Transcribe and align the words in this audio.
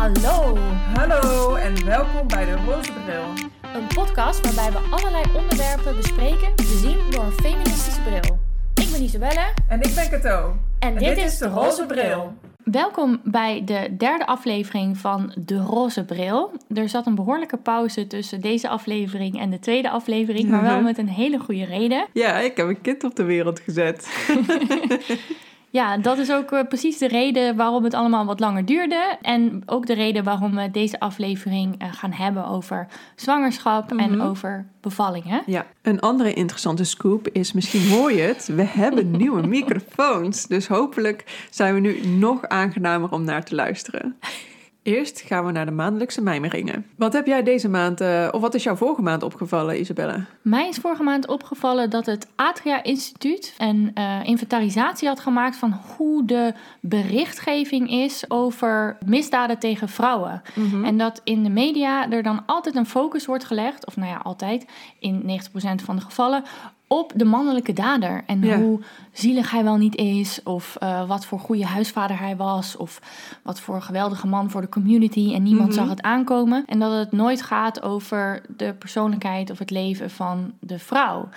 Hallo, 0.00 0.56
Hallo 0.94 1.54
en 1.54 1.84
welkom 1.84 2.26
bij 2.28 2.44
de 2.44 2.54
Roze 2.66 2.92
Bril. 2.92 3.48
een 3.74 3.86
podcast 3.94 4.40
waarbij 4.54 4.80
we 4.80 4.88
allerlei 4.96 5.24
onderwerpen 5.36 5.96
bespreken, 5.96 6.48
bezien 6.56 6.96
door 7.10 7.24
een 7.24 7.32
feministische 7.32 8.00
bril. 8.00 8.38
Ik 8.74 8.88
ben 8.92 9.02
Isabelle 9.02 9.46
En 9.68 9.80
ik 9.82 9.94
ben 9.94 10.10
Kato. 10.10 10.56
en, 10.78 10.96
dit, 10.98 11.18
is 11.18 11.38
de 11.38 11.48
Roze 11.48 11.86
Bril. 11.86 12.32
Welkom 12.64 13.20
bij 13.24 13.62
de 13.64 13.94
derde 13.98 14.26
aflevering 14.26 14.96
van 14.98 15.32
De 15.38 15.56
Roze 15.58 16.04
Bril. 16.04 16.52
Er 16.74 16.88
zat 16.88 17.06
een 17.06 17.14
behoorlijke 17.14 17.56
pauze 17.56 18.06
tussen 18.06 18.40
deze 18.40 18.68
aflevering 18.68 19.40
en 19.40 19.50
de 19.50 19.58
tweede 19.58 19.90
aflevering, 19.90 20.48
maar 20.48 20.62
wel 20.62 20.74
Mhm. 20.76 20.84
met 20.84 20.98
een 20.98 21.08
hele 21.08 21.38
goede 21.38 21.64
reden. 21.64 22.06
Ja, 22.12 22.38
ik 22.38 22.56
heb 22.56 22.68
een 22.68 22.80
kind 22.80 23.04
op 23.04 23.16
de 23.16 23.24
wereld 23.24 23.60
gezet. 23.60 24.08
Ja, 25.72 25.98
dat 25.98 26.18
is 26.18 26.32
ook 26.32 26.52
eh, 26.52 26.60
precies 26.68 26.98
de 26.98 27.08
reden 27.08 27.56
waarom 27.56 27.84
het 27.84 27.94
allemaal 27.94 28.24
wat 28.24 28.40
langer 28.40 28.64
duurde. 28.64 29.16
En 29.22 29.62
ook 29.66 29.86
de 29.86 29.92
reden 29.94 30.24
waarom 30.24 30.54
we 30.56 30.70
deze 30.70 31.00
aflevering 31.00 31.74
eh, 31.78 31.88
gaan 31.92 32.12
hebben 32.12 32.46
over 32.46 32.86
zwangerschap 33.16 33.90
en 33.92 34.10
Mhm. 34.16 34.20
over 34.20 34.66
bevallingen. 34.80 35.42
Ja, 35.46 35.66
een 35.82 36.00
andere 36.00 36.32
interessante 36.34 36.84
scoop 36.84 37.28
is, 37.28 37.52
misschien 37.52 37.88
hoor 37.90 38.12
je 38.12 38.20
het, 38.20 38.46
we 38.46 38.62
hebben 38.62 39.10
nieuwe 39.16 39.46
microfoons. 39.46 40.46
Dus 40.46 40.68
hopelijk 40.68 41.46
zijn 41.50 41.74
we 41.74 41.80
nu 41.80 42.06
nog 42.06 42.48
aangenamer 42.48 43.12
om 43.12 43.24
naar 43.24 43.44
te 43.44 43.54
luisteren. 43.54 44.16
Eerst 44.82 45.20
gaan 45.20 45.46
we 45.46 45.52
naar 45.52 45.66
de 45.66 45.72
maandelijkse 45.72 46.22
mijmeringen. 46.22 46.86
Wat 46.96 47.12
heb 47.12 47.26
jij 47.26 47.42
deze 47.42 47.68
maand, 47.68 48.00
eh, 48.00 48.28
of 48.30 48.40
wat 48.40 48.54
is 48.54 48.62
jou 48.62 48.76
vorige 48.76 49.02
maand 49.02 49.22
opgevallen, 49.22 49.80
Isabelle? 49.80 50.24
Mij 50.42 50.68
is 50.68 50.76
vorige 50.76 51.02
maand 51.02 51.26
opgevallen 51.26 51.90
dat 51.90 52.06
het 52.06 52.26
Atria 52.36 52.82
Instituut 52.82 53.54
een 53.58 53.90
eh, 53.94 54.20
inventarisatie 54.24 55.08
had 55.08 55.20
gemaakt 55.20 55.56
van 55.56 55.80
hoe 55.96 56.24
de 56.24 56.52
berichtgeving 56.80 57.90
is 57.90 58.24
over 58.28 58.96
misdaden 59.04 59.58
tegen 59.58 59.88
vrouwen. 59.88 60.42
En 60.84 60.98
dat 60.98 61.20
in 61.24 61.42
de 61.42 61.50
media 61.50 62.10
er 62.10 62.22
dan 62.22 62.42
altijd 62.46 62.76
een 62.76 62.86
focus 62.86 63.26
wordt 63.26 63.44
gelegd, 63.44 63.86
of 63.86 63.96
nou 63.96 64.08
ja, 64.08 64.16
altijd, 64.16 64.66
in 64.98 65.22
90% 65.22 65.82
van 65.82 65.96
de 65.96 66.02
gevallen, 66.02 66.44
op 66.92 67.12
de 67.16 67.24
mannelijke 67.24 67.72
dader. 67.72 68.22
En 68.26 68.42
Ja. 68.42 68.58
hoe 68.58 68.80
zielig 69.12 69.50
hij 69.50 69.64
wel 69.64 69.76
niet 69.76 69.96
is, 69.96 70.40
of 70.44 70.76
eh, 70.76 71.08
wat 71.08 71.24
voor 71.26 71.38
goede 71.38 71.64
huisvader 71.66 72.18
hij 72.18 72.36
was, 72.36 72.76
of 72.76 73.00
wat 73.42 73.60
voor 73.60 73.82
geweldige 73.82 74.26
man 74.26 74.50
voor 74.50 74.60
de 74.60 74.68
community. 74.68 75.32
En 75.34 75.42
niemand 75.42 75.68
Mhm. 75.68 75.78
zag 75.78 75.88
het 75.88 76.02
aankomen. 76.02 76.64
En 76.66 76.78
dat 76.78 76.92
het 76.92 77.12
nooit 77.12 77.42
gaat 77.42 77.82
over 77.82 78.42
de 78.56 78.74
persoonlijkheid 78.78 79.50
of 79.50 79.58
het 79.58 79.70
leven 79.70 80.10
van 80.10 80.52
de 80.60 80.78
vrouw 80.78 81.28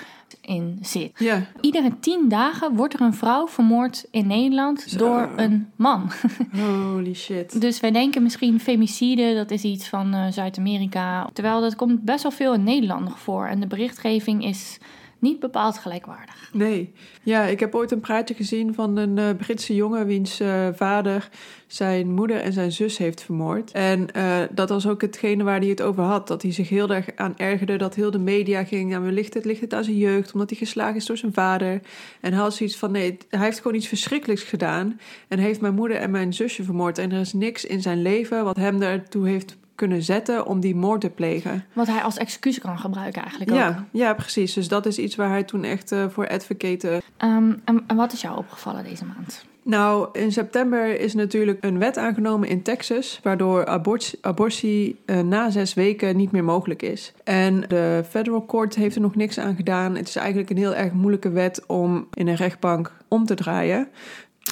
in 0.41 0.77
zit. 0.81 1.11
Ja, 1.19 1.41
Iedere 1.61 1.99
tien 1.99 2.29
dagen 2.29 2.75
wordt 2.75 2.93
er 2.93 3.01
een 3.01 3.13
vrouw 3.13 3.47
vermoord 3.47 4.05
in 4.11 4.27
Nederland 4.27 4.81
Zo. 4.87 4.97
door 4.97 5.29
een 5.35 5.71
man. 5.75 6.11
holy 6.91 7.13
shit. 7.13 7.61
Dus 7.61 7.79
wij 7.79 7.91
denken 7.91 8.23
misschien 8.23 8.59
femicide, 8.59 9.33
dat 9.35 9.51
is 9.51 9.63
iets 9.63 9.89
van 9.89 10.13
eh, 10.13 10.25
Zuid-Amerika. 10.29 11.29
Terwijl 11.33 11.61
dat 11.61 11.75
komt 11.75 12.01
best 12.03 12.23
wel 12.23 12.31
veel 12.31 12.53
in 12.53 12.63
Nederland 12.63 13.03
nog 13.03 13.19
voor. 13.19 13.45
En 13.45 13.59
de 13.59 13.67
berichtgeving 13.67 14.45
is 14.45 14.77
niet 15.23 15.39
bepaald 15.39 15.77
gelijkwaardig. 15.77 16.49
Nee. 16.53 16.93
Ja, 17.23 17.43
ik 17.43 17.59
heb 17.59 17.75
ooit 17.75 17.91
een 17.91 17.99
praatje 17.99 18.33
gezien 18.33 18.73
van 18.73 18.97
een 18.97 19.17
eh, 19.17 19.35
Britse 19.37 19.75
jongen 19.75 20.05
wiens 20.05 20.39
eh, 20.39 20.67
vader 20.73 21.29
zijn 21.67 22.11
moeder 22.11 22.41
en 22.41 22.53
zijn 22.53 22.71
zus 22.71 22.97
heeft 22.97 23.21
vermoord. 23.21 23.71
En 23.71 24.11
eh, 24.11 24.41
dat 24.51 24.69
was 24.69 24.87
ook 24.87 25.01
hetgene 25.01 25.43
waar 25.43 25.59
hij 25.59 25.67
het 25.67 25.81
over 25.81 26.03
had. 26.03 26.27
Dat 26.27 26.41
hij 26.41 26.51
zich 26.51 26.69
heel 26.69 26.89
erg 26.89 27.05
aan 27.15 27.37
ergerde 27.37 27.77
dat 27.77 27.95
heel 27.95 28.11
de 28.11 28.19
media 28.19 28.63
ging. 28.63 28.91
Ja, 28.91 28.99
ligt 28.99 29.33
het, 29.33 29.45
ligt 29.45 29.61
het 29.61 29.73
aan 29.73 29.83
zijn 29.83 29.97
jeugd, 29.97 30.33
omdat 30.33 30.49
hij 30.49 30.57
geslagen 30.57 30.95
is 30.95 31.05
door 31.05 31.17
zijn 31.17 31.33
vader. 31.33 31.81
En 32.21 32.33
hij 32.33 32.41
had 32.41 32.53
zoiets 32.53 32.77
van, 32.77 32.91
nee, 32.91 33.17
hij 33.29 33.39
heeft 33.39 33.57
gewoon 33.57 33.77
iets 33.77 33.87
verschrikkelijks 33.87 34.43
gedaan. 34.43 34.99
En 35.27 35.39
heeft 35.39 35.61
mijn 35.61 35.73
moeder 35.73 35.97
en 35.97 36.11
mijn 36.11 36.33
zusje 36.33 36.63
vermoord. 36.63 36.97
En 36.97 37.11
er 37.11 37.19
is 37.19 37.33
niks 37.33 37.65
in 37.65 37.81
zijn 37.81 38.01
leven 38.01 38.43
wat 38.43 38.55
hem 38.55 38.79
daartoe 38.79 39.27
heeft 39.27 39.57
kunnen 39.75 40.03
zetten 40.03 40.45
om 40.45 40.59
die 40.59 40.75
moord 40.75 41.01
te 41.01 41.09
plegen. 41.09 41.65
Wat 41.73 41.87
hij 41.87 42.01
als 42.01 42.17
excuus 42.17 42.59
kan 42.59 42.77
gebruiken 42.79 43.21
eigenlijk 43.21 43.51
ook. 43.51 43.57
Ja, 43.57 43.85
ja, 43.91 44.13
precies. 44.13 44.53
Dus 44.53 44.67
dat 44.67 44.85
is 44.85 44.97
iets 44.97 45.15
waar 45.15 45.29
hij 45.29 45.43
toen 45.43 45.63
echt 45.63 45.91
eh, 45.91 46.05
voor 46.09 46.27
advocate 46.27 47.01
Ehm, 47.17 47.53
en, 47.65 47.83
en 47.87 47.95
wat 47.95 48.13
is 48.13 48.21
jou 48.21 48.37
opgevallen 48.37 48.83
deze 48.83 49.05
maand? 49.05 49.45
Nou, 49.65 50.07
in 50.11 50.31
september 50.31 50.99
is 50.99 51.13
natuurlijk 51.13 51.63
een 51.63 51.79
wet 51.79 51.97
aangenomen 51.97 52.49
in 52.49 52.61
Texas, 52.61 53.19
waardoor 53.23 53.65
abortie, 53.65 54.19
abortie 54.21 54.99
eh, 55.05 55.19
na 55.19 55.49
zes 55.49 55.73
weken 55.73 56.15
niet 56.15 56.31
meer 56.31 56.43
mogelijk 56.43 56.81
is. 56.81 57.13
En 57.23 57.61
de 57.67 58.03
federal 58.09 58.45
court 58.45 58.75
heeft 58.75 58.95
er 58.95 59.01
nog 59.01 59.15
niks 59.15 59.39
aan 59.39 59.55
gedaan. 59.55 59.95
Het 59.95 60.07
is 60.07 60.15
eigenlijk 60.15 60.49
een 60.49 60.57
heel 60.57 60.75
erg 60.75 60.91
moeilijke 60.91 61.29
wet 61.29 61.65
om 61.65 62.07
in 62.13 62.27
een 62.27 62.35
rechtbank 62.35 62.91
om 63.07 63.25
te 63.25 63.35
draaien. 63.35 63.87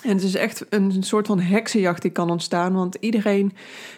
En 0.03 0.09
het 0.09 0.23
is 0.23 0.35
echt 0.35 0.65
een 0.69 1.03
soort 1.03 1.27
van 1.27 1.39
heksenjacht 1.39 2.01
die 2.01 2.11
kan 2.11 2.29
ontstaan. 2.29 2.73
Want 2.73 2.97
iedereen 2.99 3.53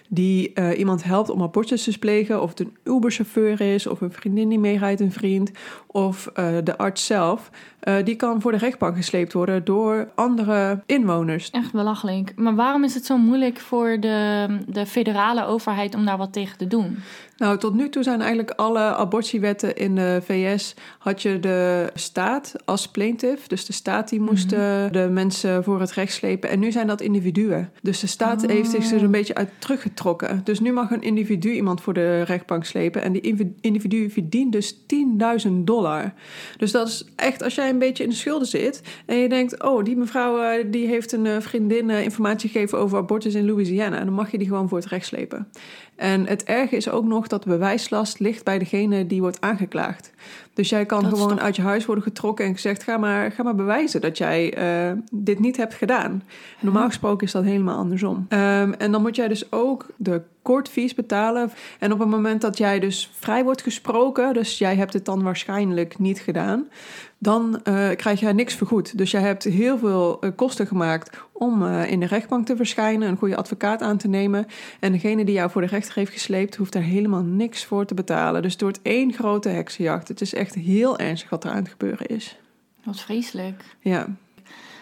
die 0.10 0.54
eh, 0.54 0.80
iemand 0.80 1.04
helpt 1.04 1.30
om 1.30 1.42
abortus 1.42 1.84
te 1.84 2.00
plegen, 2.00 2.42
of 2.42 2.50
het 2.50 2.60
een 2.60 2.78
Uber-chauffeur 2.84 3.62
is, 3.62 3.88
of 3.88 4.02
een 4.02 4.12
vriendin 4.12 4.50
die 4.50 4.60
meerijdt, 4.60 5.02
een 5.02 5.12
vriend, 5.12 5.52
of 5.88 6.28
eh, 6.28 6.58
de 6.64 6.78
arts 6.78 7.06
zelf, 7.06 7.50
eh, 7.80 7.96
die 8.04 8.16
kan 8.16 8.42
voor 8.42 8.52
de 8.52 8.58
rechtbank 8.58 8.96
gesleept 8.96 9.34
worden 9.34 9.66
door 9.66 10.12
andere 10.16 10.84
inwoners. 10.86 11.50
Echt 11.50 11.72
belachelijk. 11.72 12.34
Maar 12.36 12.56
waarom 12.56 12.84
is 12.84 12.94
het 12.94 13.06
zo 13.06 13.18
moeilijk 13.18 13.60
voor 13.60 14.00
de, 14.00 14.48
de 14.68 14.86
federale 14.86 15.46
overheid 15.46 15.96
om 15.96 16.06
daar 16.06 16.18
wat 16.18 16.34
tegen 16.34 16.58
te 16.58 16.68
doen? 16.68 16.98
Nou, 17.38 17.58
tot 17.58 17.74
nu 17.74 17.90
toe 17.90 18.04
zijn 18.04 18.20
eigenlijk 18.20 18.52
alle 18.52 18.80
abortiewetten 18.80 19.76
in 19.76 19.96
de 19.96 20.20
VS... 20.24 20.76
had 21.00 21.22
je 21.22 21.40
de 21.40 21.90
staat 21.94 22.56
als 22.66 22.88
plaintiff. 22.88 23.48
Dus 23.48 23.66
de 23.66 23.74
staat 23.74 24.10
die 24.10 24.22
moest 24.22 24.52
eh, 24.52 24.60
de 24.92 25.10
mensen 25.12 25.64
voor 25.64 25.80
het 25.80 25.92
recht 25.92 26.14
slepen. 26.14 26.50
En 26.50 26.60
nu 26.60 26.72
zijn 26.72 26.88
dat 26.88 27.02
individuen. 27.02 27.72
Dus 27.82 28.00
de 28.00 28.08
staat 28.08 28.44
Oh. 28.44 28.50
heeft 28.50 28.70
zich 28.70 28.92
er 28.92 29.04
een 29.04 29.12
beetje 29.12 29.36
uit 29.36 29.50
teruggetrokken. 29.60 30.42
Dus 30.44 30.60
nu 30.60 30.72
mag 30.72 30.92
een 30.92 31.02
individu 31.02 31.52
iemand 31.52 31.82
voor 31.82 31.94
de 31.94 32.22
rechtbank 32.22 32.66
slepen. 32.66 33.02
En 33.02 33.12
die 33.12 33.56
individu 33.62 34.10
verdient 34.10 34.52
dus 34.52 34.78
10.000 35.46 35.52
dollar. 35.52 36.14
Dus 36.58 36.72
dat 36.72 36.88
is 36.88 37.06
echt, 37.16 37.44
als 37.44 37.56
jij 37.56 37.70
een 37.70 37.80
beetje 37.80 38.04
in 38.04 38.10
de 38.10 38.16
schulden 38.16 38.48
zit... 38.48 38.82
en 39.06 39.18
je 39.18 39.30
denkt, 39.30 39.64
oh, 39.64 39.84
die 39.84 39.96
mevrouw 39.96 40.42
eh, 40.42 40.66
die 40.72 40.88
heeft 40.88 41.12
een 41.12 41.26
eh, 41.26 41.40
vriendin 41.40 41.90
informatie 41.90 42.50
gegeven... 42.50 42.78
over 42.78 42.98
abortus 42.98 43.34
in 43.34 43.46
Louisiana. 43.46 44.00
En 44.00 44.06
dan 44.06 44.14
mag 44.14 44.32
je 44.32 44.38
die 44.38 44.48
gewoon 44.48 44.70
voor 44.70 44.78
het 44.78 44.88
recht 44.88 45.06
slepen. 45.06 45.48
En 45.96 46.28
het 46.28 46.44
erge 46.44 46.76
is 46.76 46.90
ook 46.90 47.06
nog 47.06 47.28
dat 47.28 47.44
de 47.44 47.50
bewijslast 47.50 48.20
ligt 48.20 48.44
bij 48.44 48.60
degene 48.60 49.08
die 49.08 49.22
wordt 49.22 49.42
aangeklaagd. 49.42 50.13
Dus 50.54 50.70
jij 50.70 50.86
kan 50.86 51.02
Dat 51.02 51.10
gewoon 51.10 51.30
toch- 51.30 51.40
uit 51.40 51.56
je 51.56 51.62
huis 51.62 51.86
worden 51.86 52.04
getrokken 52.04 52.46
en 52.46 52.54
gezegd: 52.54 52.84
ga 52.84 52.98
maar, 52.98 53.32
ga 53.32 53.44
maar 53.44 53.56
bewijzen 53.56 54.02
dat 54.02 54.18
jij 54.18 54.54
eh, 54.54 54.92
dit 55.12 55.40
niet 55.40 55.58
hebt 55.58 55.74
gedaan. 55.74 56.24
Normaal 56.60 56.88
gesproken 56.88 57.26
is 57.28 57.34
dat 57.34 57.44
helemaal 57.44 57.78
andersom. 57.78 58.26
Ehm, 58.30 58.72
en 58.78 58.92
dan 58.92 59.02
moet 59.02 59.16
jij 59.16 59.28
dus 59.28 59.52
ook 59.52 59.86
de 59.96 60.22
courtfees 60.44 60.94
betalen. 60.94 61.52
En 61.80 61.92
op 61.92 62.00
het 62.00 62.08
moment 62.08 62.42
dat 62.42 62.58
jij 62.58 62.80
dus 62.80 63.12
vrij 63.20 63.44
wordt 63.44 63.62
gesproken, 63.62 64.34
dus 64.34 64.58
jij 64.58 64.76
hebt 64.76 64.94
het 64.94 65.06
dan 65.06 65.24
waarschijnlijk 65.24 66.00
niet 66.00 66.20
gedaan, 66.20 66.68
dan 67.18 67.60
eh, 67.64 67.90
krijg 67.96 68.20
jij 68.20 68.34
niks 68.34 68.54
vergoed. 68.56 68.98
Dus 68.98 69.12
jij 69.12 69.22
hebt 69.22 69.44
heel 69.44 69.78
veel 69.78 70.18
eh, 70.22 70.30
kosten 70.36 70.68
gemaakt 70.68 71.18
om 71.32 71.66
in 71.68 72.00
de 72.00 72.06
rechtbank 72.06 72.46
te 72.46 72.56
verschijnen, 72.56 73.08
een 73.10 73.18
goede 73.18 73.36
advocaat 73.36 73.82
aan 73.82 73.98
te 73.98 74.08
nemen. 74.08 74.46
En 74.80 74.92
degene 74.92 75.26
die 75.26 75.34
jou 75.36 75.50
voor 75.52 75.62
de 75.62 75.68
rechter 75.68 75.96
heeft 75.96 76.12
gesleept, 76.12 76.56
hoeft 76.56 76.74
daar 76.74 76.82
helemaal 76.82 77.22
niks 77.24 77.66
voor 77.66 77.86
te 77.86 77.94
betalen. 77.94 78.42
Dus 78.42 78.52
het 78.52 78.62
wordt 78.62 78.80
één 78.82 79.14
grote 79.14 79.50
heksenjacht. 79.50 80.08
Het 80.14 80.22
is 80.22 80.34
echt 80.34 80.56
heel 80.56 80.98
ernstig 80.98 81.30
wat 81.30 81.44
er 81.44 81.50
aan 81.52 81.56
het 81.58 81.70
gebeuren 81.70 82.06
is. 82.08 82.38
Wat 82.84 83.00
vreselijk. 83.00 83.64
Ja, 83.80 84.08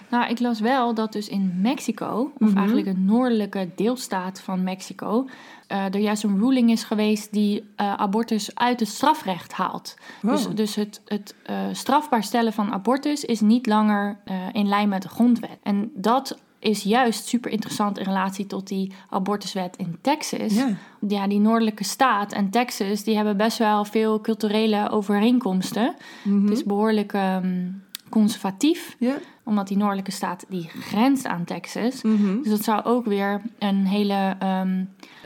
Nou, 0.10 0.30
ik 0.30 0.40
las 0.40 0.60
wel 0.60 0.94
dat 0.94 1.12
dus 1.14 1.28
in 1.28 1.54
Mexico, 1.62 2.32
of 2.40 2.48
Mhm. 2.50 2.58
eigenlijk 2.58 2.88
een 2.88 3.06
noordelijke 3.06 3.70
deelstaat 3.76 4.42
van 4.42 4.64
Mexico, 4.64 5.28
eh, 5.68 5.86
er 5.86 5.98
juist 6.00 6.24
een 6.24 6.40
ruling 6.40 6.72
is 6.72 6.84
geweest 6.84 7.32
die 7.34 7.64
eh, 7.76 7.94
abortus 7.94 8.56
uit 8.56 8.80
het 8.80 8.90
strafrecht 8.90 9.54
haalt. 9.54 9.96
Dus, 10.22 10.46
Wow. 10.46 10.56
dus 10.56 10.76
het, 10.76 11.02
het 11.06 11.36
eh, 11.44 11.56
strafbaar 11.72 12.24
stellen 12.24 12.54
van 12.54 12.72
abortus 12.72 13.26
is 13.26 13.40
niet 13.42 13.66
langer 13.68 14.18
in 14.52 14.68
lijn 14.68 14.90
met 14.90 15.02
de 15.02 15.10
grondwet. 15.10 15.58
En 15.64 15.92
dat 15.96 16.38
is 16.62 16.84
juist 16.84 17.28
super 17.28 17.52
interessant 17.52 17.98
in 17.98 18.06
relatie 18.06 18.46
tot 18.46 18.68
die 18.68 18.92
abortuswet 19.10 19.78
in 19.78 19.98
Texas. 20.02 20.54
ja. 20.54 20.68
Ja, 21.08 21.28
die 21.28 21.40
noordelijke 21.40 21.84
staat 21.84 22.32
en 22.32 22.50
Texas, 22.50 23.04
die 23.04 23.16
hebben 23.16 23.38
best 23.38 23.58
wel 23.58 23.86
veel 23.86 24.22
culturele 24.22 24.90
overeenkomsten. 24.90 25.96
Mhm. 26.24 26.42
Het 26.42 26.52
is 26.52 26.64
behoorlijk 26.64 27.14
ehm, 27.14 27.68
conservatief 28.10 28.96
ja. 29.00 29.16
omdat 29.44 29.68
die 29.68 29.78
noordelijke 29.78 30.12
staat 30.12 30.46
die 30.50 30.70
grenst 30.80 31.26
aan 31.28 31.44
Texas. 31.44 32.02
Mhm. 32.02 32.42
Dus 32.42 32.50
dat 32.52 32.64
zou 32.64 32.84
ook 32.84 33.06
weer 33.06 33.42
een 33.60 33.86
hele, 33.86 34.36
ehm, 34.40 34.84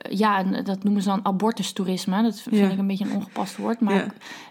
ja, 0.09 0.43
dat 0.43 0.83
noemen 0.83 1.01
ze 1.01 1.09
dan 1.09 1.25
abortustoerisme. 1.25 2.21
Dat 2.23 2.39
vind 2.41 2.55
Ja. 2.55 2.69
ik 2.69 2.77
een 2.77 2.87
beetje 2.87 3.05
een 3.05 3.15
ongepast 3.15 3.57
woord, 3.57 3.79
maar 3.79 3.93
Ja. 3.95 4.05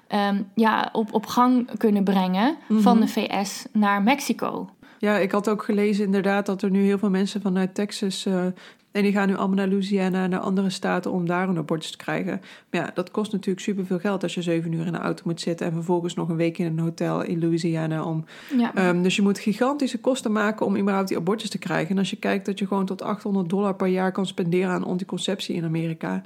ehm, 0.06 0.42
ja, 0.54 0.88
op, 0.92 1.12
op 1.12 1.26
gang 1.26 1.70
kunnen 1.78 2.04
brengen 2.04 2.56
van 2.68 2.96
Mhm. 2.96 3.06
de 3.06 3.12
VS 3.12 3.66
naar 3.72 4.02
Mexico. 4.02 4.68
Ja, 5.04 5.18
ik 5.18 5.32
had 5.32 5.48
ook 5.48 5.64
gelezen 5.64 6.04
inderdaad 6.04 6.46
dat 6.46 6.62
er 6.62 6.70
nu 6.70 6.84
heel 6.84 6.98
veel 6.98 7.10
mensen 7.10 7.40
vanuit 7.40 7.74
Texas 7.74 8.26
eh, 8.26 8.44
En 8.92 9.02
die 9.02 9.12
gaan 9.12 9.28
nu 9.28 9.36
allemaal 9.36 9.56
naar 9.56 9.68
Louisiana, 9.68 10.26
naar 10.26 10.40
andere 10.40 10.70
staten 10.70 11.10
om 11.10 11.26
daar 11.26 11.48
een 11.48 11.58
abortus 11.58 11.90
te 11.90 11.96
krijgen. 11.96 12.40
Maar 12.70 12.80
ja, 12.80 12.90
dat 12.94 13.10
kost 13.10 13.32
natuurlijk 13.32 13.64
superveel 13.64 13.98
geld 13.98 14.22
als 14.22 14.34
je 14.34 14.42
zeven 14.42 14.72
uur 14.72 14.86
in 14.86 14.92
de 14.92 14.98
auto 14.98 15.22
moet 15.26 15.40
zitten 15.40 15.66
en 15.66 15.72
vervolgens 15.72 16.14
nog 16.14 16.28
een 16.28 16.36
week 16.36 16.58
in 16.58 16.66
een 16.66 16.78
hotel 16.78 17.22
in 17.22 17.40
Louisiana 17.40 18.04
om. 18.04 18.24
Ja. 18.56 18.74
Ehm, 18.74 19.02
dus 19.02 19.16
je 19.16 19.22
moet 19.22 19.38
gigantische 19.38 20.00
kosten 20.00 20.32
maken 20.32 20.66
om 20.66 20.76
überhaupt 20.76 21.08
die 21.08 21.16
abortus 21.16 21.50
te 21.50 21.58
krijgen. 21.58 21.90
En 21.90 21.98
als 21.98 22.10
je 22.10 22.16
kijkt 22.16 22.46
dat 22.46 22.58
je 22.58 22.66
gewoon 22.66 22.86
tot 22.86 23.02
800 23.02 23.48
dollar 23.48 23.74
per 23.74 23.86
jaar 23.86 24.12
kan 24.12 24.26
spenderen 24.26 24.70
aan 24.70 24.84
anticonceptie 24.84 25.54
in 25.54 25.64
Amerika 25.64 26.22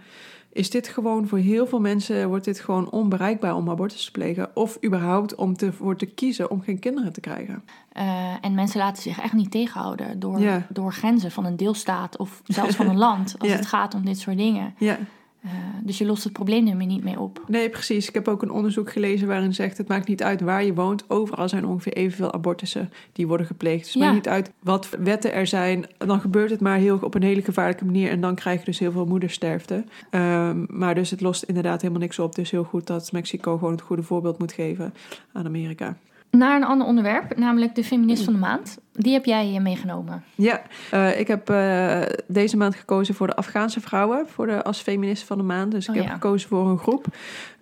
is 0.58 0.70
dit 0.70 0.88
gewoon 0.88 1.28
voor 1.28 1.38
heel 1.38 1.66
veel 1.66 1.80
mensen 1.80 2.28
wordt 2.28 2.44
dit 2.44 2.60
gewoon 2.60 2.90
onbereikbaar 2.90 3.54
om 3.54 3.70
abortus 3.70 4.04
te 4.04 4.10
plegen. 4.10 4.50
Of 4.54 4.78
überhaupt 4.84 5.34
om 5.34 5.56
te, 5.56 5.72
voor 5.72 5.96
te 5.96 6.06
kiezen 6.06 6.50
om 6.50 6.60
geen 6.60 6.78
kinderen 6.78 7.12
te 7.12 7.20
krijgen. 7.20 7.64
Eh, 7.92 8.34
en 8.40 8.54
mensen 8.54 8.80
laten 8.80 9.02
zich 9.02 9.20
echt 9.20 9.32
niet 9.32 9.50
tegenhouden 9.50 10.18
door, 10.18 10.40
door 10.68 10.92
grenzen 10.92 11.30
van 11.30 11.44
een 11.44 11.56
deelstaat 11.56 12.16
of 12.16 12.42
zelfs 12.44 12.76
van 12.76 12.88
een 12.88 12.98
land 13.08 13.34
als 13.38 13.52
het 13.52 13.66
gaat 13.66 13.94
om 13.94 14.04
dit 14.04 14.18
soort 14.18 14.36
dingen. 14.36 14.74
Ja, 14.78 14.98
Eh, 15.42 15.50
dus 15.82 15.98
je 15.98 16.04
lost 16.06 16.24
het 16.24 16.32
probleem 16.32 16.66
er 16.66 16.86
niet 16.86 17.04
mee 17.04 17.20
op. 17.20 17.44
nee, 17.46 17.70
precies. 17.70 18.08
Ik 18.08 18.14
heb 18.14 18.28
ook 18.28 18.42
een 18.42 18.50
onderzoek 18.50 18.90
gelezen 18.92 19.28
waarin 19.28 19.54
zegt: 19.54 19.78
het 19.78 19.88
maakt 19.88 20.08
niet 20.08 20.22
uit 20.22 20.40
waar 20.40 20.64
je 20.64 20.74
woont. 20.74 21.04
Overal 21.10 21.48
zijn 21.48 21.66
ongeveer 21.66 21.92
evenveel 21.92 22.32
abortussen 22.32 22.90
die 23.12 23.26
worden 23.26 23.46
gepleegd. 23.46 23.84
Dus 23.84 23.92
het 23.94 24.02
Ja. 24.02 24.08
maakt 24.08 24.14
niet 24.24 24.28
uit 24.34 24.50
wat 24.62 24.88
wetten 24.98 25.32
er 25.32 25.46
zijn. 25.46 25.86
Dan 25.98 26.20
gebeurt 26.20 26.50
het 26.50 26.60
maar 26.60 26.78
heel 26.78 26.98
op 27.00 27.14
een 27.14 27.22
hele 27.22 27.42
gevaarlijke 27.42 27.84
manier. 27.84 28.10
En 28.10 28.20
dan 28.20 28.34
krijg 28.34 28.58
je 28.58 28.64
dus 28.64 28.78
heel 28.78 28.92
veel 28.92 29.06
moedersterfte. 29.06 29.84
Ehm, 30.10 30.64
maar 30.68 30.94
dus 30.94 31.10
het 31.10 31.20
lost 31.20 31.42
inderdaad 31.42 31.80
helemaal 31.80 32.02
niks 32.02 32.18
op. 32.18 32.34
Dus 32.34 32.50
heel 32.50 32.64
goed 32.64 32.86
dat 32.86 33.12
Mexico 33.12 33.56
gewoon 33.58 33.72
het 33.72 33.82
goede 33.82 34.02
voorbeeld 34.02 34.38
moet 34.38 34.52
geven 34.52 34.94
aan 35.32 35.46
Amerika. 35.46 35.96
Naar 36.30 36.56
een 36.56 36.64
ander 36.64 36.86
onderwerp, 36.86 37.36
namelijk 37.36 37.74
de 37.74 37.84
feminist 37.84 38.24
van 38.24 38.32
de 38.32 38.38
maand. 38.38 38.78
Die 38.92 39.12
heb 39.12 39.24
jij 39.24 39.54
eh, 39.54 39.60
meegenomen. 39.62 40.24
Ja, 40.34 40.62
eh, 40.90 41.20
ik 41.20 41.28
heb 41.28 41.50
eh, 41.50 42.00
deze 42.26 42.56
maand 42.56 42.74
gekozen 42.74 43.14
voor 43.14 43.26
de 43.26 43.36
Afghaanse 43.36 43.80
vrouwen 43.80 44.28
voor 44.28 44.46
de, 44.46 44.62
als 44.62 44.80
feminist 44.80 45.22
van 45.22 45.36
de 45.38 45.44
maand. 45.44 45.70
Dus 45.72 45.84
ik 45.84 45.90
Oh, 45.90 45.96
heb 45.96 46.04
ja. 46.04 46.12
gekozen 46.12 46.48
voor 46.48 46.68
een 46.68 46.78
groep. 46.78 47.06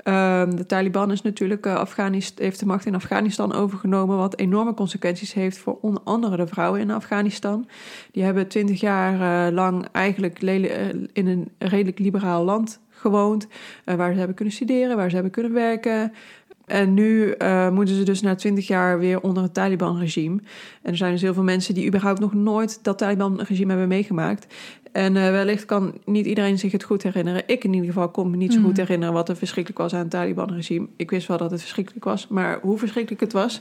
Ehm, 0.02 0.56
de 0.56 0.66
Taliban 0.66 1.12
is 1.12 1.22
natuurlijk, 1.22 1.66
eh, 1.66 1.74
Afghanis- 1.74 2.32
heeft 2.36 2.58
de 2.60 2.66
macht 2.66 2.86
in 2.86 2.94
Afghanistan 2.94 3.52
overgenomen, 3.54 4.16
wat 4.16 4.36
enorme 4.38 4.74
consequenties 4.74 5.32
heeft 5.32 5.58
voor 5.58 5.78
onder 5.80 6.02
andere 6.04 6.36
de 6.36 6.46
vrouwen 6.46 6.80
in 6.80 6.90
Afghanistan. 6.90 7.68
Die 8.12 8.22
hebben 8.22 8.48
twintig 8.48 8.80
jaar 8.80 9.52
lang 9.52 9.86
eigenlijk 9.92 10.42
in 11.12 11.26
een 11.26 11.50
redelijk 11.58 11.98
liberaal 11.98 12.44
land 12.44 12.80
gewoond, 12.90 13.46
waar 13.84 14.12
ze 14.12 14.18
hebben 14.18 14.36
kunnen 14.36 14.54
studeren, 14.54 14.96
waar 14.96 15.08
ze 15.08 15.14
hebben 15.14 15.32
kunnen 15.32 15.52
werken. 15.52 16.12
En 16.66 16.94
nu 16.94 17.30
eh, 17.30 17.70
moeten 17.70 17.94
ze 17.94 18.02
dus 18.02 18.20
na 18.20 18.34
twintig 18.34 18.66
jaar 18.66 18.98
weer 18.98 19.20
onder 19.20 19.42
het 19.42 19.54
Taliban-regime. 19.54 20.40
En 20.82 20.90
er 20.90 20.96
zijn 20.96 21.12
dus 21.12 21.22
heel 21.22 21.34
veel 21.34 21.42
mensen 21.42 21.74
die 21.74 21.86
überhaupt 21.86 22.20
nog 22.20 22.34
nooit 22.34 22.78
dat 22.82 22.98
Taliban-regime 22.98 23.68
hebben 23.68 23.88
meegemaakt. 23.88 24.54
En 24.96 25.16
eh, 25.16 25.30
wellicht 25.30 25.64
kan 25.64 25.92
niet 26.04 26.26
iedereen 26.26 26.58
zich 26.58 26.72
het 26.72 26.82
goed 26.84 27.02
herinneren. 27.02 27.42
Ik 27.46 27.64
in 27.64 27.72
ieder 27.72 27.86
geval 27.88 28.08
kon 28.08 28.30
me 28.30 28.36
niet 28.36 28.52
zo 28.52 28.60
goed 28.60 28.70
Mhm. 28.70 28.80
herinneren 28.80 29.14
wat 29.14 29.28
er 29.28 29.36
verschrikkelijk 29.36 29.82
was 29.82 29.92
aan 29.94 29.98
het 29.98 30.10
Taliban-regime. 30.10 30.86
Ik 30.96 31.10
wist 31.10 31.28
wel 31.28 31.36
dat 31.36 31.50
het 31.50 31.60
verschrikkelijk 31.60 32.04
was, 32.04 32.28
maar 32.28 32.58
hoe 32.62 32.78
verschrikkelijk 32.78 33.20
het 33.20 33.32
was. 33.32 33.60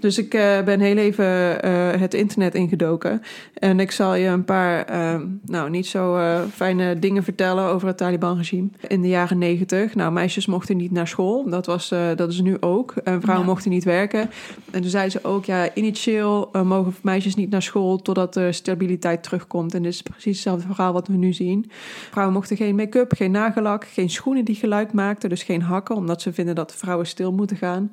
Dus 0.00 0.18
ik 0.18 0.34
eh, 0.34 0.62
ben 0.62 0.80
heel 0.80 0.96
even 0.96 1.62
eh, 1.62 2.00
het 2.00 2.14
internet 2.14 2.54
ingedoken. 2.54 3.22
En 3.54 3.80
ik 3.80 3.90
zal 3.90 4.14
je 4.14 4.28
een 4.28 4.44
paar, 4.44 4.84
eh, 4.84 5.20
nou 5.46 5.70
niet 5.70 5.86
zo 5.86 6.18
fijne 6.52 6.98
dingen 6.98 7.22
vertellen 7.24 7.64
over 7.64 7.88
het 7.88 7.96
Taliban-regime. 7.96 8.68
In 8.88 9.02
de 9.02 9.08
jaren 9.08 9.38
negentig, 9.38 9.94
nou 9.94 10.12
meisjes 10.12 10.46
mochten 10.46 10.76
niet 10.76 10.90
naar 10.92 11.08
school. 11.08 11.48
Dat, 11.50 11.66
was, 11.66 11.88
dat 12.16 12.32
is 12.32 12.40
nu 12.40 12.56
ook. 12.60 12.92
En 13.04 13.20
vrouwen 13.20 13.46
Ja. 13.46 13.52
mochten 13.52 13.70
niet 13.70 13.84
werken. 13.84 14.30
En 14.70 14.80
toen 14.80 14.90
zei 14.90 15.10
ze 15.10 15.18
ook, 15.24 15.44
ja, 15.44 15.74
initieel 15.74 16.50
mogen 16.64 16.94
meisjes 17.02 17.34
niet 17.34 17.50
naar 17.50 17.62
school 17.62 17.96
totdat 18.02 18.34
de 18.34 18.52
stabiliteit 18.52 19.22
terugkomt. 19.22 19.74
En 19.74 19.82
dit 19.82 19.92
is 19.92 20.02
precies 20.02 20.34
hetzelfde 20.34 20.66
verhaal 20.76 20.92
wat 20.92 21.08
we 21.08 21.16
nu 21.16 21.32
zien. 21.32 21.70
Vrouwen 22.10 22.34
mochten 22.34 22.56
geen 22.56 22.74
make-up, 22.74 23.12
geen 23.16 23.30
nagellak, 23.30 23.84
geen 23.84 24.10
schoenen 24.10 24.44
die 24.44 24.54
geluid 24.54 24.92
maakten, 24.92 25.28
dus 25.28 25.42
geen 25.42 25.62
hakken, 25.62 25.96
omdat 25.96 26.22
ze 26.22 26.32
vinden 26.32 26.54
dat 26.54 26.74
vrouwen 26.74 27.06
stil 27.06 27.32
moeten 27.32 27.56
gaan. 27.56 27.92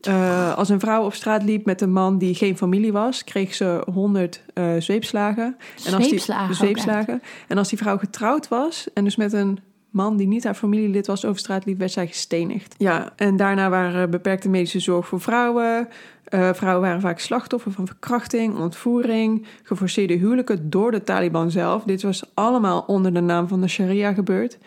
Eh, 0.00 0.56
als 0.56 0.68
een 0.68 0.80
vrouw 0.80 1.04
op 1.04 1.14
straat 1.14 1.42
liep 1.42 1.64
met 1.66 1.80
een 1.80 1.92
man 1.92 2.18
die 2.18 2.34
geen 2.34 2.56
familie 2.56 2.92
was, 2.92 3.24
kreeg 3.24 3.54
ze 3.54 3.82
100 3.92 4.42
eh, 4.54 4.64
zweepslagen. 4.78 5.56
En 5.84 5.94
als 5.94 6.08
die, 6.08 6.18
Zweepslagen 6.18 6.54
zweepslagen. 6.54 7.22
En 7.48 7.58
als 7.58 7.68
die 7.68 7.78
vrouw 7.78 7.98
getrouwd 7.98 8.48
was 8.48 8.88
en 8.94 9.04
dus 9.04 9.16
met 9.16 9.32
een 9.32 9.58
man 9.90 10.16
die 10.16 10.26
niet 10.26 10.44
haar 10.44 10.54
familielid 10.54 11.06
was 11.06 11.24
over 11.24 11.38
straat 11.38 11.64
liep, 11.64 11.78
werd 11.78 11.92
zij 11.92 12.06
gestenigd. 12.06 12.74
Ja, 12.78 13.12
en 13.16 13.36
daarna 13.36 13.70
waren 13.70 14.00
er 14.00 14.08
beperkte 14.08 14.48
medische 14.48 14.80
zorg 14.80 15.06
voor 15.06 15.20
vrouwen. 15.20 15.88
Eh, 16.32 16.52
vrouwen 16.52 16.82
waren 16.82 17.00
vaak 17.00 17.18
slachtoffer 17.18 17.72
van 17.72 17.86
verkrachting, 17.86 18.56
ontvoering, 18.56 19.46
geforceerde 19.62 20.14
huwelijken 20.14 20.70
door 20.70 20.90
de 20.90 21.02
Taliban 21.02 21.50
zelf. 21.50 21.82
Dit 21.82 22.02
was 22.02 22.22
allemaal 22.34 22.84
onder 22.86 23.14
de 23.14 23.20
naam 23.20 23.48
van 23.48 23.60
de 23.60 23.68
sharia 23.68 24.12
gebeurd. 24.12 24.58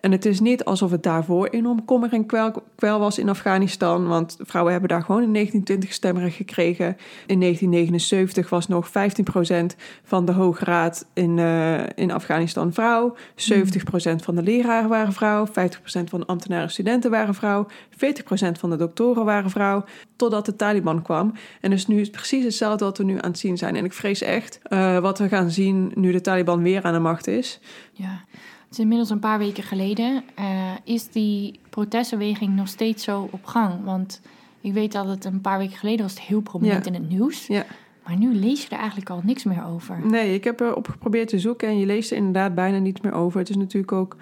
En 0.00 0.12
het 0.12 0.24
is 0.24 0.40
niet 0.40 0.64
alsof 0.64 0.90
het 0.90 1.02
daarvoor 1.02 1.46
enorm 1.46 1.84
kommer 1.84 2.12
en 2.12 2.26
kwel, 2.26 2.98
was 2.98 3.18
in 3.18 3.28
Afghanistan, 3.28 4.06
want 4.06 4.36
vrouwen 4.40 4.72
hebben 4.72 4.90
daar 4.90 5.02
gewoon 5.02 5.22
in 5.22 5.32
1920 5.32 5.92
stemrecht 5.92 6.36
gekregen. 6.36 6.96
In 7.26 7.40
1979 7.40 8.50
was 8.50 8.68
nog 8.68 8.88
15% 8.88 9.76
van 10.02 10.24
de 10.24 10.32
Hoge 10.32 10.64
Raad 10.64 11.06
in, 11.12 11.38
eh, 11.38 11.80
in 11.94 12.10
Afghanistan 12.10 12.72
vrouw. 12.72 13.16
70% 13.34 14.22
van 14.22 14.34
de 14.34 14.42
leraren 14.42 14.88
waren 14.88 15.12
vrouw. 15.12 15.46
50% 15.46 16.10
van 16.10 16.20
de 16.20 16.26
ambtenaren 16.26 16.64
en 16.64 16.70
studenten 16.70 17.10
waren 17.10 17.34
vrouw. 17.34 17.66
40% 17.90 18.58
van 18.58 18.70
de 18.70 18.76
doktoren 18.76 19.24
waren 19.24 19.50
vrouw. 19.50 19.84
Totdat 20.16 20.46
de 20.46 20.56
Taliban 20.56 21.02
kwam. 21.02 21.32
En 21.60 21.70
dus 21.70 21.86
nu 21.86 22.00
is 22.00 22.10
precies 22.10 22.44
hetzelfde 22.44 22.84
wat 22.84 22.98
we 22.98 23.04
nu 23.04 23.14
aan 23.20 23.30
het 23.30 23.38
zien 23.38 23.58
zijn. 23.58 23.76
En 23.76 23.84
ik 23.84 23.92
vrees 23.92 24.22
echt 24.22 24.60
eh, 24.62 24.98
wat 24.98 25.18
we 25.18 25.28
gaan 25.28 25.50
zien 25.50 25.92
nu 25.94 26.12
de 26.12 26.20
Taliban 26.20 26.62
weer 26.62 26.82
aan 26.82 26.92
de 26.92 26.98
macht 26.98 27.26
is. 27.26 27.60
Ja, 27.92 28.24
het 28.68 28.76
is 28.76 28.78
inmiddels 28.78 29.10
een 29.10 29.18
paar 29.18 29.38
weken 29.38 29.62
geleden. 29.62 30.22
eh, 30.34 30.70
is 30.84 31.08
die 31.08 31.60
protestbeweging 31.70 32.54
nog 32.56 32.68
steeds 32.68 33.04
zo 33.04 33.28
op 33.30 33.44
gang? 33.44 33.84
Want 33.84 34.20
ik 34.60 34.72
weet 34.72 34.92
dat 34.92 35.06
het 35.06 35.24
een 35.24 35.40
paar 35.40 35.58
weken 35.58 35.76
geleden 35.76 36.02
was 36.02 36.10
het 36.14 36.20
heel 36.22 36.40
prominent 36.40 36.84
Ja. 36.84 36.92
in 36.92 37.00
het 37.00 37.08
nieuws. 37.10 37.46
Ja. 37.46 37.64
Maar 38.06 38.16
nu 38.16 38.34
lees 38.34 38.62
je 38.62 38.68
er 38.68 38.78
eigenlijk 38.78 39.10
al 39.10 39.20
niks 39.24 39.44
meer 39.44 39.64
over. 39.66 40.00
Nee, 40.06 40.34
ik 40.34 40.44
heb 40.44 40.60
erop 40.60 40.88
geprobeerd 40.88 41.28
te 41.28 41.38
zoeken 41.38 41.68
en 41.68 41.78
je 41.78 41.86
leest 41.86 42.10
er 42.10 42.16
inderdaad 42.16 42.54
bijna 42.54 42.78
niets 42.78 43.00
meer 43.00 43.12
over. 43.12 43.38
Het 43.38 43.48
is 43.50 43.56
natuurlijk 43.56 43.92
ook 43.92 44.16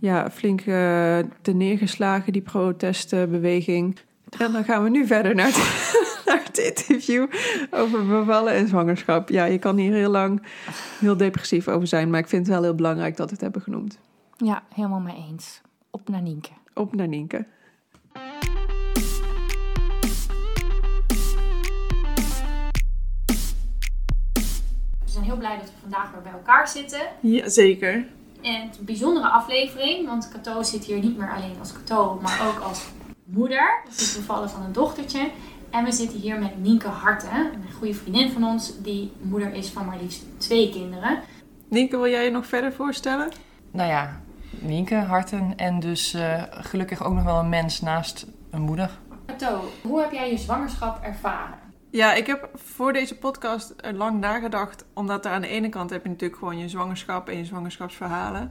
ja, 0.00 0.30
flink 0.30 0.60
eh 0.60 1.18
te 1.42 1.52
neergeslagen, 1.52 2.32
die 2.32 2.42
protestbeweging. 2.42 3.96
En 4.38 4.52
dan 4.52 4.64
gaan 4.64 4.82
we 4.84 4.90
nu 4.90 5.06
verder 5.06 5.34
naar 5.34 5.46
het, 5.46 5.56
naar 6.28 6.42
het 6.44 6.58
interview 6.58 7.26
over 7.70 8.06
bevallen 8.06 8.52
en 8.52 8.68
zwangerschap. 8.68 9.28
Ja, 9.28 9.44
je 9.44 9.58
kan 9.58 9.76
hier 9.76 9.92
heel 9.92 10.10
lang 10.10 10.42
heel 10.98 11.16
depressief 11.16 11.68
over 11.68 11.86
zijn, 11.86 12.10
maar 12.10 12.20
ik 12.20 12.28
vind 12.28 12.46
het 12.46 12.54
wel 12.54 12.64
heel 12.64 12.74
belangrijk 12.74 13.16
dat 13.16 13.26
we 13.26 13.32
het 13.32 13.42
hebben 13.42 13.62
genoemd. 13.62 13.98
Ja, 14.36 14.62
helemaal 14.74 15.00
mee 15.00 15.26
eens. 15.30 15.60
Op 15.90 16.08
naar 16.08 16.22
Nienke. 16.22 16.50
Op 16.74 16.94
naar 16.94 17.08
Nienke. 17.08 17.46
We 25.04 25.14
zijn 25.14 25.24
heel 25.24 25.36
blij 25.36 25.58
dat 25.58 25.66
we 25.66 25.80
vandaag 25.80 26.12
weer 26.12 26.22
bij 26.22 26.32
elkaar 26.32 26.68
zitten. 26.68 27.00
Ja, 27.20 27.48
zeker. 27.48 28.06
En 28.42 28.62
het 28.62 28.72
is 28.72 28.78
een 28.78 28.84
bijzondere 28.84 29.28
aflevering, 29.28 30.06
want 30.06 30.28
Cato 30.28 30.62
zit 30.62 30.84
hier 30.84 30.98
niet 30.98 31.18
meer 31.18 31.32
alleen 31.34 31.56
als 31.58 31.72
Cato, 31.72 32.18
maar 32.22 32.46
ook 32.48 32.58
als 32.58 32.86
moeder. 33.24 33.80
Ze 33.90 34.00
is 34.00 34.16
bevallen 34.16 34.50
van 34.50 34.62
een 34.62 34.72
dochtertje. 34.72 35.30
En 35.70 35.84
we 35.84 35.92
zitten 35.92 36.18
hier 36.18 36.38
met 36.38 36.58
Nienke 36.62 36.88
Harten, 36.88 37.36
een 37.36 37.72
goede 37.78 37.94
vriendin 37.94 38.30
van 38.30 38.44
ons, 38.44 38.82
die 38.82 39.12
moeder 39.20 39.54
is 39.54 39.68
van 39.68 39.86
maar 39.86 39.98
liefst 40.00 40.24
twee 40.36 40.70
kinderen. 40.70 41.20
Nienke, 41.68 41.96
wil 41.96 42.10
jij 42.10 42.24
je 42.24 42.30
nog 42.30 42.46
verder 42.46 42.72
voorstellen? 42.72 43.28
Nou 43.70 43.88
ja, 43.88 44.20
Nienke, 44.50 44.94
Harten 44.94 45.52
en 45.56 45.80
dus 45.80 46.14
eh, 46.14 46.42
gelukkig 46.50 47.04
ook 47.04 47.14
nog 47.14 47.24
wel 47.24 47.38
een 47.38 47.48
mens 47.48 47.80
naast 47.80 48.26
een 48.50 48.62
moeder. 48.62 48.98
Cato, 49.26 49.60
hoe 49.82 50.00
heb 50.00 50.12
jij 50.12 50.30
je 50.30 50.38
zwangerschap 50.38 51.02
ervaren? 51.02 51.67
Ja, 51.90 52.14
ik 52.14 52.26
heb 52.26 52.48
voor 52.54 52.92
deze 52.92 53.18
podcast 53.18 53.74
lang 53.94 54.20
nagedacht. 54.20 54.84
Omdat 54.94 55.24
er 55.24 55.30
aan 55.30 55.40
de 55.40 55.48
ene 55.48 55.68
kant 55.68 55.90
heb 55.90 56.02
je 56.02 56.08
natuurlijk 56.08 56.38
gewoon 56.38 56.58
je 56.58 56.68
zwangerschap 56.68 57.28
en 57.28 57.36
je 57.36 57.44
zwangerschapsverhalen. 57.44 58.50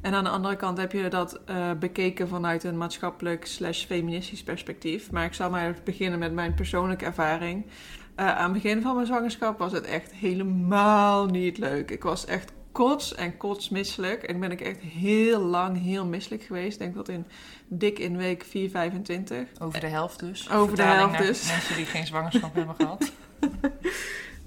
En 0.00 0.14
aan 0.14 0.24
de 0.24 0.30
andere 0.30 0.56
kant 0.56 0.78
heb 0.78 0.92
je 0.92 1.08
dat 1.08 1.40
eh, 1.44 1.70
bekeken 1.72 2.28
vanuit 2.28 2.64
een 2.64 2.76
maatschappelijk 2.76 3.46
slash 3.46 3.84
feministisch 3.84 4.42
perspectief. 4.42 5.10
Maar 5.10 5.24
ik 5.24 5.34
zal 5.34 5.50
maar 5.50 5.76
beginnen 5.84 6.18
met 6.18 6.32
mijn 6.32 6.54
persoonlijke 6.54 7.04
ervaring. 7.04 7.66
Eh, 8.14 8.36
aan 8.36 8.52
het 8.52 8.62
begin 8.62 8.82
van 8.82 8.94
mijn 8.94 9.06
zwangerschap 9.06 9.58
was 9.58 9.72
het 9.72 9.86
echt 9.86 10.12
helemaal 10.12 11.26
niet 11.26 11.58
leuk. 11.58 11.90
Ik 11.90 12.02
was 12.02 12.24
echt 12.24 12.52
kots 12.76 13.14
en 13.14 13.36
kotsmisselijk. 13.36 14.22
En 14.22 14.40
ben 14.40 14.50
ik 14.50 14.60
echt 14.60 14.80
heel 14.80 15.40
lang 15.40 15.82
heel 15.82 16.04
misselijk 16.04 16.42
geweest. 16.42 16.72
Ik 16.72 16.78
denk 16.78 16.94
dat 16.94 17.08
in 17.08 17.26
dik 17.68 17.98
in 17.98 18.16
week 18.16 18.44
4, 18.44 18.70
25. 18.70 19.48
Over 19.58 19.80
de 19.80 19.86
helft 19.86 20.18
dus. 20.18 20.50
Over 20.50 20.76
de 20.76 20.82
helft 20.82 21.18
dus. 21.18 21.50
Mensen 21.50 21.76
die 21.76 21.84
geen 21.84 22.06
zwangerschap 22.06 22.54
hebben 22.54 22.74
gehad. 22.74 23.12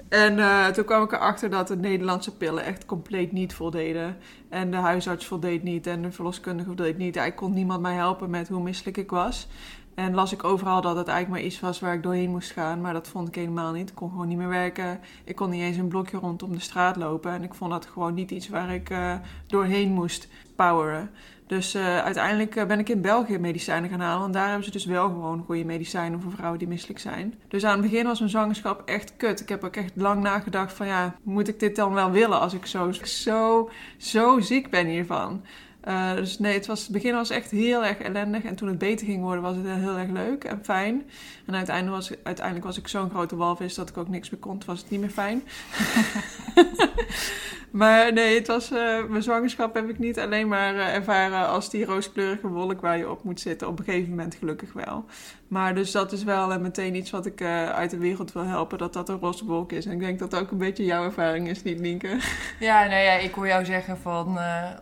En 0.09 0.39
eh, 0.39 0.67
toen 0.67 0.85
kwam 0.85 1.03
ik 1.03 1.11
erachter 1.11 1.49
dat 1.49 1.67
de 1.67 1.75
Nederlandse 1.75 2.35
pillen 2.35 2.63
echt 2.63 2.85
compleet 2.85 3.31
niet 3.31 3.53
voldeden. 3.53 4.17
En 4.49 4.71
de 4.71 4.77
huisarts 4.77 5.25
voldeed 5.25 5.63
niet 5.63 5.87
en 5.87 6.01
de 6.01 6.11
verloskundige 6.11 6.67
voldeed 6.67 6.97
niet. 6.97 7.15
Ik 7.15 7.35
kon 7.35 7.53
niemand 7.53 7.81
mij 7.81 7.93
helpen 7.93 8.29
met 8.29 8.47
hoe 8.47 8.61
misselijk 8.61 8.97
ik 8.97 9.09
was. 9.09 9.47
En 9.99 10.13
las 10.13 10.33
ik 10.33 10.43
overal 10.43 10.81
dat 10.81 10.95
het 10.95 11.07
eigenlijk 11.07 11.41
maar 11.41 11.51
iets 11.51 11.59
was 11.59 11.79
waar 11.79 11.93
ik 11.93 12.03
doorheen 12.03 12.29
moest 12.29 12.51
gaan. 12.51 12.81
Maar 12.81 12.93
dat 12.93 13.07
vond 13.07 13.27
ik 13.27 13.35
helemaal 13.35 13.71
niet. 13.71 13.89
Ik 13.89 13.95
kon 13.95 14.09
gewoon 14.09 14.27
niet 14.27 14.37
meer 14.37 14.47
werken. 14.47 14.99
Ik 15.23 15.35
kon 15.35 15.49
niet 15.49 15.61
eens 15.61 15.77
een 15.77 15.87
blokje 15.87 16.17
rondom 16.17 16.51
de 16.51 16.59
straat 16.59 16.95
lopen. 16.95 17.31
En 17.31 17.43
ik 17.43 17.53
vond 17.53 17.71
dat 17.71 17.85
gewoon 17.85 18.13
niet 18.13 18.31
iets 18.31 18.49
waar 18.49 18.73
ik 18.73 18.89
uh, 18.89 19.13
doorheen 19.47 19.91
moest 19.91 20.27
poweren. 20.55 21.11
Dus 21.47 21.75
uh, 21.75 21.97
uiteindelijk 21.97 22.55
eh, 22.55 22.65
ben 22.65 22.79
ik 22.79 22.89
in 22.89 23.01
België 23.01 23.37
medicijnen 23.37 23.89
gaan 23.89 23.99
halen. 23.99 24.21
Want 24.21 24.33
daar 24.33 24.47
hebben 24.47 24.65
ze 24.65 24.71
dus 24.71 24.85
wel 24.85 25.07
gewoon 25.07 25.43
goede 25.45 25.65
medicijnen 25.65 26.21
voor 26.21 26.31
vrouwen 26.31 26.59
die 26.59 26.67
misselijk 26.67 26.99
zijn. 26.99 27.33
Dus 27.47 27.65
aan 27.65 27.81
het 27.81 27.91
begin 27.91 28.05
was 28.05 28.19
mijn 28.19 28.31
zwangerschap 28.31 28.81
echt 28.85 29.13
kut. 29.17 29.39
Ik 29.39 29.49
heb 29.49 29.63
ook 29.63 29.75
echt 29.75 29.91
lang 29.95 30.21
nagedacht 30.21 30.73
van 30.73 30.87
ja, 30.87 31.15
moet 31.23 31.47
ik 31.47 31.59
dit 31.59 31.75
dan 31.75 31.93
wel 31.93 32.11
willen 32.11 32.39
als 32.39 32.53
ik 32.53 32.65
zo, 32.65 32.91
zo, 32.91 33.69
zo 33.97 34.39
ziek 34.39 34.69
ben 34.69 34.87
hiervan? 34.87 35.41
Uh, 35.87 36.15
dus 36.15 36.39
nee, 36.39 36.53
het, 36.53 36.65
was, 36.65 36.81
het 36.81 36.91
begin 36.91 37.13
was 37.13 37.29
echt 37.29 37.51
heel 37.51 37.85
erg 37.85 37.97
ellendig. 37.97 38.43
En 38.43 38.55
toen 38.55 38.67
het 38.67 38.77
beter 38.77 39.05
ging 39.05 39.21
worden, 39.21 39.43
was 39.43 39.55
het 39.55 39.65
heel 39.65 39.97
erg 39.97 40.09
leuk 40.09 40.43
en 40.43 40.59
fijn. 40.63 41.09
En 41.45 41.55
uiteindelijk 41.55 41.95
was, 41.95 42.11
uiteindelijk 42.23 42.65
was 42.65 42.77
ik 42.77 42.87
zo'n 42.87 43.09
grote 43.09 43.35
walvis 43.35 43.75
dat 43.75 43.89
ik 43.89 43.97
ook 43.97 44.09
niks 44.09 44.29
meer 44.29 44.39
kon. 44.39 44.57
Toen 44.57 44.69
was 44.69 44.79
het 44.79 44.89
niet 44.89 44.99
meer 44.99 45.09
fijn. 45.09 45.43
maar 47.71 48.13
nee, 48.13 48.37
het 48.37 48.47
was, 48.47 48.71
uh, 48.71 49.05
mijn 49.09 49.23
zwangerschap 49.23 49.73
heb 49.73 49.89
ik 49.89 49.99
niet 49.99 50.19
alleen 50.19 50.47
maar 50.47 50.75
uh, 50.75 50.95
ervaren 50.95 51.47
als 51.47 51.69
die 51.69 51.85
rooskleurige 51.85 52.47
wolk 52.47 52.81
waar 52.81 52.97
je 52.97 53.09
op 53.09 53.23
moet 53.23 53.39
zitten. 53.39 53.67
Op 53.67 53.79
een 53.79 53.85
gegeven 53.85 54.09
moment 54.09 54.35
gelukkig 54.35 54.73
wel. 54.73 55.05
Maar 55.47 55.75
dus 55.75 55.91
dat 55.91 56.11
is 56.11 56.23
wel 56.23 56.51
uh, 56.51 56.57
meteen 56.57 56.95
iets 56.95 57.09
wat 57.09 57.25
ik 57.25 57.41
uit 57.41 57.89
de 57.89 57.97
wereld 57.97 58.31
wil 58.31 58.45
helpen. 58.45 58.77
Dat 58.77 58.93
dat 58.93 59.09
een 59.09 59.19
roze 59.19 59.45
wolk 59.45 59.71
is. 59.71 59.85
En 59.85 59.91
ik 59.91 59.99
denk 59.99 60.19
dat 60.19 60.31
dat 60.31 60.41
ook 60.41 60.51
een 60.51 60.57
beetje 60.57 60.85
jouw 60.85 61.03
ervaring 61.03 61.49
is, 61.49 61.63
niet 61.63 61.79
Nienke? 61.79 62.17
Ja, 62.59 62.85
nou 62.85 63.01
ja, 63.01 63.13
ik 63.13 63.33
hoor 63.33 63.47
jou 63.47 63.65
zeggen 63.65 63.97
van 63.97 64.39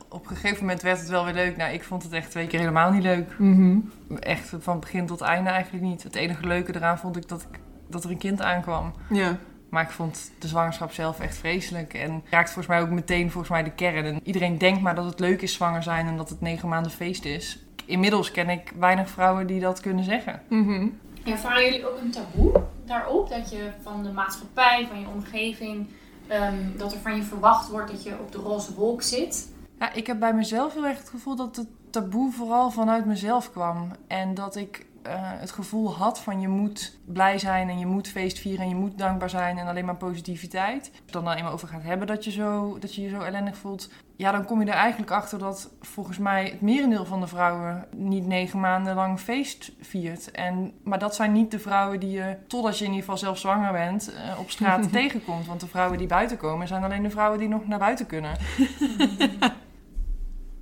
op 0.09 0.29
een 0.29 0.35
gegeven 0.35 0.59
moment 0.59 0.81
werd 0.81 0.99
het 0.99 1.09
wel 1.09 1.25
weer 1.25 1.33
leuk. 1.33 1.57
Nou, 1.57 1.73
ik 1.73 1.83
vond 1.83 2.03
het 2.03 2.11
echt 2.11 2.31
twee 2.31 2.47
keer 2.47 2.59
helemaal 2.59 2.91
niet 2.91 3.03
leuk. 3.03 3.35
Mm 3.37 3.55
-hmm. 3.55 4.19
Echt 4.19 4.53
van 4.59 4.79
begin 4.79 5.05
tot 5.05 5.21
einde 5.21 5.49
eigenlijk 5.49 5.83
niet. 5.83 6.03
Het 6.03 6.15
enige 6.15 6.47
leuke 6.47 6.75
eraan 6.75 6.99
vond 6.99 7.17
ik 7.17 7.27
dat, 7.27 7.41
ik, 7.51 7.59
dat 7.89 8.03
er 8.03 8.09
een 8.09 8.17
kind 8.17 8.41
aankwam. 8.41 8.93
Ja. 9.09 9.37
Maar 9.69 9.83
ik 9.83 9.89
vond 9.89 10.31
de 10.39 10.47
zwangerschap 10.47 10.91
zelf 10.91 11.19
echt 11.19 11.37
vreselijk. 11.37 11.93
En 11.93 12.23
raakt 12.29 12.51
volgens 12.51 12.67
mij 12.67 12.81
ook 12.81 12.89
meteen 12.89 13.31
volgens 13.31 13.51
mij 13.51 13.63
de 13.63 13.71
kern. 13.71 14.05
En 14.05 14.19
iedereen 14.23 14.57
denkt 14.57 14.81
maar 14.81 14.95
dat 14.95 15.05
het 15.05 15.19
leuk 15.19 15.41
is 15.41 15.53
zwanger 15.53 15.83
zijn 15.83 16.07
en 16.07 16.17
dat 16.17 16.29
het 16.29 16.41
negen 16.41 16.69
maanden 16.69 16.91
feest 16.91 17.25
is. 17.25 17.65
Inmiddels 17.85 18.31
ken 18.31 18.49
ik 18.49 18.73
weinig 18.79 19.09
vrouwen 19.09 19.47
die 19.47 19.59
dat 19.59 19.79
kunnen 19.79 20.03
zeggen. 20.03 20.41
Mm 20.49 20.65
-hmm. 20.65 20.99
Ervaren 21.25 21.63
jullie 21.63 21.87
ook 21.87 21.99
een 22.01 22.11
taboe 22.11 22.61
daarop? 22.85 23.29
Dat 23.29 23.51
je 23.51 23.69
van 23.81 24.03
de 24.03 24.11
maatschappij, 24.11 24.87
van 24.89 24.99
je 24.99 25.07
omgeving, 25.15 25.87
um, 26.31 26.73
dat 26.77 26.93
er 26.93 26.99
van 26.99 27.15
je 27.15 27.23
verwacht 27.23 27.69
wordt 27.69 27.91
dat 27.91 28.03
je 28.03 28.19
op 28.19 28.31
de 28.31 28.37
roze 28.37 28.73
wolk 28.73 29.01
zit? 29.01 29.51
Ja, 29.79 29.93
ik 29.93 30.07
heb 30.07 30.19
bij 30.19 30.33
mezelf 30.33 30.73
heel 30.73 30.85
erg 30.85 30.97
het 30.97 31.09
gevoel 31.09 31.35
dat 31.35 31.55
het 31.55 31.67
taboe 31.89 32.31
vooral 32.31 32.71
vanuit 32.71 33.05
mezelf 33.05 33.51
kwam. 33.51 33.91
En 34.07 34.33
dat 34.33 34.55
ik 34.55 34.85
uh, 35.07 35.13
het 35.39 35.51
gevoel 35.51 35.93
had 35.93 36.19
van 36.19 36.41
je 36.41 36.47
moet 36.47 36.97
blij 37.05 37.37
zijn 37.37 37.69
en 37.69 37.79
je 37.79 37.85
moet 37.85 38.07
feest 38.07 38.39
vieren 38.39 38.63
en 38.63 38.69
je 38.69 38.75
moet 38.75 38.97
dankbaar 38.97 39.29
zijn 39.29 39.57
en 39.57 39.67
alleen 39.67 39.85
maar 39.85 39.95
positiviteit. 39.95 40.89
Als 40.91 41.01
je 41.05 41.11
dan 41.11 41.31
eenmaal 41.31 41.51
over 41.51 41.67
gaat 41.67 41.83
hebben 41.83 42.07
dat 42.07 42.23
je, 42.23 42.31
zo, 42.31 42.77
dat 42.79 42.95
je 42.95 43.01
je 43.01 43.09
zo 43.09 43.19
ellendig 43.19 43.57
voelt, 43.57 43.89
ja, 44.15 44.31
dan 44.31 44.45
kom 44.45 44.61
je 44.61 44.67
er 44.67 44.73
eigenlijk 44.73 45.11
achter 45.11 45.39
dat 45.39 45.69
volgens 45.81 46.17
mij 46.17 46.45
het 46.45 46.61
merendeel 46.61 47.05
van 47.05 47.19
de 47.19 47.27
vrouwen 47.27 47.87
niet 47.95 48.25
negen 48.25 48.59
maanden 48.59 48.95
lang 48.95 49.19
feest 49.19 49.71
viert. 49.79 50.31
En, 50.31 50.71
maar 50.83 50.99
dat 50.99 51.15
zijn 51.15 51.31
niet 51.31 51.51
de 51.51 51.59
vrouwen 51.59 51.99
die 51.99 52.11
je, 52.11 52.37
totdat 52.47 52.77
je 52.77 52.85
in 52.85 52.91
ieder 52.91 53.03
geval 53.03 53.17
zelf 53.19 53.37
zwanger 53.37 53.71
bent, 53.71 54.13
uh, 54.13 54.39
op 54.39 54.49
straat 54.49 54.91
tegenkomt. 54.91 55.45
Want 55.45 55.59
de 55.59 55.67
vrouwen 55.67 55.97
die 55.97 56.07
buiten 56.07 56.37
komen 56.37 56.67
zijn 56.67 56.83
alleen 56.83 57.03
de 57.03 57.09
vrouwen 57.09 57.39
die 57.39 57.47
nog 57.47 57.67
naar 57.67 57.79
buiten 57.79 58.05
kunnen. 58.05 58.31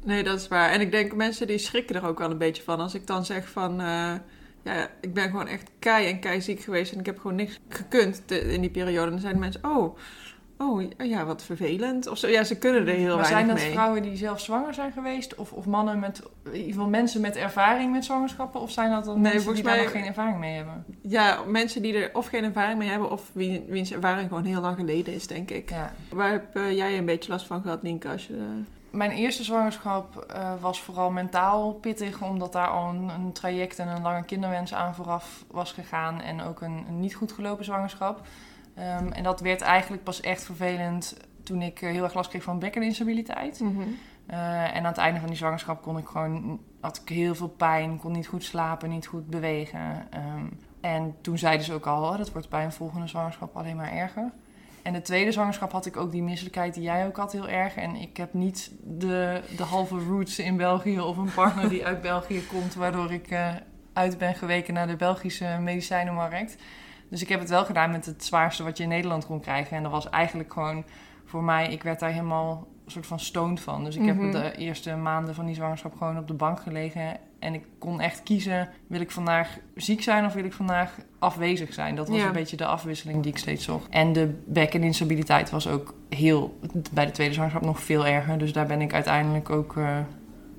Nee, 0.06 0.24
dat 0.24 0.40
is 0.40 0.48
waar. 0.48 0.70
En 0.70 0.82
ik 0.82 0.92
denk 0.92 1.14
mensen 1.14 1.48
die 1.48 1.58
schrikken 1.58 1.96
er 1.96 2.08
ook 2.08 2.20
wel 2.20 2.32
een 2.32 2.38
beetje 2.38 2.64
van. 2.64 2.80
Als 2.80 2.94
ik 2.94 3.08
dan 3.08 3.26
zeg 3.26 3.50
van... 3.50 3.82
Uh, 3.82 4.14
ja, 4.66 4.90
ik 5.02 5.14
ben 5.14 5.30
gewoon 5.30 5.48
echt 5.48 5.70
kei 5.80 6.08
en 6.08 6.20
kei 6.20 6.42
ziek 6.42 6.60
geweest 6.60 6.94
en 6.94 7.00
ik 7.00 7.06
heb 7.06 7.20
gewoon 7.20 7.36
niks 7.36 7.60
gekund 7.70 8.32
in 8.32 8.62
die 8.62 8.70
periode. 8.70 9.12
Dan 9.12 9.20
zijn 9.20 9.40
mensen, 9.40 9.62
oh, 9.64 9.98
oh 10.58 10.84
ja, 10.98 11.26
wat 11.26 11.44
vervelend. 11.44 12.08
Of 12.08 12.18
zo. 12.18 12.28
Ja, 12.28 12.44
ze 12.44 12.58
kunnen 12.58 12.88
er 12.88 12.94
heel 12.94 13.16
maar 13.16 13.30
weinig 13.30 13.46
mee. 13.46 13.58
zijn 13.58 13.68
dat 13.68 13.78
vrouwen 13.78 14.02
die 14.02 14.16
zelf 14.16 14.40
zwanger 14.40 14.74
zijn 14.74 14.92
geweest? 14.92 15.36
Of, 15.36 15.52
of 15.52 15.66
mannen 15.66 16.00
met, 16.00 16.22
in 16.44 16.54
ieder 16.54 16.74
geval 16.74 16.90
mensen 16.90 17.22
met 17.22 17.36
ervaring 17.36 17.92
met 17.92 18.06
zwangerschappen? 18.06 18.62
Of 18.62 18.72
zijn 18.72 18.92
dat 18.92 19.06
dan 19.06 19.22
nee, 19.22 19.34
mensen 19.34 19.54
die 19.54 19.64
mij, 19.64 19.76
daar 19.76 19.84
nog 19.84 19.92
geen 19.92 20.06
ervaring 20.06 20.40
mee 20.40 20.56
hebben? 20.56 20.86
Ja, 21.02 21.44
mensen 21.48 21.82
die 21.82 21.94
er 21.94 22.10
of 22.14 22.28
geen 22.28 22.44
ervaring 22.44 22.78
mee 22.78 22.90
hebben... 22.90 23.12
of 23.12 23.30
wie, 23.34 23.64
wiens 23.68 23.92
ervaring 23.92 24.28
gewoon 24.28 24.46
heel 24.46 24.62
lang 24.62 24.78
geleden 24.78 25.14
is, 25.14 25.28
denk 25.28 25.52
ik. 25.52 25.70
Ja. 25.70 25.94
Waar 26.10 26.32
heb 26.32 26.58
uh, 26.58 26.72
jij 26.72 26.98
een 26.98 27.06
beetje 27.06 27.32
last 27.32 27.46
van 27.46 27.62
gehad, 27.62 27.84
Nienke, 27.84 28.08
als 28.08 28.28
je... 28.28 28.34
Uh... 28.34 28.42
Mijn 28.96 29.12
eerste 29.12 29.44
zwangerschap 29.44 30.34
uh, 30.36 30.54
was 30.62 30.82
vooral 30.82 31.12
mentaal 31.12 31.74
pittig, 31.74 32.22
omdat 32.22 32.54
daar 32.54 32.68
al 32.68 32.90
een, 32.90 33.10
een, 33.10 33.32
traject 33.32 33.80
en 33.80 33.88
een 33.88 34.02
lange 34.02 34.26
kinderwens 34.26 34.74
aan 34.74 34.96
vooraf 34.96 35.46
was 35.52 35.72
gegaan 35.72 36.22
en 36.22 36.42
ook 36.42 36.62
een, 36.62 36.86
een 36.88 37.00
niet 37.00 37.16
goed 37.16 37.32
gelopen 37.32 37.66
zwangerschap. 37.66 38.28
Um, 38.78 39.12
en 39.12 39.24
dat 39.24 39.40
werd 39.40 39.62
eigenlijk 39.62 40.04
pas 40.04 40.22
echt 40.22 40.44
vervelend 40.44 41.18
toen 41.44 41.62
ik 41.62 41.80
heel 41.80 42.04
erg 42.04 42.14
last 42.14 42.30
kreeg 42.30 42.44
van 42.44 42.60
bekkeninstabiliteit. 42.60 43.60
Mm 43.60 43.76
-hmm. 43.76 43.98
uh, 44.30 44.76
en 44.76 44.78
aan 44.78 44.86
het 44.86 44.98
einde 44.98 45.20
van 45.20 45.30
die 45.30 45.38
zwangerschap 45.38 45.82
kon 45.82 45.98
ik 45.98 46.08
gewoon, 46.08 46.60
had 46.80 47.02
ik 47.04 47.10
heel 47.10 47.36
veel 47.36 47.50
pijn, 47.50 48.00
kon 48.00 48.12
niet 48.12 48.28
goed 48.28 48.44
slapen, 48.44 48.90
niet 48.90 49.08
goed 49.08 49.30
bewegen. 49.30 50.08
Um, 50.36 50.60
en 50.82 51.16
toen 51.22 51.38
zeiden 51.38 51.66
ze 51.66 51.74
ook 51.74 51.86
al, 51.86 52.04
oh, 52.04 52.18
dat 52.18 52.32
wordt 52.32 52.50
bij 52.50 52.64
een 52.64 52.72
volgende 52.72 53.08
zwangerschap 53.08 53.56
alleen 53.56 53.76
maar 53.76 53.92
erger. 53.92 54.32
En 54.86 54.94
de 54.94 55.02
tweede 55.02 55.32
zwangerschap 55.32 55.72
had 55.72 55.86
ik 55.86 55.98
ook 55.98 56.12
die 56.12 56.24
misselijkheid 56.24 56.74
die 56.74 56.84
jij 56.84 57.06
ook 57.06 57.18
had 57.18 57.32
heel 57.32 57.50
erg. 57.50 57.76
En 57.76 57.96
ik 57.96 58.18
heb 58.18 58.34
niet 58.34 58.72
de, 58.84 59.42
de 59.58 59.64
halve 59.64 60.00
roots 60.00 60.40
in 60.40 60.58
België 60.58 61.00
of 61.00 61.18
een 61.18 61.34
partner 61.34 61.70
die 61.70 61.86
uit 61.86 62.02
België 62.02 62.46
komt, 62.48 62.74
waardoor 62.74 63.12
ik 63.12 63.32
uh, 63.32 63.54
uit 63.94 64.18
ben 64.18 64.36
geweken 64.36 64.74
naar 64.74 64.88
de 64.88 64.96
Belgische 64.96 65.58
medicijnenmarkt. 65.62 66.58
Dus 67.10 67.22
ik 67.22 67.30
heb 67.30 67.40
het 67.40 67.50
wel 67.50 67.66
gedaan 67.66 67.92
met 67.92 68.06
het 68.06 68.26
zwaarste 68.26 68.64
wat 68.64 68.78
je 68.78 68.84
in 68.84 68.90
Nederland 68.90 69.26
kon 69.26 69.40
krijgen. 69.40 69.78
En 69.78 69.84
dat 69.84 69.92
was 69.92 70.10
eigenlijk 70.10 70.54
gewoon 70.54 70.86
voor 71.26 71.44
mij, 71.44 71.72
ik 71.72 71.84
werd 71.84 72.00
daar 72.00 72.12
helemaal 72.12 72.68
soort 72.86 73.06
van 73.06 73.20
stoned 73.20 73.60
van. 73.60 73.84
Dus 73.84 73.96
ik 73.96 74.02
mm 74.02 74.10
-hmm. 74.10 74.34
heb 74.34 74.44
de 74.44 74.58
eerste 74.58 74.96
maanden 74.96 75.36
van 75.36 75.46
die 75.46 75.56
zwangerschap 75.56 75.96
gewoon 75.98 76.18
op 76.18 76.28
de 76.28 76.34
bank 76.34 76.60
gelegen. 76.60 77.18
En 77.40 77.54
ik 77.54 77.64
kon 77.80 78.02
echt 78.02 78.24
kiezen, 78.24 78.70
wil 78.88 79.02
ik 79.02 79.12
vandaag 79.12 79.58
ziek 79.76 80.02
zijn 80.02 80.26
of 80.26 80.34
wil 80.34 80.44
ik 80.44 80.54
vandaag 80.54 80.96
afwezig 81.20 81.74
zijn? 81.74 81.96
Dat 81.96 82.08
was 82.10 82.18
Ja. 82.18 82.26
een 82.26 82.32
beetje 82.32 82.58
de 82.58 82.66
afwisseling 82.66 83.24
die 83.24 83.32
ik 83.32 83.38
steeds 83.38 83.64
zocht. 83.64 83.90
En 83.90 84.14
de 84.14 84.42
bekkeninstabiliteit 84.46 85.50
was 85.50 85.68
ook 85.68 85.94
heel, 86.10 86.60
bij 86.92 87.06
de 87.06 87.12
tweede 87.12 87.34
zwangerschap 87.34 87.66
nog 87.66 87.80
veel 87.80 88.06
erger. 88.06 88.38
Dus 88.38 88.54
daar 88.54 88.66
ben 88.66 88.82
ik 88.82 88.94
uiteindelijk 88.94 89.50
ook, 89.50 89.76
uh, 89.76 89.84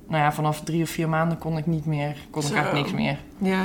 nou 0.07 0.23
ja, 0.23 0.31
vanaf 0.33 0.61
drie 0.61 0.83
of 0.83 0.89
vier 0.89 1.09
maanden 1.09 1.37
kon 1.37 1.57
ik 1.57 1.65
niet 1.65 1.85
meer, 1.85 2.15
kon 2.29 2.43
ik 2.43 2.51
eigenlijk 2.53 2.85
niks 2.85 2.97
meer. 2.97 3.17
Ja, 3.37 3.63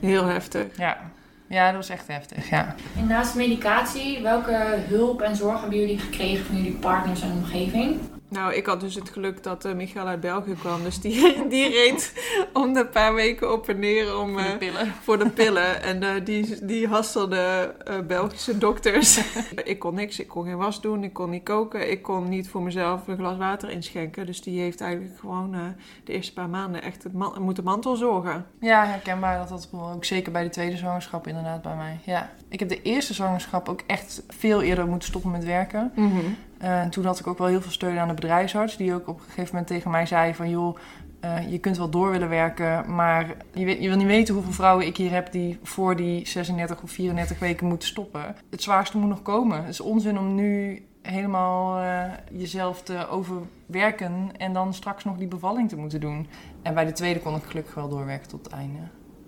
heel 0.00 0.24
heftig. 0.24 0.76
Ja. 0.76 1.10
Ja, 1.48 1.66
dat 1.66 1.74
was 1.74 1.88
echt 1.88 2.06
heftig, 2.06 2.50
ja. 2.50 2.74
En 2.98 3.06
naast 3.06 3.34
medicatie, 3.34 4.22
welke 4.22 4.78
hulp 4.88 5.20
en 5.20 5.36
zorg 5.36 5.60
hebben 5.60 5.78
jullie 5.78 5.98
gekregen 5.98 6.44
van 6.44 6.56
jullie 6.56 6.76
partners 6.76 7.22
en 7.22 7.32
omgeving? 7.32 8.00
Nou, 8.30 8.54
ik 8.54 8.66
had 8.66 8.80
dus 8.80 8.94
het 8.94 9.08
geluk 9.08 9.42
dat 9.42 9.64
uh, 9.64 9.72
Michael 9.72 10.06
uit 10.06 10.20
België 10.20 10.54
kwam. 10.54 10.82
Dus 10.82 11.00
die, 11.00 11.36
die 11.48 11.70
reed 11.70 12.12
om 12.52 12.72
de 12.72 12.86
paar 12.86 13.14
weken 13.14 13.52
op 13.52 13.68
en 13.68 13.78
neer 13.78 14.18
om, 14.18 14.32
Voor 14.32 14.42
de 14.42 14.52
uh, 14.52 14.58
pillen. 14.58 14.92
voor 15.02 15.18
de 15.18 15.28
pillen. 15.40 15.82
En 15.82 16.02
uh, 16.02 16.10
die, 16.24 16.64
die 16.64 16.88
hasselde 16.88 17.74
Belgische 18.06 18.58
dokters. 18.58 19.20
ik 19.64 19.78
kon 19.78 19.94
niks. 19.94 20.18
Ik 20.18 20.28
kon 20.28 20.44
geen 20.44 20.56
was 20.56 20.80
doen. 20.80 21.04
Ik 21.04 21.12
kon 21.12 21.30
niet 21.30 21.42
koken. 21.42 21.90
Ik 21.90 22.02
kon 22.02 22.28
niet 22.28 22.48
voor 22.48 22.62
mezelf 22.62 23.08
een 23.08 23.16
glas 23.16 23.36
water 23.36 23.70
inschenken. 23.70 24.26
Dus 24.26 24.42
die 24.42 24.60
heeft 24.60 24.80
eigenlijk 24.80 25.18
gewoon 25.18 25.56
de 26.04 26.12
eerste 26.12 26.32
paar 26.32 26.48
maanden 26.48 26.82
echt 26.82 27.02
het 27.02 27.12
man 27.12 27.42
moeten 27.42 27.64
mantel 27.64 27.96
zorgen. 27.96 28.46
Ja, 28.60 28.84
herkenbaar. 28.84 29.38
Dat 29.38 29.48
had 29.48 29.68
ook 29.72 30.04
zeker 30.04 30.32
bij 30.32 30.42
de 30.42 30.50
tweede 30.50 30.76
zwangerschap 30.76 31.26
inderdaad 31.26 31.62
bij 31.62 31.76
mij. 31.76 31.98
Ja. 32.04 32.30
Ik 32.48 32.58
heb 32.58 32.68
de 32.68 32.82
eerste 32.82 33.14
zwangerschap 33.14 33.68
ook 33.68 33.82
echt 33.86 34.22
veel 34.28 34.62
eerder 34.62 34.86
moeten 34.86 35.08
stoppen 35.08 35.30
met 35.30 35.44
werken. 35.44 35.92
Mm 35.94 36.10
-hmm. 36.10 36.36
Uh, 36.62 36.80
en 36.80 36.90
toen 36.90 37.04
had 37.04 37.18
ik 37.18 37.26
ook 37.26 37.38
wel 37.38 37.46
heel 37.46 37.60
veel 37.60 37.70
steun 37.70 37.98
aan 37.98 38.08
de 38.08 38.14
bedrijfsarts, 38.14 38.76
die 38.76 38.94
ook 38.94 39.08
op 39.08 39.18
een 39.18 39.24
gegeven 39.24 39.48
moment 39.50 39.66
tegen 39.66 39.90
mij 39.90 40.06
zei 40.06 40.34
van 40.34 40.50
joh, 40.50 40.76
uh, 41.24 41.50
je 41.50 41.58
kunt 41.58 41.76
wel 41.76 41.90
door 41.90 42.10
willen 42.10 42.28
werken, 42.28 42.94
maar 42.94 43.26
je, 43.52 43.64
weet, 43.64 43.82
je 43.82 43.88
wil 43.88 43.96
niet 43.96 44.06
weten 44.06 44.34
hoeveel 44.34 44.52
vrouwen 44.52 44.86
ik 44.86 44.96
hier 44.96 45.10
heb 45.10 45.32
die 45.32 45.58
voor 45.62 45.96
die 45.96 46.28
36 46.28 46.82
of 46.82 46.90
34 46.90 47.38
weken 47.38 47.66
moeten 47.66 47.88
stoppen. 47.88 48.36
Het 48.50 48.62
zwaarste 48.62 48.98
moet 48.98 49.08
nog 49.08 49.22
komen. 49.22 49.58
Het 49.58 49.68
is 49.68 49.80
onzin 49.80 50.18
om 50.18 50.34
nu 50.34 50.82
helemaal 51.02 51.82
uh, 51.82 52.02
jezelf 52.32 52.82
te 52.82 53.08
overwerken 53.08 54.30
en 54.36 54.52
dan 54.52 54.74
straks 54.74 55.04
nog 55.04 55.16
die 55.16 55.28
bevalling 55.28 55.68
te 55.68 55.76
moeten 55.76 56.00
doen. 56.00 56.26
En 56.62 56.74
bij 56.74 56.84
de 56.84 56.92
tweede 56.92 57.20
kon 57.20 57.34
ik 57.34 57.42
gelukkig 57.44 57.74
wel 57.74 57.88
doorwerken 57.88 58.28
tot 58.28 58.44
het 58.44 58.52
einde. 58.52 58.78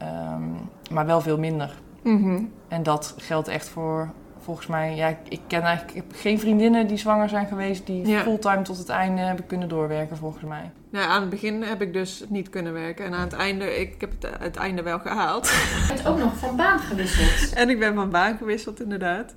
Um, 0.02 0.56
maar 0.90 1.06
wel 1.06 1.20
veel 1.20 1.38
minder. 1.38 1.80
Mm 2.02 2.22
-hmm. 2.22 2.52
En 2.68 2.82
dat 2.82 3.14
geldt 3.18 3.49
echt 3.49 3.68
voor 3.68 4.12
volgens 4.42 4.66
mij, 4.66 4.94
ja, 4.97 5.16
ik 5.28 5.40
ken 5.47 5.62
eigenlijk 5.62 5.97
ik 5.97 6.02
heb 6.02 6.20
geen 6.20 6.40
vriendinnen 6.40 6.87
die 6.87 6.97
zwanger 6.97 7.28
zijn 7.28 7.47
geweest 7.47 7.87
die 7.87 8.06
Ja. 8.06 8.20
fulltime 8.23 8.62
tot 8.62 8.78
het 8.78 8.88
einde 8.88 9.20
hebben 9.20 9.47
kunnen 9.47 9.68
doorwerken, 9.68 10.16
volgens 10.16 10.44
mij. 10.44 10.70
Nou, 10.90 11.09
aan 11.11 11.20
het 11.20 11.30
begin 11.30 11.62
heb 11.62 11.82
ik 11.82 11.92
dus 11.92 12.25
niet 12.28 12.49
kunnen 12.49 12.73
werken. 12.73 13.04
En 13.04 13.14
aan 13.14 13.20
het 13.20 13.32
einde, 13.32 13.80
ik 13.80 14.00
heb 14.00 14.11
het, 14.20 14.30
het 14.40 14.56
einde 14.56 14.82
wel 14.82 14.99
gehaald. 14.99 15.47
Je 15.49 15.85
bent 15.88 16.06
ook 16.06 16.18
nog 16.18 16.37
van 16.37 16.56
baan 16.56 16.78
gewisseld. 16.78 17.52
En 17.61 17.70
ik 17.70 17.78
ben 17.78 17.94
van 17.94 18.11
baan 18.11 18.37
gewisseld, 18.37 18.80
inderdaad. 18.82 19.35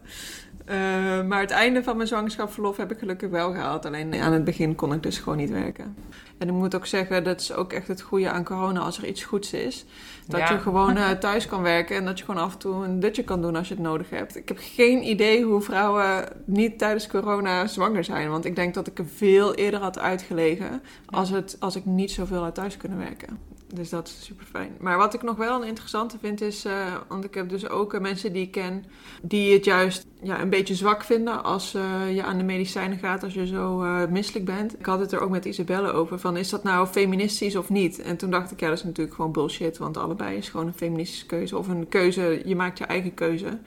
Eh, 0.66 0.76
maar 1.24 1.40
het 1.42 1.52
einde 1.52 1.84
van 1.84 1.96
mijn 1.96 2.08
zwangerschapsverlof 2.08 2.78
heb 2.78 2.92
ik 2.92 2.98
gelukkig 3.00 3.30
wel 3.30 3.52
gehaald. 3.52 3.86
Alleen 3.86 4.22
aan 4.22 4.34
het 4.34 4.44
begin 4.44 4.76
kon 4.76 4.94
ik 4.94 5.04
dus 5.04 5.18
gewoon 5.18 5.38
niet 5.38 5.50
werken. 5.50 5.96
En 6.38 6.48
ik 6.48 6.54
moet 6.54 6.76
ook 6.76 6.86
zeggen, 6.86 7.24
dat 7.24 7.42
is 7.42 7.54
ook 7.54 7.74
echt 7.74 7.88
het 7.88 8.02
goede 8.02 8.30
aan 8.30 8.44
corona 8.44 8.80
als 8.80 8.98
er 8.98 9.06
iets 9.08 9.24
goeds 9.24 9.54
is. 9.54 9.86
Dat 10.28 10.40
Ja. 10.40 10.52
je 10.52 10.60
gewoon 10.60 10.98
eh, 10.98 11.10
thuis 11.10 11.46
kan 11.46 11.62
werken 11.62 11.96
en 11.96 12.06
dat 12.06 12.20
je 12.20 12.26
gewoon 12.26 12.44
af 12.44 12.54
en 12.54 12.60
toe 12.60 12.86
een 12.86 13.00
dutje 13.00 13.24
kan 13.24 13.42
doen 13.42 13.56
als 13.56 13.68
je 13.68 13.74
het 13.74 13.84
nodig 13.84 14.10
hebt. 14.10 14.36
Ik 14.36 14.48
heb 14.48 14.58
geen 14.62 15.08
idee 15.08 15.44
hoe 15.44 15.62
vrouwen 15.62 16.26
niet 16.46 16.78
tijdens 16.78 17.08
corona 17.08 17.68
zwanger 17.68 18.04
zijn. 18.04 18.30
Want 18.30 18.46
ik 18.46 18.56
denk 18.56 18.74
dat 18.74 18.88
ik 18.88 19.00
er 19.00 19.08
veel 19.08 19.54
eerder 19.56 19.80
had 19.80 20.00
uitgelegen 20.00 20.82
als, 21.06 21.30
het, 21.30 21.58
als 21.60 21.76
ik 21.76 21.86
niet 21.86 22.12
zoveel 22.12 22.44
uit 22.44 22.56
thuis 22.56 22.78
kunnen 22.78 22.98
werken. 22.98 23.40
Dus 23.76 23.90
dat 23.90 24.08
is 24.08 24.26
super 24.26 24.46
fijn. 24.46 24.76
Maar 24.80 24.98
wat 24.98 25.14
ik 25.14 25.22
nog 25.22 25.36
wel 25.36 25.62
een 25.62 25.68
interessante 25.68 26.18
vind 26.20 26.42
is, 26.42 26.66
eh, 26.66 26.74
want 27.08 27.24
ik 27.24 27.34
heb 27.34 27.50
dus 27.50 27.70
ook 27.70 27.94
eh, 27.94 28.02
mensen 28.02 28.34
die 28.34 28.42
ik 28.42 28.52
ken 28.52 28.86
die 29.22 29.54
het 29.54 29.66
juist 29.66 30.06
ja, 30.22 30.42
een 30.42 30.50
beetje 30.50 30.76
zwak 30.76 31.04
vinden 31.04 31.44
als 31.44 31.74
eh, 31.74 32.16
je 32.16 32.24
aan 32.24 32.38
de 32.38 32.44
medicijnen 32.44 32.98
gaat 32.98 33.24
als 33.24 33.34
je 33.34 33.48
zo 33.48 33.78
misselijk 34.10 34.46
bent. 34.46 34.80
Ik 34.80 34.86
had 34.86 35.00
het 35.00 35.12
er 35.12 35.20
ook 35.20 35.30
met 35.30 35.46
Isabelle 35.46 35.92
over 35.92 36.20
van 36.20 36.38
is 36.38 36.50
dat 36.50 36.64
nou 36.64 36.88
feministisch 36.88 37.56
of 37.56 37.70
niet? 37.70 38.02
En 38.02 38.18
toen 38.18 38.32
dacht 38.32 38.52
ik 38.52 38.60
ja, 38.60 38.68
dat 38.68 38.78
is 38.78 38.84
natuurlijk 38.84 39.16
gewoon 39.16 39.32
bullshit, 39.32 39.78
want 39.78 39.98
allebei 39.98 40.38
is 40.38 40.50
gewoon 40.50 40.68
een 40.68 40.74
feministische 40.74 41.26
keuze 41.26 41.58
of 41.58 41.68
een 41.68 41.88
keuze, 41.90 42.42
je 42.46 42.56
maakt 42.56 42.78
je 42.78 42.86
eigen 42.86 43.14
keuze. 43.14 43.60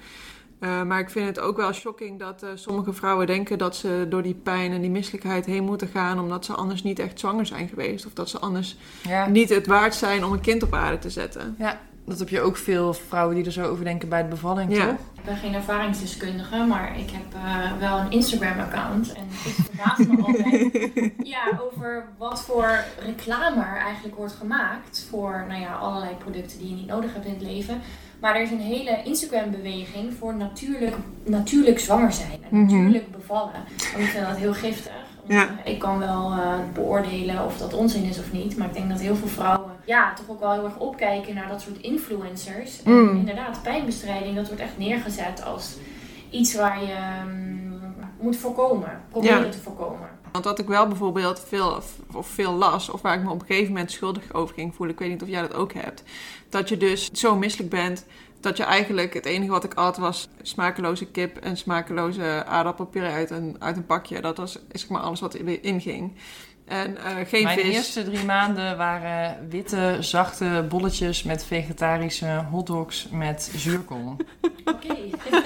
Eh, 0.58 0.82
maar 0.82 1.00
ik 1.00 1.10
vind 1.10 1.26
het 1.26 1.40
ook 1.40 1.56
wel 1.56 1.72
shocking 1.72 2.18
dat 2.18 2.42
eh, 2.42 2.48
sommige 2.54 2.92
vrouwen 2.92 3.26
denken 3.26 3.58
dat 3.58 3.76
ze 3.76 4.06
door 4.08 4.22
die 4.22 4.34
pijn 4.34 4.72
en 4.72 4.80
die 4.80 4.90
misselijkheid 4.90 5.46
heen 5.46 5.64
moeten 5.64 5.88
gaan 5.88 6.20
omdat 6.20 6.44
ze 6.44 6.52
anders 6.54 6.82
niet 6.82 6.98
echt 6.98 7.18
zwanger 7.20 7.46
zijn 7.46 7.68
geweest. 7.68 8.06
Of 8.06 8.12
dat 8.12 8.28
ze 8.28 8.38
anders 8.38 8.76
Ja. 9.02 9.26
niet 9.26 9.48
het 9.48 9.66
waard 9.66 9.94
zijn 9.94 10.25
om 10.25 10.32
een 10.32 10.40
kind 10.40 10.62
op 10.62 10.75
aarde 10.75 10.98
te 10.98 11.10
zetten. 11.10 11.54
ja, 11.58 11.80
dat 12.04 12.18
heb 12.18 12.28
je 12.28 12.40
ook 12.40 12.56
veel 12.56 12.94
vrouwen 12.94 13.34
die 13.36 13.44
er 13.44 13.52
zo 13.52 13.64
over 13.64 13.84
denken 13.84 14.08
bij 14.08 14.22
de 14.22 14.28
bevalling, 14.28 14.76
Ja. 14.76 14.86
toch? 14.86 14.94
Ik 15.14 15.25
ben 15.25 15.36
geen 15.36 15.54
ervaringsdeskundige, 15.54 16.56
maar 16.64 16.98
ik 16.98 17.10
heb 17.10 17.34
eh, 17.34 17.78
wel 17.78 17.98
een 17.98 18.10
Instagram-account. 18.10 19.12
En 19.12 19.25
ik 19.44 19.54
verbaas 19.64 19.98
me 19.98 20.22
altijd 20.22 21.12
ja, 21.34 21.60
over 21.72 22.08
wat 22.18 22.42
voor 22.42 22.84
reclame 23.04 23.64
er 23.64 23.76
eigenlijk 23.76 24.16
wordt 24.16 24.32
gemaakt 24.32 25.06
voor 25.10 25.44
nou 25.48 25.60
ja, 25.60 25.75
allerlei 25.75 26.14
producten 26.14 26.58
die 26.58 26.68
je 26.68 26.75
niet 26.75 26.86
nodig 26.86 27.12
hebt 27.12 27.25
in 27.26 27.32
het 27.32 27.42
leven. 27.42 27.80
Maar 28.20 28.35
er 28.37 28.42
is 28.42 28.50
een 28.50 28.61
hele 28.61 29.02
Instagram-beweging 29.04 30.12
voor 30.18 30.35
natuurlijk, 30.37 30.94
natuurlijk 31.25 31.78
zwanger 31.78 32.12
zijn 32.12 32.30
en 32.50 32.61
Mhm. 32.62 32.75
natuurlijk 32.82 33.11
bevallen. 33.11 33.52
En 33.94 34.00
ik 34.00 34.06
vind 34.06 34.26
dat 34.26 34.37
heel 34.37 34.54
giftig. 34.54 34.92
Want, 35.26 35.32
Ja. 35.40 35.49
eh, 35.64 35.73
Ik 35.73 35.78
kan 35.78 35.99
wel 35.99 36.32
eh, 36.32 36.54
beoordelen 36.75 37.44
of 37.44 37.58
dat 37.58 37.75
onzin 37.75 38.04
is 38.04 38.18
of 38.18 38.32
niet. 38.32 38.56
Maar 38.56 38.66
ik 38.66 38.75
denk 38.75 38.88
dat 38.88 39.00
heel 39.00 39.16
veel 39.16 39.28
vrouwen 39.28 39.70
ja, 39.85 40.12
toch 40.14 40.28
ook 40.28 40.40
wel 40.40 40.52
heel 40.52 40.64
erg 40.64 40.78
opkijken 40.78 41.35
naar 41.35 41.49
dat 41.49 41.61
soort 41.61 41.78
influencers. 41.80 42.82
En 42.82 42.92
Mm. 42.92 43.16
inderdaad, 43.16 43.62
pijnbestrijding, 43.62 44.37
dat 44.37 44.46
wordt 44.46 44.62
echt 44.62 44.78
neergezet 44.78 45.44
als 45.44 45.76
iets 46.30 46.54
waar 46.54 46.80
je 46.82 46.96
mm, 47.26 47.80
moet 48.20 48.37
voorkomen. 48.37 49.00
Proberen 49.11 49.44
Ja. 49.44 49.50
te 49.50 49.58
voorkomen. 49.58 50.08
Want 50.37 50.49
wat 50.49 50.59
ik 50.59 50.66
wel 50.66 50.87
bijvoorbeeld 50.87 51.45
veel, 51.49 51.83
of 52.12 52.26
veel 52.26 52.52
las, 52.52 52.88
of 52.88 53.02
waar 53.02 53.14
ik 53.14 53.23
me 53.25 53.31
op 53.31 53.40
een 53.40 53.47
gegeven 53.47 53.73
moment 53.73 53.90
schuldig 53.90 54.33
over 54.33 54.55
ging 54.55 54.75
voelen, 54.75 54.95
ik 54.95 55.00
weet 55.00 55.11
niet 55.11 55.23
of 55.23 55.28
jij 55.28 55.40
dat 55.40 55.55
ook 55.55 55.73
hebt, 55.73 56.02
dat 56.49 56.69
je 56.69 56.76
dus 56.76 57.11
zo 57.11 57.37
misselijk 57.37 57.71
bent 57.71 58.07
dat 58.40 58.57
je 58.57 58.62
eigenlijk 58.62 59.14
het 59.14 59.26
enige 59.26 59.50
wat 59.50 59.64
ik 59.64 59.75
at 59.75 59.97
was 59.97 60.28
smakeloze 60.43 61.07
kip 61.07 61.37
en 61.37 61.57
smakeloze 61.57 62.45
aardappelpuree 62.45 63.12
uit 63.12 63.31
een, 63.31 63.57
uit 63.59 63.76
een 63.76 63.87
pakje. 63.87 64.21
Dat 64.21 64.37
was 64.37 64.59
zeg 64.73 64.88
maar 64.88 65.00
alles 65.00 65.21
wat 65.21 65.35
erin 65.35 65.81
ging. 65.81 66.12
En 66.66 66.96
eh, 66.96 67.16
geen 67.26 67.42
Mijn 67.42 67.58
vis. 67.58 67.75
eerste 67.75 68.04
drie 68.04 68.25
maanden 68.25 68.76
waren 68.76 69.49
witte, 69.49 69.96
zachte 70.00 70.66
bolletjes 70.68 71.23
met 71.23 71.44
vegetarische 71.44 72.44
hotdogs 72.50 73.08
met 73.11 73.50
zuurkool. 73.56 74.16
Oké. 74.64 74.94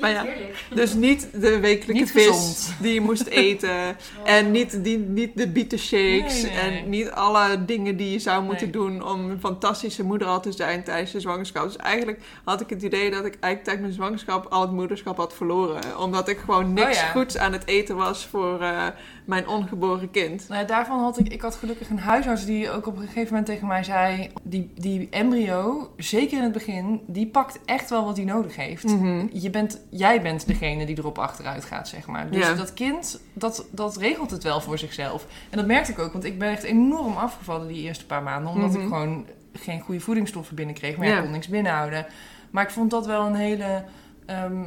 Maar 0.00 0.10
ja, 0.10 0.22
Heerlijk. 0.22 0.64
Dus 0.74 0.94
niet 0.94 1.28
de 1.32 1.58
wekelijke 1.60 1.92
Niet 1.92 2.10
vis 2.10 2.26
gezond. 2.26 2.74
die 2.80 2.94
je 2.94 3.00
moest 3.00 3.26
eten. 3.26 3.96
En 4.24 4.50
niet, 4.50 4.84
die, 4.84 4.98
niet 4.98 5.30
de 5.36 5.48
bietenshakes. 5.48 6.42
Nee, 6.42 6.52
nee, 6.52 6.70
nee. 6.70 6.80
En 6.82 6.88
niet 6.88 7.10
alle 7.10 7.64
dingen 7.64 7.96
die 7.96 8.10
je 8.12 8.18
zou 8.18 8.42
moeten 8.42 8.62
Nee. 8.70 8.72
doen 8.72 9.04
om 9.08 9.30
een 9.30 9.40
fantastische 9.40 10.02
moeder 10.04 10.28
al 10.28 10.40
te 10.40 10.52
zijn 10.52 10.84
tijdens 10.84 11.10
de 11.10 11.20
zwangerschap. 11.20 11.64
Dus 11.64 11.76
eigenlijk 11.76 12.20
had 12.44 12.60
ik 12.60 12.70
het 12.70 12.82
idee 12.82 13.10
dat 13.10 13.24
ik 13.24 13.36
eigenlijk 13.40 13.62
tijdens 13.64 13.80
mijn 13.80 13.92
zwangerschap 13.92 14.46
al 14.52 14.60
het 14.60 14.70
moederschap 14.72 15.16
had 15.16 15.34
verloren. 15.34 15.98
Omdat 16.00 16.28
ik 16.28 16.38
gewoon 16.38 16.72
niks 16.72 16.86
Oh 16.86 16.92
ja. 17.02 17.10
goeds 17.10 17.36
aan 17.38 17.52
het 17.52 17.66
eten 17.66 17.96
was 17.96 18.26
voor 18.26 18.60
eh, 18.62 18.86
mijn 19.24 19.48
ongeboren 19.48 20.10
kind. 20.10 20.37
Nou, 20.48 20.66
daarvan 20.66 20.98
had 21.00 21.18
ik, 21.18 21.28
ik 21.28 21.40
had 21.40 21.54
gelukkig 21.54 21.90
een 21.90 21.98
huisarts 21.98 22.44
die 22.44 22.70
ook 22.70 22.86
op 22.86 22.96
een 22.96 23.02
gegeven 23.06 23.26
moment 23.28 23.46
tegen 23.46 23.66
mij 23.66 23.84
zei: 23.84 24.30
die, 24.42 24.70
die 24.74 25.08
embryo, 25.10 25.90
zeker 25.96 26.36
in 26.36 26.42
het 26.42 26.52
begin, 26.52 27.00
die 27.06 27.26
pakt 27.26 27.58
echt 27.64 27.90
wel 27.90 28.04
wat 28.04 28.16
hij 28.16 28.24
nodig 28.26 28.56
heeft. 28.56 28.84
Mhm. 28.84 29.26
Je 29.32 29.50
bent, 29.50 29.80
jij 29.90 30.22
bent 30.22 30.46
degene 30.46 30.86
die 30.86 30.98
erop 30.98 31.18
achteruit 31.18 31.64
gaat, 31.64 31.88
zeg 31.88 32.06
maar. 32.06 32.30
Dus 32.30 32.46
Ja. 32.46 32.54
dat 32.54 32.74
kind, 32.74 33.20
dat, 33.32 33.66
dat 33.70 33.96
regelt 33.96 34.30
het 34.30 34.42
wel 34.42 34.60
voor 34.60 34.78
zichzelf. 34.78 35.26
En 35.50 35.56
dat 35.56 35.66
merkte 35.66 35.92
ik 35.92 35.98
ook, 35.98 36.12
want 36.12 36.24
ik 36.24 36.38
ben 36.38 36.48
echt 36.50 36.62
enorm 36.62 37.16
afgevallen 37.16 37.68
die 37.68 37.82
eerste 37.82 38.06
paar 38.06 38.22
maanden. 38.22 38.52
Omdat 38.52 38.70
Mhm. 38.72 38.80
ik 38.80 38.86
gewoon 38.86 39.26
geen 39.52 39.80
goede 39.80 40.00
voedingsstoffen 40.00 40.56
binnenkreeg. 40.56 40.96
Maar 40.96 41.06
ja, 41.06 41.16
ik 41.16 41.22
kon 41.22 41.30
niks 41.32 41.48
binnenhouden. 41.48 42.06
Maar 42.50 42.64
ik 42.64 42.70
vond 42.70 42.90
dat 42.90 43.06
wel 43.06 43.26
een 43.26 43.34
hele... 43.34 43.84
ehm, 44.26 44.62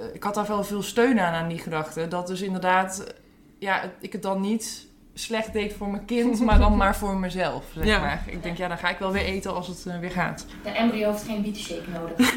eh, 0.00 0.14
ik 0.14 0.22
had 0.22 0.34
daar 0.34 0.46
wel 0.46 0.64
veel 0.64 0.82
steun 0.82 1.20
aan, 1.20 1.34
aan 1.34 1.48
die 1.48 1.58
gedachte. 1.58 2.08
Dat 2.08 2.26
dus 2.26 2.40
inderdaad, 2.42 3.14
ja, 3.62 3.90
ik 4.00 4.12
het 4.12 4.22
dan 4.22 4.40
niet 4.40 4.86
slecht 5.14 5.52
deed 5.52 5.72
voor 5.72 5.88
mijn 5.88 6.04
kind, 6.04 6.40
maar 6.40 6.58
dan 6.58 6.76
maar 6.76 6.96
voor 6.96 7.16
mezelf, 7.16 7.64
zeg 7.74 7.84
Ja. 7.84 7.98
maar. 8.00 8.22
Ik 8.26 8.42
denk, 8.42 8.56
ja, 8.56 8.68
dan 8.68 8.78
ga 8.78 8.88
ik 8.88 8.98
wel 8.98 9.12
weer 9.12 9.24
eten 9.24 9.54
als 9.54 9.68
het 9.68 9.86
eh, 9.86 9.98
weer 9.98 10.10
gaat. 10.10 10.46
De 10.62 10.70
embryo 10.70 11.10
heeft 11.10 11.24
geen 11.24 11.42
bietenshake 11.42 11.90
nodig. 11.90 12.34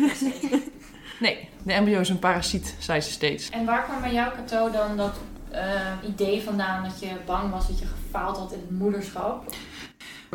Nee, 1.19 1.49
de 1.63 1.73
embryo 1.73 1.99
is 1.99 2.09
een 2.09 2.19
parasiet, 2.19 2.75
zei 2.79 3.01
ze 3.01 3.11
steeds. 3.11 3.49
en 3.49 3.65
waar 3.65 3.83
kwam 3.83 4.01
bij 4.01 4.13
jou, 4.13 4.33
Cato, 4.35 4.71
dan 4.71 4.97
dat 4.97 5.15
eh, 5.51 5.61
idee 6.07 6.41
vandaan 6.41 6.83
dat 6.83 6.99
je 6.99 7.07
bang 7.25 7.51
was 7.51 7.67
dat 7.67 7.79
je 7.79 7.85
gefaald 7.85 8.37
had 8.37 8.51
in 8.53 8.59
het 8.59 8.79
moederschap? 8.79 9.43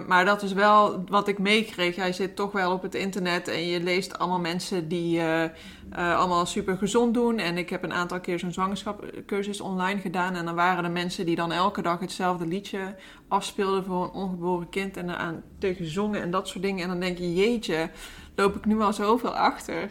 Maar 0.06 0.24
dat 0.24 0.42
is 0.42 0.52
wel 0.52 1.04
wat 1.08 1.28
ik 1.28 1.38
meekreeg. 1.38 1.96
Jij 1.96 2.12
zit 2.12 2.36
toch 2.36 2.52
wel 2.52 2.72
op 2.72 2.82
het 2.82 2.94
internet 2.94 3.48
en 3.48 3.66
je 3.66 3.82
leest 3.82 4.18
allemaal 4.18 4.40
mensen 4.40 4.88
die 4.88 5.18
eh, 5.18 5.44
eh, 5.44 5.50
allemaal 5.90 6.46
super 6.46 6.76
gezond 6.76 7.14
doen. 7.14 7.38
En 7.38 7.58
ik 7.58 7.70
heb 7.70 7.82
een 7.82 7.92
aantal 7.92 8.20
keer 8.20 8.38
zo'n 8.38 8.52
zwangerschapscursus 8.52 9.60
online 9.60 10.00
gedaan. 10.00 10.34
En 10.34 10.44
dan 10.44 10.54
waren 10.54 10.84
er 10.84 10.90
mensen 10.90 11.26
die 11.26 11.36
dan 11.36 11.52
elke 11.52 11.82
dag 11.82 12.00
hetzelfde 12.00 12.46
liedje 12.46 12.96
afspeelden 13.28 13.84
voor 13.84 14.04
een 14.04 14.10
ongeboren 14.10 14.68
kind. 14.68 14.96
En 14.96 15.10
eraan 15.10 15.42
tegen 15.58 15.90
zongen 15.90 16.22
en 16.22 16.30
dat 16.30 16.48
soort 16.48 16.62
dingen. 16.64 16.82
En 16.82 16.88
dan 16.88 17.00
denk 17.00 17.18
je, 17.18 17.34
jeetje, 17.34 17.90
loop 18.34 18.56
ik 18.56 18.64
nu 18.64 18.80
al 18.80 18.92
zoveel 18.92 19.36
achter. 19.36 19.90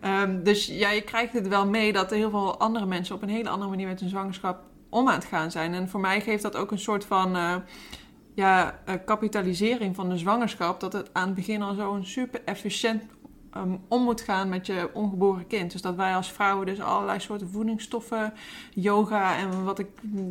Ehm, 0.00 0.42
dus 0.42 0.66
ja, 0.66 0.90
je 0.90 1.02
krijgt 1.02 1.32
het 1.32 1.48
wel 1.48 1.66
mee 1.66 1.92
dat 1.92 2.10
er 2.10 2.16
heel 2.16 2.30
veel 2.30 2.58
andere 2.58 2.86
mensen 2.86 3.14
op 3.14 3.22
een 3.22 3.28
hele 3.28 3.48
andere 3.48 3.70
manier 3.70 3.86
met 3.86 4.00
hun 4.00 4.08
zwangerschap 4.08 4.68
om 4.90 5.08
aan 5.08 5.14
het 5.14 5.24
gaan 5.24 5.50
zijn. 5.50 5.74
En 5.74 5.88
voor 5.88 6.00
mij 6.00 6.20
geeft 6.20 6.42
dat 6.42 6.56
ook 6.56 6.70
een 6.70 6.78
soort 6.78 7.04
van 7.04 7.36
eh, 7.36 7.54
ja, 8.40 8.80
eh, 8.84 8.94
kapitalisering 9.04 9.94
van 9.94 10.08
de 10.08 10.18
zwangerschap. 10.18 10.80
Dat 10.80 10.92
het 10.92 11.10
aan 11.12 11.26
het 11.26 11.34
begin 11.34 11.62
al 11.62 11.74
zo'n 11.74 12.04
super 12.04 12.40
efficiënt 12.44 13.02
ehm, 13.52 13.76
om 13.88 14.02
moet 14.02 14.20
gaan 14.20 14.48
met 14.48 14.66
je 14.66 14.90
ongeboren 14.92 15.46
kind. 15.46 15.72
Dus 15.72 15.82
dat 15.82 15.94
wij 15.94 16.14
als 16.14 16.32
vrouwen 16.32 16.66
dus 16.66 16.80
allerlei 16.80 17.20
soorten 17.20 17.50
voedingsstoffen, 17.50 18.32
yoga 18.70 19.36
en 19.36 19.64
wat 19.64 19.78
ik 19.78 19.88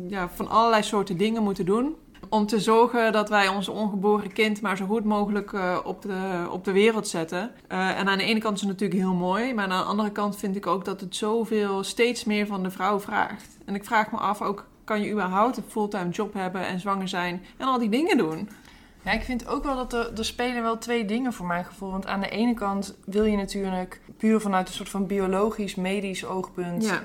ja, 0.08 0.28
van 0.28 0.48
allerlei 0.48 0.82
soorten 0.82 1.16
dingen 1.16 1.42
moeten 1.42 1.66
doen. 1.66 1.96
Om 2.28 2.46
te 2.46 2.60
zorgen 2.60 3.12
dat 3.12 3.28
wij 3.28 3.48
ons 3.48 3.68
ongeboren 3.68 4.32
kind 4.32 4.60
maar 4.60 4.76
zo 4.76 4.86
goed 4.86 5.04
mogelijk 5.04 5.52
eh, 5.52 5.78
op, 5.84 6.02
de, 6.02 6.46
op 6.50 6.64
de 6.64 6.72
wereld 6.72 7.08
zetten. 7.08 7.52
Eh, 7.68 7.98
en 7.98 8.08
aan 8.08 8.18
de 8.18 8.24
ene 8.24 8.40
kant 8.40 8.54
is 8.54 8.60
het 8.60 8.70
natuurlijk 8.70 9.00
heel 9.00 9.14
mooi. 9.14 9.54
Maar 9.54 9.64
aan 9.64 9.82
de 9.82 9.90
andere 9.90 10.10
kant 10.10 10.36
vind 10.36 10.56
ik 10.56 10.66
ook 10.66 10.84
dat 10.84 11.00
het 11.00 11.16
zoveel 11.16 11.82
steeds 11.82 12.24
meer 12.24 12.46
van 12.46 12.62
de 12.62 12.70
vrouw 12.70 13.00
vraagt. 13.00 13.58
En 13.64 13.74
ik 13.74 13.84
vraag 13.84 14.10
me 14.10 14.18
af 14.18 14.42
ook, 14.42 14.66
kan 14.90 15.02
je 15.02 15.10
überhaupt 15.10 15.56
een 15.56 15.64
fulltime 15.68 16.08
job 16.08 16.34
hebben 16.34 16.66
en 16.66 16.80
zwanger 16.80 17.08
zijn 17.08 17.42
en 17.56 17.66
al 17.66 17.78
die 17.78 17.88
dingen 17.88 18.16
doen? 18.16 18.48
Ja, 19.02 19.12
ik 19.12 19.22
vind 19.22 19.46
ook 19.46 19.64
wel 19.64 19.76
dat 19.76 19.92
er, 19.92 20.12
er 20.18 20.24
spelen 20.24 20.62
wel 20.62 20.78
twee 20.78 21.04
dingen 21.04 21.32
voor 21.32 21.46
mijn 21.46 21.64
gevoel. 21.64 21.90
Want 21.90 22.06
aan 22.06 22.20
de 22.20 22.28
ene 22.28 22.54
kant 22.54 22.96
wil 23.04 23.24
je 23.24 23.36
natuurlijk 23.36 24.00
puur 24.16 24.40
vanuit 24.40 24.68
een 24.68 24.74
soort 24.74 24.88
van 24.88 25.06
biologisch, 25.06 25.74
medisch 25.74 26.24
oogpunt... 26.24 26.84
Ja. 26.84 27.02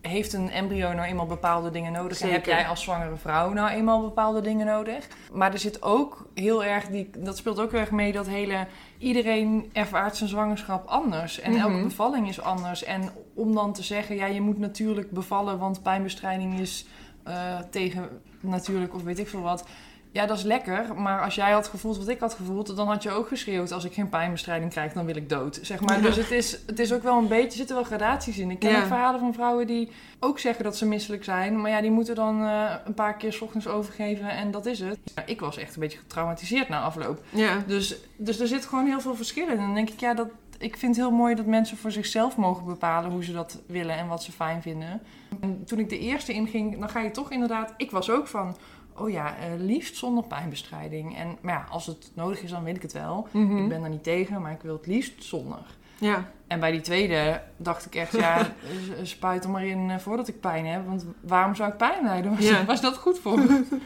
Heeft 0.00 0.32
een 0.32 0.50
embryo 0.50 0.92
nou 0.92 1.08
eenmaal 1.08 1.26
bepaalde 1.26 1.70
dingen 1.70 1.92
nodig? 1.92 2.20
En 2.20 2.30
heb 2.32 2.44
jij 2.44 2.66
als 2.66 2.82
zwangere 2.82 3.16
vrouw 3.16 3.52
nou 3.52 3.70
eenmaal 3.70 4.00
bepaalde 4.00 4.40
dingen 4.40 4.66
nodig? 4.66 5.08
Maar 5.32 5.52
er 5.52 5.58
zit 5.58 5.82
ook 5.82 6.26
heel 6.34 6.64
erg, 6.64 6.86
die, 6.86 7.10
dat 7.18 7.36
speelt 7.36 7.60
ook 7.60 7.70
heel 7.70 7.80
erg 7.80 7.90
mee, 7.90 8.12
dat 8.12 8.26
hele... 8.26 8.66
Iedereen 8.98 9.70
ervaart 9.72 10.16
zijn 10.16 10.28
zwangerschap 10.30 10.86
anders. 10.86 11.40
En 11.40 11.56
elke 11.56 11.74
Mhm. 11.74 11.82
bevalling 11.82 12.28
is 12.28 12.40
anders. 12.40 12.84
En 12.84 13.10
om 13.34 13.54
dan 13.54 13.72
te 13.72 13.82
zeggen, 13.82 14.16
ja, 14.16 14.26
je 14.26 14.40
moet 14.40 14.58
natuurlijk 14.58 15.10
bevallen... 15.10 15.58
want 15.58 15.82
pijnbestrijding 15.82 16.58
is 16.58 16.86
eh, 17.22 17.58
tegen 17.70 18.08
natuurlijk 18.40 18.94
of 18.94 19.02
weet 19.02 19.18
ik 19.18 19.28
veel 19.28 19.40
wat... 19.40 19.64
Ja, 20.12 20.26
dat 20.26 20.36
is 20.38 20.42
lekker. 20.42 20.94
Maar 20.96 21.22
als 21.22 21.34
jij 21.34 21.50
had 21.50 21.68
gevoeld 21.68 21.98
wat 21.98 22.08
ik 22.08 22.20
had 22.20 22.34
gevoeld, 22.34 22.76
dan 22.76 22.88
had 22.88 23.02
je 23.02 23.10
ook 23.10 23.28
geschreeuwd: 23.28 23.72
als 23.72 23.84
ik 23.84 23.92
geen 23.92 24.08
pijnbestrijding 24.08 24.70
krijg, 24.70 24.92
dan 24.92 25.06
wil 25.06 25.16
ik 25.16 25.28
dood. 25.28 25.58
Zeg 25.62 25.80
maar. 25.80 25.96
Ja. 25.96 26.02
Dus 26.02 26.16
het 26.16 26.30
is, 26.30 26.58
het 26.66 26.78
is 26.78 26.92
ook 26.92 27.02
wel 27.02 27.18
een 27.18 27.28
beetje, 27.28 27.48
er 27.48 27.56
zitten 27.56 27.74
wel 27.76 27.84
gradaties 27.84 28.38
in. 28.38 28.50
Ik 28.50 28.58
ken 28.58 28.70
Ja. 28.70 28.78
ook 28.80 28.86
verhalen 28.86 29.20
van 29.20 29.34
vrouwen 29.34 29.66
die 29.66 29.90
ook 30.20 30.38
zeggen 30.38 30.64
dat 30.64 30.76
ze 30.76 30.86
misselijk 30.86 31.24
zijn. 31.24 31.60
Maar 31.60 31.70
ja, 31.70 31.80
die 31.80 31.90
moeten 31.90 32.14
dan 32.14 32.42
eh, 32.44 32.72
een 32.84 32.94
paar 32.94 33.16
keer 33.16 33.32
's 33.32 33.40
ochtends 33.40 33.66
overgeven 33.66 34.28
en 34.30 34.50
dat 34.50 34.66
is 34.66 34.78
het. 34.80 34.98
Ja, 35.14 35.22
ik 35.26 35.40
was 35.40 35.56
echt 35.56 35.74
een 35.74 35.80
beetje 35.80 35.98
getraumatiseerd 35.98 36.68
na 36.68 36.80
afloop. 36.80 37.22
Ja, 37.30 37.62
Dus, 37.66 37.96
dus 38.16 38.40
er 38.40 38.46
zit 38.48 38.66
gewoon 38.66 38.86
heel 38.86 39.00
veel 39.00 39.14
verschil 39.16 39.44
in. 39.46 39.50
En 39.50 39.56
dan 39.56 39.74
denk 39.74 39.90
ik, 39.90 40.00
ja, 40.00 40.14
dat, 40.14 40.28
ik 40.58 40.76
vind 40.76 40.96
het 40.96 41.04
heel 41.06 41.14
mooi 41.16 41.34
dat 41.34 41.46
mensen 41.46 41.76
voor 41.76 41.92
zichzelf 41.92 42.36
mogen 42.36 42.64
bepalen 42.64 43.10
hoe 43.10 43.24
ze 43.24 43.32
dat 43.32 43.60
willen 43.66 43.96
en 43.96 44.06
wat 44.06 44.22
ze 44.22 44.32
fijn 44.32 44.62
vinden. 44.62 45.00
En 45.40 45.64
toen 45.64 45.78
ik 45.78 45.88
de 45.88 45.98
eerste 45.98 46.32
inging, 46.32 46.78
dan 46.78 46.88
ga 46.88 47.00
je 47.00 47.10
toch 47.10 47.30
inderdaad... 47.30 47.74
Ik 47.76 47.90
was 47.90 48.10
ook 48.10 48.26
van, 48.26 48.56
oh 49.00 49.10
ja, 49.10 49.34
uh, 49.38 49.60
liefst 49.64 49.96
zonder 49.96 50.24
pijnbestrijding. 50.24 51.16
En, 51.16 51.36
maar 51.40 51.54
ja, 51.54 51.66
als 51.70 51.86
het 51.86 52.10
nodig 52.14 52.42
is, 52.42 52.50
dan 52.50 52.64
weet 52.64 52.76
ik 52.76 52.82
het 52.82 52.92
wel. 52.92 53.28
Mhm. 53.30 53.56
Ik 53.62 53.68
ben 53.68 53.82
er 53.84 53.90
niet 53.90 54.02
tegen, 54.02 54.40
maar 54.42 54.52
ik 54.52 54.62
wil 54.62 54.76
het 54.76 54.86
liefst 54.86 55.24
zonder. 55.24 55.58
Ja, 55.98 56.30
En 56.46 56.60
bij 56.60 56.70
die 56.70 56.80
tweede 56.80 57.42
dacht 57.56 57.86
ik 57.86 57.94
echt, 57.94 58.12
ja, 58.12 58.46
spuit 59.02 59.44
er 59.44 59.50
maar 59.50 59.64
in 59.66 59.90
eh, 59.90 59.98
voordat 59.98 60.28
ik 60.28 60.40
pijn 60.40 60.66
heb. 60.66 60.86
Want 60.86 61.04
waarom 61.20 61.54
zou 61.54 61.70
ik 61.70 61.76
pijn 61.76 62.04
lijden? 62.04 62.30
Was, 62.36 62.48
Ja. 62.48 62.64
was 62.64 62.80
dat 62.80 62.96
goed 62.96 63.18
voor 63.18 63.38
me? 63.38 63.64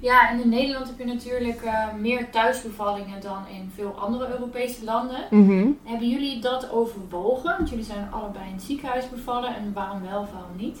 Ja, 0.00 0.30
en 0.30 0.42
in 0.42 0.48
Nederland 0.48 0.86
heb 0.86 0.98
je 0.98 1.04
natuurlijk 1.04 1.62
eh, 1.62 1.92
meer 1.98 2.30
thuisbevallingen 2.30 3.20
dan 3.20 3.46
in 3.46 3.70
veel 3.74 3.98
andere 3.98 4.28
Europese 4.32 4.84
landen. 4.84 5.20
Mhm. 5.30 5.66
Hebben 5.84 6.08
jullie 6.08 6.40
dat 6.40 6.70
overwogen? 6.70 7.56
Want 7.56 7.68
jullie 7.68 7.84
zijn 7.84 8.08
allebei 8.12 8.46
in 8.48 8.52
het 8.54 8.62
ziekenhuis 8.62 9.08
bevallen. 9.10 9.56
En 9.56 9.72
waarom 9.72 10.02
wel, 10.02 10.28
waarom 10.32 10.56
niet? 10.56 10.78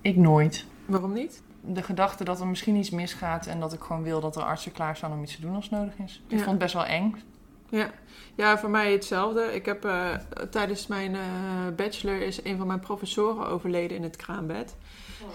Ik 0.00 0.16
nooit. 0.16 0.64
waarom 0.86 1.12
niet? 1.12 1.42
De 1.68 1.82
gedachte 1.82 2.24
dat 2.24 2.40
er 2.40 2.46
misschien 2.46 2.76
iets 2.76 2.90
misgaat 2.90 3.46
en 3.46 3.60
dat 3.60 3.72
ik 3.72 3.80
gewoon 3.82 4.02
wil 4.02 4.20
dat 4.20 4.36
er 4.36 4.42
artsen 4.42 4.72
klaarstaan 4.72 5.12
om 5.12 5.22
iets 5.22 5.34
te 5.34 5.40
doen 5.40 5.54
als 5.54 5.70
nodig 5.70 5.94
is. 6.04 6.22
Ik 6.26 6.30
Ja. 6.30 6.36
vond 6.36 6.50
het 6.50 6.58
best 6.58 6.74
wel 6.74 6.84
eng. 6.84 7.14
Ja. 7.70 7.90
ja, 8.34 8.58
voor 8.58 8.70
mij 8.70 8.92
hetzelfde. 8.92 9.54
Ik 9.54 9.66
heb 9.66 9.84
eh, 9.84 10.08
tijdens 10.50 10.86
mijn 10.86 11.14
eh, 11.14 11.20
bachelor 11.76 12.20
is 12.22 12.44
een 12.44 12.56
van 12.58 12.66
mijn 12.66 12.80
professoren 12.80 13.46
overleden 13.46 13.96
in 13.96 14.02
het 14.02 14.16
kraambed. 14.16 14.76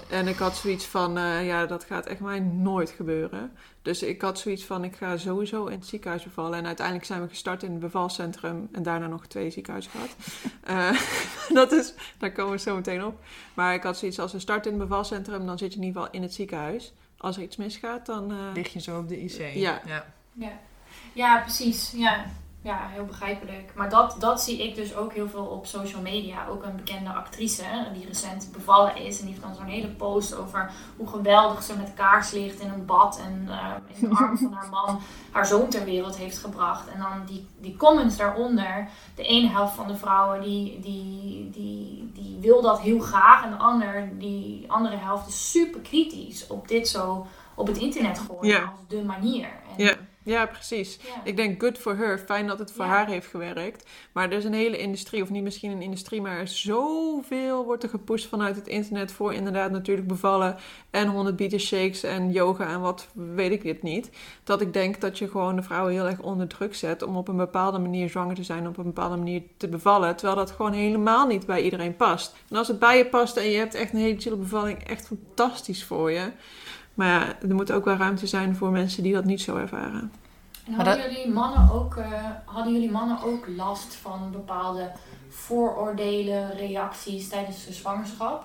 En 0.10 0.28
ik 0.28 0.38
had 0.38 0.56
zoiets 0.58 0.86
van, 0.86 1.17
eh, 1.17 1.46
ja, 1.46 1.65
dat 1.65 1.84
gaat 1.84 2.06
echt 2.06 2.20
mij 2.20 2.39
nooit 2.39 2.89
gebeuren. 2.89 3.52
Dus 3.82 4.04
ik 4.04 4.22
had 4.22 4.39
zoiets 4.39 4.65
van, 4.65 4.84
ik 4.84 4.96
ga 4.96 5.17
sowieso 5.17 5.65
in 5.65 5.78
het 5.80 5.88
ziekenhuis 5.88 6.24
bevallen. 6.24 6.58
En 6.58 6.65
uiteindelijk 6.65 7.06
zijn 7.06 7.22
we 7.22 7.28
gestart 7.30 7.63
in 7.63 7.72
het 7.72 7.80
bevalcentrum 7.80 8.70
en 8.72 8.84
daarna 8.84 9.08
nog 9.08 9.28
twee 9.28 9.50
ziekenhuizen 9.50 9.91
gehad. 9.91 10.10
Eh, 10.63 11.02
dat 11.60 11.72
is, 11.72 11.94
daar 12.17 12.32
komen 12.32 12.52
we 12.52 12.60
zo 12.60 12.76
meteen 12.76 13.06
op. 13.06 13.20
Maar 13.54 13.74
ik 13.74 13.84
had 13.84 13.98
zoiets, 13.98 14.20
als 14.20 14.32
we 14.32 14.39
starten 14.39 14.72
in 14.72 14.80
het 14.80 14.88
bevalcentrum, 14.88 15.46
dan 15.46 15.58
zit 15.58 15.74
je 15.74 15.80
in 15.80 15.86
ieder 15.86 16.02
geval 16.02 16.15
in 16.15 16.22
het 16.26 16.34
ziekenhuis. 16.34 16.94
Als 17.17 17.36
er 17.38 17.44
iets 17.44 17.56
misgaat, 17.56 18.06
dan... 18.06 18.32
eh, 18.32 18.38
Lig 18.54 18.74
je 18.74 18.80
zo 18.82 18.98
op 19.00 19.08
de 19.08 19.22
IC. 19.22 19.54
Ja. 19.54 19.82
ja. 19.86 20.06
Ja, 20.34 20.52
ja 21.13 21.39
precies. 21.39 21.91
Ja. 21.96 22.26
Ja, 22.63 22.88
heel 22.88 23.06
begrijpelijk. 23.06 23.71
Maar 23.76 23.89
dat, 23.89 24.15
dat 24.19 24.41
zie 24.41 24.63
ik 24.63 24.76
dus 24.76 24.95
ook 24.95 25.13
heel 25.13 25.30
veel 25.30 25.45
op 25.45 25.65
social 25.65 26.02
media. 26.02 26.47
Ook 26.47 26.63
een 26.63 26.76
bekende 26.76 27.10
actrice 27.10 27.63
die 27.93 28.06
recent 28.08 28.50
bevallen 28.52 28.95
is. 28.95 29.19
En 29.19 29.26
die 29.26 29.34
heeft 29.34 29.45
dan 29.45 29.56
zo'n 29.56 29.65
hele 29.65 29.88
post 29.88 30.36
over 30.36 30.71
hoe 30.97 31.08
geweldig 31.08 31.63
ze 31.63 31.78
met 31.78 31.93
kaars 31.93 32.32
ligt 32.32 32.60
in 32.60 32.69
een 32.69 32.86
bad. 32.86 33.19
En 33.26 33.45
eh, 33.50 33.76
in 34.02 34.10
de 34.10 34.15
arm 34.15 34.38
van 34.38 34.52
haar 34.54 34.69
man 34.69 35.00
haar 35.32 35.45
zoon 35.45 35.69
ter 35.69 35.84
wereld 35.84 36.17
heeft 36.17 36.38
gebracht. 36.38 36.88
En 36.88 37.00
dan 37.00 37.26
die, 37.26 37.47
die 37.60 37.76
comments 37.78 38.17
daaronder. 38.17 38.88
De 39.15 39.24
ene 39.24 39.47
helft 39.50 39.76
van 39.76 39.88
de 39.88 39.95
vrouwen 39.95 40.41
die, 40.41 40.80
die, 40.80 41.50
die, 41.50 42.12
die 42.13 42.38
wil 42.41 42.62
dat 42.62 42.80
heel 42.82 43.00
graag. 43.00 43.43
En 43.43 43.50
de 43.52 43.58
ander, 43.58 44.10
die 44.17 44.65
andere 44.71 44.95
helft 44.97 45.28
is 45.28 45.52
super 45.52 45.80
kritisch 45.82 46.47
op 46.47 46.67
dit 46.67 46.88
zo 46.88 47.26
op 47.56 47.67
het 47.67 47.78
internet 47.78 48.19
gooien 48.19 48.54
Ja. 48.56 48.62
als 48.62 48.80
de 48.88 49.04
manier. 49.04 49.45
En, 49.45 49.84
Ja. 49.84 49.95
Ja, 50.23 50.45
precies. 50.45 50.99
ja. 51.03 51.21
Ik 51.23 51.36
denk 51.36 51.62
good 51.62 51.77
for 51.77 51.97
her. 51.97 52.19
Fijn 52.19 52.47
dat 52.47 52.60
het 52.60 52.71
voor 52.71 52.86
Ja. 52.86 52.91
haar 52.91 53.07
heeft 53.07 53.27
gewerkt. 53.27 53.89
Maar 54.12 54.31
er 54.31 54.38
is 54.38 54.43
een 54.43 54.53
hele 54.53 54.77
industrie, 54.77 55.21
of 55.21 55.29
niet 55.29 55.43
misschien 55.43 55.71
een 55.71 55.81
industrie, 55.81 56.21
maar 56.21 56.47
zoveel 56.47 57.65
wordt 57.65 57.84
er 57.84 57.89
gepusht 57.89 58.27
vanuit 58.27 58.55
het 58.55 58.67
internet 58.67 59.12
voor 59.12 59.34
inderdaad 59.34 59.71
natuurlijk 59.71 60.07
bevallen 60.07 60.55
en 60.89 61.07
100 61.07 61.36
beater 61.36 61.60
shakes 61.60 62.03
en 62.03 62.31
yoga 62.31 62.67
en 62.67 62.81
wat 62.81 63.07
weet 63.13 63.51
ik 63.51 63.62
dit 63.62 63.84
niet. 63.84 64.10
Dat 64.43 64.62
ik 64.62 64.73
denk 64.73 65.01
dat 65.01 65.17
je 65.17 65.27
gewoon 65.29 65.55
de 65.55 65.63
vrouwen 65.63 65.93
heel 65.93 66.05
erg 66.05 66.19
onder 66.19 66.47
druk 66.47 66.75
zet 66.75 67.03
om 67.03 67.17
op 67.17 67.27
een 67.27 67.38
bepaalde 67.38 67.79
manier 67.79 68.10
zwanger 68.10 68.36
te 68.36 68.43
zijn, 68.43 68.67
op 68.67 68.77
een 68.77 68.84
bepaalde 68.84 69.15
manier 69.17 69.41
te 69.57 69.67
bevallen. 69.67 70.15
Terwijl 70.15 70.38
dat 70.38 70.51
gewoon 70.51 70.73
helemaal 70.73 71.27
niet 71.27 71.45
bij 71.45 71.62
iedereen 71.62 71.95
past. 71.95 72.36
En 72.49 72.57
als 72.57 72.67
het 72.67 72.79
bij 72.79 72.97
je 72.97 73.05
past 73.05 73.38
en 73.38 73.49
je 73.49 73.57
hebt 73.57 73.75
echt 73.75 73.93
een 73.93 73.99
hele 73.99 74.19
chille 74.19 74.36
bevalling, 74.36 74.84
echt 74.84 75.07
fantastisch 75.07 75.84
voor 75.84 76.12
je. 76.12 76.31
Maar 76.93 77.08
ja, 77.08 77.47
er 77.47 77.56
moet 77.56 77.71
ook 77.71 77.86
wel 77.86 77.95
ruimte 77.95 78.27
zijn 78.27 78.56
voor 78.56 78.71
mensen 78.71 79.04
die 79.04 79.13
dat 79.13 79.25
niet 79.25 79.41
zo 79.41 79.56
ervaren. 79.56 80.12
En 80.65 80.73
hadden, 80.73 81.12
jullie 81.12 81.34
mannen 81.34 81.71
ook, 81.71 81.95
eh, 81.95 82.12
hadden 82.45 82.73
jullie 82.73 82.91
mannen 82.91 83.23
ook 83.23 83.47
last 83.58 83.95
van 83.95 84.32
bepaalde 84.32 84.91
vooroordelen, 85.30 86.51
reacties 86.58 87.27
tijdens 87.27 87.65
de 87.65 87.73
zwangerschap? 87.73 88.43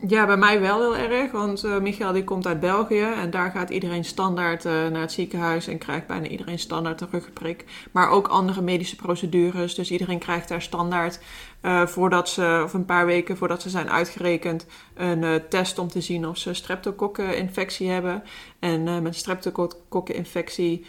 Ja, 0.00 0.26
bij 0.26 0.36
mij 0.36 0.60
wel 0.60 0.80
heel 0.92 0.96
erg, 0.96 1.32
want 1.32 1.64
eh 1.64 1.78
Michael 1.78 2.12
die 2.12 2.24
komt 2.24 2.46
uit 2.46 2.60
België 2.60 3.02
en 3.02 3.30
daar 3.30 3.50
gaat 3.50 3.70
iedereen 3.70 4.04
standaard 4.04 4.64
eh, 4.64 4.72
naar 4.72 5.00
het 5.00 5.12
ziekenhuis 5.12 5.66
en 5.66 5.78
krijgt 5.78 6.06
bijna 6.06 6.26
iedereen 6.26 6.58
standaard 6.58 7.00
een 7.00 7.08
ruggenprik. 7.10 7.64
Maar 7.92 8.10
ook 8.10 8.28
andere 8.28 8.60
medische 8.60 8.96
procedures, 8.96 9.74
dus 9.74 9.90
iedereen 9.90 10.18
krijgt 10.18 10.48
daar 10.48 10.62
standaard 10.62 11.20
eh, 11.66 11.86
voordat 11.86 12.28
ze, 12.28 12.60
of 12.64 12.74
een 12.74 12.84
paar 12.84 13.06
weken 13.06 13.36
voordat 13.36 13.62
ze 13.62 13.70
zijn 13.70 13.90
uitgerekend, 13.90 14.66
een 14.94 15.24
eh, 15.24 15.34
test 15.48 15.78
om 15.78 15.88
te 15.88 16.00
zien 16.00 16.26
of 16.26 16.36
ze 16.36 16.54
streptokokkeninfectie 16.54 17.88
hebben. 17.88 18.22
En 18.58 18.88
eh, 18.88 18.98
met 18.98 19.16
streptokokkeninfectie 19.16 20.84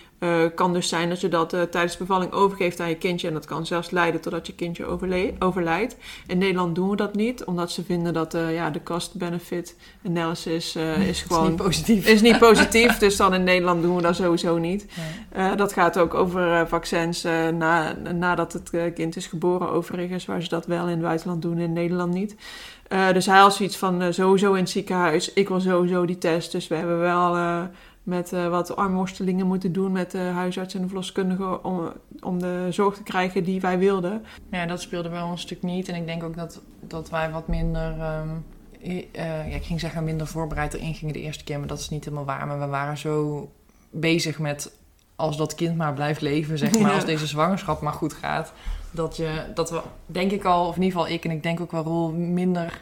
kan 0.56 0.74
dus 0.74 0.90
zijn 0.90 1.10
dat 1.10 1.22
je 1.22 1.28
dat 1.28 1.50
tijdens 1.50 1.92
de 1.92 1.98
bevalling 1.98 2.32
overgeeft 2.32 2.80
aan 2.80 2.90
je 2.90 2.96
kindje 2.96 3.28
en 3.28 3.34
dat 3.34 3.46
kan 3.46 3.66
zelfs 3.66 3.90
leiden 3.90 4.22
totdat 4.22 4.48
je 4.48 4.56
kindje 4.56 4.86
overlijdt. 5.40 5.96
In 6.28 6.38
Nederland 6.38 6.76
doen 6.76 6.90
we 6.90 6.96
dat 6.96 7.16
niet, 7.16 7.44
omdat 7.44 7.72
ze 7.72 7.84
vinden 7.84 8.14
dat 8.14 8.32
ja, 8.32 8.70
de 8.70 8.84
cost-benefit 8.84 9.76
analysis 10.06 10.76
is 10.76 10.84
Het 10.84 11.08
is 11.08 11.22
gewoon... 11.22 11.48
niet 11.48 11.56
positief. 11.56 12.08
Is 12.08 12.22
niet 12.22 12.40
positief, 12.50 12.98
dus 12.98 13.18
dan 13.18 13.34
in 13.34 13.44
Nederland 13.44 13.82
doen 13.82 13.96
we 13.96 14.02
dat 14.02 14.16
sowieso 14.16 14.58
niet. 14.58 14.86
Nee. 15.34 15.56
Dat 15.56 15.74
gaat 15.74 15.98
ook 15.98 16.14
over 16.14 16.68
vaccins 16.68 17.24
na, 17.54 17.96
nadat 18.14 18.54
het 18.54 18.94
kind 18.94 19.16
is 19.16 19.28
geboren, 19.28 19.72
overigens, 19.72 20.26
waar 20.26 20.42
ze 20.42 20.50
dat 20.50 20.67
wel 20.68 20.84
in 20.84 20.92
het 20.92 21.02
buitenland 21.02 21.42
doen, 21.42 21.58
in 21.58 21.74
Nederland 21.74 22.14
niet. 22.14 22.36
Eh, 22.88 23.12
dus 23.14 23.26
hij 23.26 23.40
had 23.40 23.56
zoiets 23.56 23.78
van 23.78 24.02
eh, 24.02 24.12
sowieso 24.12 24.54
in 24.54 24.62
het 24.62 24.70
ziekenhuis, 24.70 25.34
ik 25.34 25.48
wil 25.48 25.60
sowieso 25.60 26.06
die 26.06 26.18
test. 26.18 26.52
Dus 26.52 26.68
we 26.68 26.76
hebben 26.76 27.00
wel 27.00 27.36
eh, 27.36 27.62
met 28.04 28.32
wat 28.50 28.76
armworstelingen 28.76 29.48
moeten 29.48 29.72
doen 29.72 29.92
met 29.92 30.12
de 30.12 30.18
huisarts 30.18 30.74
en 30.74 30.82
de 30.82 30.88
verloskundige 30.88 31.64
om, 31.64 31.92
om 32.20 32.40
de 32.40 32.68
zorg 32.70 32.96
te 32.96 33.04
krijgen 33.04 33.44
die 33.44 33.62
wij 33.62 33.80
wilden. 33.80 34.26
Ja, 34.52 34.66
dat 34.66 34.82
speelde 34.82 35.10
wel 35.10 35.28
een 35.28 35.38
stuk 35.38 35.62
niet. 35.62 35.88
En 35.90 35.96
ik 35.96 36.06
denk 36.06 36.24
ook 36.24 36.36
dat, 36.36 36.62
dat 36.80 37.10
wij 37.10 37.32
wat 37.32 37.48
minder... 37.48 38.00
ehm, 38.00 38.30
eh, 39.12 39.50
ja, 39.50 39.56
ik 39.56 39.64
ging 39.64 39.80
zeggen 39.80 40.04
minder 40.04 40.28
voorbereid 40.28 40.74
erin 40.74 40.94
gingen 40.94 41.14
de 41.14 41.22
eerste 41.22 41.44
keer. 41.44 41.60
Maar 41.60 41.68
dat 41.68 41.80
is 41.80 41.90
niet 41.90 42.04
helemaal 42.04 42.26
waar. 42.26 42.48
Maar 42.48 42.60
we 42.60 42.66
waren 42.66 42.98
zo 42.98 43.50
bezig 43.90 44.40
met... 44.40 44.72
Als 45.16 45.38
dat 45.38 45.56
kind 45.56 45.76
maar 45.76 45.94
blijft 45.94 46.22
leven, 46.22 46.58
zeg 46.58 46.72
maar. 46.72 46.82
Ja. 46.90 46.96
Als 46.96 47.06
deze 47.06 47.28
zwangerschap 47.28 47.82
maar 47.82 47.94
goed 47.94 48.14
gaat. 48.14 48.54
Dat, 48.92 49.18
je, 49.18 49.44
dat 49.54 49.70
we, 49.70 49.82
denk 50.06 50.32
ik 50.32 50.44
al, 50.44 50.68
of 50.68 50.76
in 50.76 50.82
ieder 50.82 51.00
geval 51.00 51.16
ik... 51.16 51.26
En 51.26 51.32
ik 51.32 51.44
denk 51.44 51.60
ook 51.60 51.72
wel 51.72 51.84
Roel, 51.84 52.12
minder 52.12 52.82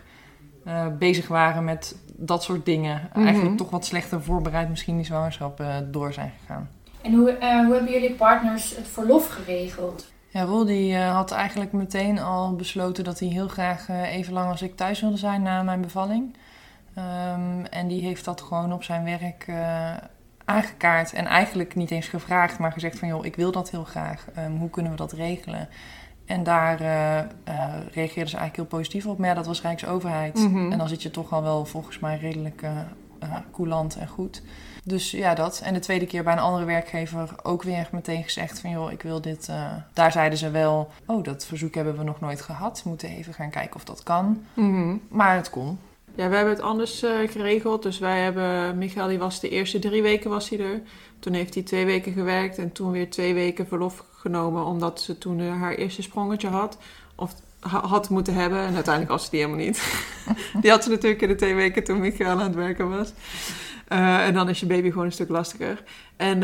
eh, 0.64 0.88
bezig 1.00 1.28
waren 1.28 1.64
met 1.64 1.96
dat 2.06 2.44
soort 2.44 2.66
dingen. 2.66 3.10
Mhm. 3.14 3.26
Eigenlijk 3.26 3.58
toch 3.58 3.70
wat 3.70 3.86
slechter 3.86 4.24
voorbereid 4.24 4.70
misschien 4.70 4.96
die 4.96 5.06
zwangerschap 5.06 5.60
eh, 5.60 5.76
door 5.92 6.14
zijn 6.14 6.32
gegaan. 6.40 6.70
En 7.02 7.14
hoe, 7.14 7.32
eh, 7.32 7.66
hoe 7.66 7.74
hebben 7.74 7.92
jullie 7.92 8.14
partners 8.14 8.76
het 8.76 8.88
verlof 8.88 9.28
geregeld? 9.28 10.12
Ja, 10.30 10.44
Roel 10.44 10.66
die 10.66 10.96
eh, 10.96 11.16
had 11.16 11.32
eigenlijk 11.32 11.72
meteen 11.72 12.20
al 12.20 12.56
besloten 12.56 13.04
dat 13.04 13.20
hij 13.20 13.28
heel 13.28 13.48
graag 13.48 13.90
even 13.90 14.34
lang 14.34 14.50
als 14.50 14.62
ik 14.62 14.76
thuis 14.76 15.02
wilde 15.02 15.18
zijn 15.18 15.42
na 15.42 15.64
mijn 15.64 15.82
bevalling. 15.82 16.36
Ehm, 16.96 17.66
en 17.70 17.88
die 17.88 18.02
heeft 18.02 18.26
dat 18.26 18.42
gewoon 18.42 18.74
op 18.74 18.84
zijn 18.84 19.04
werk 19.04 19.44
eh, 19.48 19.94
aangekaart. 20.46 21.14
En 21.14 21.26
eigenlijk 21.26 21.76
niet 21.76 21.92
eens 21.92 22.08
gevraagd, 22.08 22.60
maar 22.60 22.72
gezegd 22.72 23.00
van 23.00 23.08
joh, 23.08 23.26
ik 23.26 23.36
wil 23.36 23.52
dat 23.52 23.70
heel 23.70 23.84
graag. 23.84 24.28
Ehm, 24.36 24.52
hoe 24.52 24.70
kunnen 24.70 24.92
we 24.92 24.98
dat 24.98 25.12
regelen? 25.12 25.70
En 26.26 26.44
daar 26.44 26.82
eh 26.82 27.20
eh, 27.20 27.74
reageerden 27.92 28.30
ze 28.30 28.38
eigenlijk 28.38 28.56
heel 28.56 28.80
positief 28.80 29.06
op. 29.06 29.18
Maar 29.18 29.28
ja, 29.28 29.34
dat 29.34 29.46
was 29.46 29.62
Rijksoverheid. 29.62 30.36
Mhm. 30.36 30.72
En 30.72 30.78
dan 30.78 30.88
zit 30.88 31.04
je 31.04 31.12
toch 31.12 31.34
al 31.34 31.44
wel 31.44 31.66
volgens 31.66 32.00
mij 32.00 32.18
redelijk 32.18 32.62
eh, 32.62 32.80
coulant 33.52 33.96
en 33.96 34.08
goed. 34.08 34.42
Dus 34.84 35.12
ja, 35.12 35.34
dat. 35.34 35.62
En 35.64 35.74
de 35.74 35.80
tweede 35.80 36.06
keer 36.06 36.24
bij 36.24 36.34
een 36.34 36.40
andere 36.40 36.66
werkgever 36.66 37.30
ook 37.44 37.64
weer 37.64 37.90
meteen 37.92 38.24
gezegd 38.24 38.60
van... 38.60 38.70
joh, 38.70 38.92
ik 38.92 39.02
wil 39.02 39.22
dit... 39.22 39.52
Daar 39.94 40.12
zeiden 40.12 40.38
ze 40.38 40.50
wel... 40.50 40.92
oh, 41.06 41.24
dat 41.24 41.46
verzoek 41.46 41.76
hebben 41.76 41.98
we 41.98 42.04
nog 42.04 42.20
nooit 42.20 42.42
gehad. 42.42 42.82
We 42.84 42.90
moeten 42.90 43.10
even 43.10 43.34
gaan 43.34 43.50
kijken 43.50 43.76
of 43.76 43.84
dat 43.84 44.04
kan. 44.04 44.46
Mhm. 44.54 44.96
Maar 45.10 45.36
het 45.36 45.50
kon. 45.50 45.80
Ja, 46.16 46.30
we 46.30 46.36
hebben 46.36 46.54
het 46.54 46.64
anders 46.64 47.04
eh, 47.04 47.12
geregeld. 47.30 47.84
Dus 47.84 48.00
wij 48.00 48.22
hebben, 48.22 48.78
Michael 48.78 49.08
die 49.08 49.20
was 49.20 49.40
de 49.40 49.50
eerste 49.50 49.80
drie 49.80 50.02
weken 50.02 50.30
was 50.30 50.50
hij 50.50 50.60
er. 50.60 50.82
Toen 51.20 51.34
heeft 51.34 51.54
hij 51.54 51.64
twee 51.64 51.86
weken 51.86 52.14
gewerkt 52.14 52.58
en 52.58 52.72
toen 52.72 52.92
weer 52.92 53.10
twee 53.10 53.34
weken 53.34 53.68
verlof 53.68 54.06
genomen. 54.16 54.66
Omdat 54.66 55.02
ze 55.02 55.18
toen 55.18 55.40
eh, 55.40 55.60
haar 55.62 55.76
eerste 55.76 56.02
sprongetje 56.02 56.48
had. 56.48 56.78
Of 57.16 57.34
ha- 57.60 57.88
had 57.88 58.10
moeten 58.10 58.34
hebben. 58.34 58.60
En 58.60 58.74
uiteindelijk 58.76 59.14
was 59.14 59.24
ze 59.24 59.30
die 59.30 59.40
helemaal 59.40 59.66
niet. 59.66 60.06
die 60.62 60.72
had 60.72 60.84
ze 60.84 60.90
natuurlijk 60.90 61.22
in 61.22 61.28
de 61.28 61.36
twee 61.36 61.56
weken 61.56 61.84
toen 61.84 62.00
Michael 62.00 62.30
aan 62.30 62.40
het 62.40 62.56
werken 62.56 62.90
was. 62.90 63.14
Eh, 63.88 64.26
en 64.28 64.34
dan 64.34 64.50
is 64.50 64.60
je 64.60 64.66
baby 64.66 64.90
gewoon 64.90 65.06
een 65.06 65.12
stuk 65.12 65.30
lastiger. 65.30 65.84
En 66.16 66.40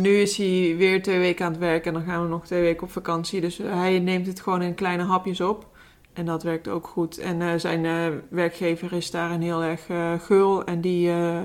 nu 0.00 0.20
is 0.20 0.36
hij 0.36 0.74
weer 0.76 1.02
twee 1.02 1.18
weken 1.18 1.44
aan 1.44 1.50
het 1.50 1.60
werk 1.60 1.86
en 1.86 1.92
dan 1.92 2.04
gaan 2.04 2.22
we 2.22 2.28
nog 2.28 2.46
twee 2.46 2.60
weken 2.62 2.82
op 2.82 2.92
vakantie. 2.92 3.40
Dus 3.40 3.58
hij 3.62 3.98
neemt 3.98 4.26
het 4.26 4.40
gewoon 4.40 4.62
in 4.62 4.74
kleine 4.74 5.02
hapjes 5.02 5.40
op. 5.40 5.72
En 6.14 6.26
dat 6.26 6.42
werkt 6.42 6.68
ook 6.68 6.86
goed. 6.86 7.18
En 7.18 7.42
eh, 7.42 7.48
zijn 7.56 7.84
eh, 7.86 8.06
werkgever 8.28 8.92
is 8.92 9.10
daarin 9.10 9.40
heel 9.40 9.62
erg 9.62 9.88
eh 9.88 10.12
geul. 10.20 10.64
En 10.64 10.80
die, 10.80 11.10
eh, 11.10 11.40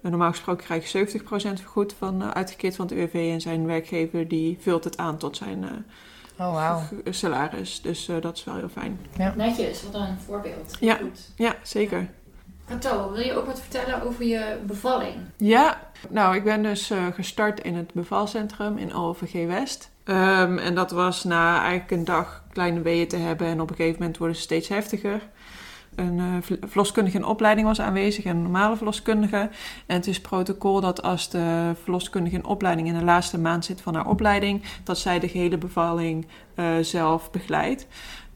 normaal 0.00 0.30
gesproken 0.30 0.64
krijg 0.64 0.82
je 0.82 0.88
70% 0.88 1.60
vergoed 1.60 1.94
van, 1.98 2.22
eh, 2.22 2.30
uitgekeerd 2.30 2.76
van 2.76 2.86
het 2.86 2.94
UWV. 2.94 3.14
En 3.32 3.40
zijn 3.40 3.66
werkgever 3.66 4.28
die 4.28 4.56
vult 4.60 4.84
het 4.84 4.96
aan 4.96 5.16
tot 5.16 5.36
zijn, 5.36 5.64
eh, 5.64 5.70
Oh, 6.38 6.76
g- 6.76 6.90
salaris. 7.14 7.80
Dus 7.82 8.08
eh, 8.08 8.16
dat 8.20 8.36
is 8.36 8.44
wel 8.44 8.54
heel 8.56 8.68
fijn. 8.68 8.98
Netjes, 9.36 9.82
wat 9.84 9.94
een 9.94 10.16
voorbeeld. 10.26 10.76
Ja. 10.80 10.94
Goed. 10.94 11.30
Ja, 11.36 11.54
zeker. 11.62 12.08
Kato, 12.68 13.12
wil 13.12 13.20
je 13.22 13.34
ook 13.36 13.46
wat 13.46 13.60
vertellen 13.60 14.02
over 14.02 14.24
je 14.24 14.56
bevalling? 14.66 15.14
Ja, 15.36 15.80
nou, 16.08 16.36
ik 16.36 16.44
ben 16.44 16.62
dus 16.62 16.90
eh, 16.90 17.06
gestart 17.12 17.60
in 17.60 17.74
het 17.74 17.92
bevalcentrum 17.92 18.78
in 18.78 18.94
OVG 18.94 19.46
West. 19.46 19.90
Ehm, 20.04 20.58
en 20.58 20.74
dat 20.74 20.90
was 20.90 21.24
na 21.24 21.60
eigenlijk 21.60 21.90
een 21.90 22.04
dag 22.04 22.42
kleine 22.52 22.80
weeën 22.80 23.08
te 23.08 23.16
hebben. 23.16 23.46
En 23.46 23.60
op 23.60 23.70
een 23.70 23.76
gegeven 23.76 23.98
moment 23.98 24.18
worden 24.18 24.36
ze 24.36 24.42
steeds 24.42 24.68
heftiger. 24.68 25.20
Een 25.94 26.18
eh, 26.18 26.56
verloskundige 26.68 27.16
in 27.16 27.24
opleiding 27.24 27.66
was 27.66 27.80
aanwezig 27.80 28.24
en 28.24 28.36
een 28.36 28.42
normale 28.42 28.76
verloskundige. 28.76 29.50
En 29.86 29.96
het 29.96 30.06
is 30.06 30.20
protocol 30.20 30.80
dat 30.80 31.02
als 31.02 31.30
de 31.30 31.72
verloskundige 31.82 32.36
in 32.36 32.44
opleiding 32.44 32.88
in 32.88 32.98
de 32.98 33.04
laatste 33.04 33.38
maand 33.38 33.64
zit 33.64 33.80
van 33.80 33.94
haar 33.94 34.06
opleiding, 34.06 34.62
dat 34.84 34.98
zij 34.98 35.18
de 35.18 35.28
gehele 35.28 35.58
bevalling 35.58 36.26
eh, 36.54 36.66
zelf 36.80 37.30
begeleidt. 37.30 37.86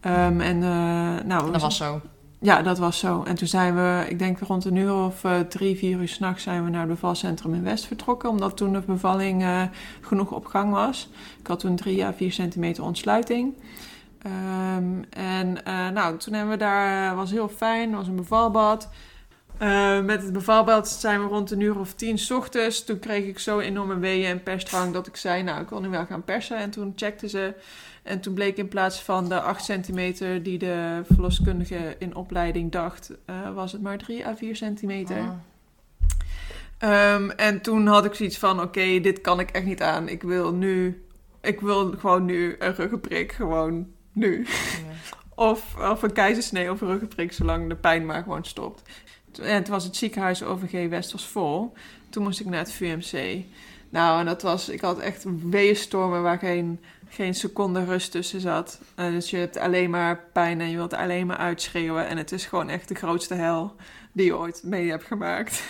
Ehm, 0.00 0.40
en 0.40 0.62
eh, 0.62 1.24
nou, 1.24 1.52
Dat 1.52 1.60
was 1.60 1.76
zo. 1.76 2.00
Ja, 2.40 2.62
dat 2.62 2.78
was 2.78 2.98
zo. 2.98 3.22
En 3.22 3.34
toen 3.34 3.48
zijn 3.48 3.74
we, 3.74 4.06
ik 4.08 4.18
denk 4.18 4.38
rond 4.38 4.64
een 4.64 4.76
uur 4.76 4.94
of 4.94 5.24
eh, 5.24 5.40
drie, 5.40 5.76
vier 5.76 5.98
uur 5.98 6.08
s'nachts 6.08 6.42
zijn 6.42 6.64
we 6.64 6.70
naar 6.70 6.80
het 6.80 6.90
bevalcentrum 6.90 7.54
in 7.54 7.62
West 7.62 7.86
vertrokken. 7.86 8.28
Omdat 8.28 8.56
toen 8.56 8.72
de 8.72 8.80
bevalling 8.86 9.42
eh, 9.42 9.62
genoeg 10.00 10.30
op 10.30 10.46
gang 10.46 10.72
was. 10.72 11.08
Ik 11.40 11.46
had 11.46 11.60
toen 11.60 11.76
drie 11.76 12.04
à 12.04 12.12
vier 12.12 12.32
centimeter 12.32 12.84
ontsluiting. 12.84 13.54
Ehm, 14.22 15.02
en 15.10 15.64
eh, 15.64 15.88
nou, 15.88 16.16
toen 16.16 16.34
hebben 16.34 16.52
we 16.52 16.58
daar, 16.58 17.16
was 17.16 17.30
heel 17.30 17.48
fijn, 17.48 17.94
was 17.94 18.08
een 18.08 18.16
bevalbad. 18.16 18.88
Eh, 19.58 20.00
met 20.00 20.22
het 20.22 20.32
bevalbad 20.32 20.88
zijn 20.88 21.20
we 21.20 21.26
rond 21.28 21.50
een 21.50 21.60
uur 21.60 21.78
of 21.78 21.94
tien 21.94 22.18
's 22.18 22.30
ochtends. 22.30 22.84
Toen 22.84 22.98
kreeg 22.98 23.24
ik 23.24 23.38
zo 23.38 23.58
enorme 23.58 23.98
weeën 23.98 24.30
en 24.30 24.42
persdrang 24.42 24.92
dat 24.92 25.06
ik 25.06 25.16
zei, 25.16 25.42
nou, 25.42 25.62
ik 25.62 25.68
wil 25.68 25.80
nu 25.80 25.88
wel 25.88 26.06
gaan 26.06 26.24
persen. 26.24 26.56
En 26.56 26.70
toen 26.70 26.92
checkten 26.96 27.28
ze. 27.28 27.54
En 28.08 28.20
toen 28.20 28.34
bleek 28.34 28.56
in 28.56 28.68
plaats 28.68 29.02
van 29.02 29.28
de 29.28 29.40
8 29.40 29.64
centimeter 29.64 30.42
die 30.42 30.58
de 30.58 31.00
verloskundige 31.04 31.96
in 31.98 32.14
opleiding 32.14 32.72
dacht, 32.72 33.10
eh, 33.24 33.54
was 33.54 33.72
het 33.72 33.82
maar 33.82 33.98
3 33.98 34.26
à 34.26 34.34
4 34.36 34.56
centimeter. 34.56 35.18
Oh. 35.18 35.30
Ehm, 36.78 37.30
en 37.30 37.60
toen 37.60 37.86
had 37.86 38.04
ik 38.04 38.14
zoiets 38.14 38.38
van, 38.38 38.60
oké, 38.60 39.00
dit 39.00 39.20
kan 39.20 39.40
ik 39.40 39.50
echt 39.50 39.64
niet 39.64 39.82
aan. 39.82 40.08
Ik 40.08 40.22
wil 40.22 40.54
nu, 40.54 41.02
ik 41.40 41.60
wil 41.60 41.94
gewoon 41.98 42.24
nu 42.24 42.56
een 42.58 42.74
ruggenprik, 42.74 43.32
gewoon 43.32 43.86
nu. 44.12 44.46
Of, 45.34 45.76
of 45.76 46.02
een 46.02 46.12
keizersnee 46.12 46.70
of 46.70 46.80
een 46.80 46.88
ruggenprik, 46.88 47.32
zolang 47.32 47.68
de 47.68 47.76
pijn 47.76 48.06
maar 48.06 48.22
gewoon 48.22 48.44
stopt. 48.44 48.82
En 49.42 49.64
toen 49.64 49.74
was 49.74 49.84
het 49.84 49.96
ziekenhuis 49.96 50.42
OVG 50.42 50.88
West 50.88 51.12
was 51.12 51.26
vol. 51.26 51.72
Toen 52.10 52.22
moest 52.22 52.40
ik 52.40 52.46
naar 52.46 52.58
het 52.58 52.72
VMC. 52.72 53.44
Nou, 53.88 54.20
en 54.20 54.26
dat 54.26 54.42
was, 54.42 54.68
ik 54.68 54.80
had 54.80 54.98
echt 54.98 55.24
weeënstormen 55.50 56.22
waar 56.22 56.38
geen, 56.38 56.80
geen 57.08 57.34
seconde 57.34 57.84
rust 57.84 58.10
tussen 58.10 58.40
zat. 58.40 58.80
Eh, 58.94 59.10
dus 59.10 59.30
je 59.30 59.36
hebt 59.36 59.56
alleen 59.56 59.90
maar 59.90 60.24
pijn 60.32 60.60
en 60.60 60.70
je 60.70 60.76
wilt 60.76 60.94
alleen 60.94 61.26
maar 61.26 61.36
uitschreeuwen. 61.36 62.06
En 62.06 62.16
het 62.16 62.32
is 62.32 62.46
gewoon 62.46 62.68
echt 62.68 62.88
de 62.88 62.94
grootste 62.94 63.34
hel 63.34 63.74
die 64.12 64.24
je 64.24 64.36
ooit 64.36 64.62
mee 64.64 64.90
hebt 64.90 65.04
gemaakt. 65.04 65.62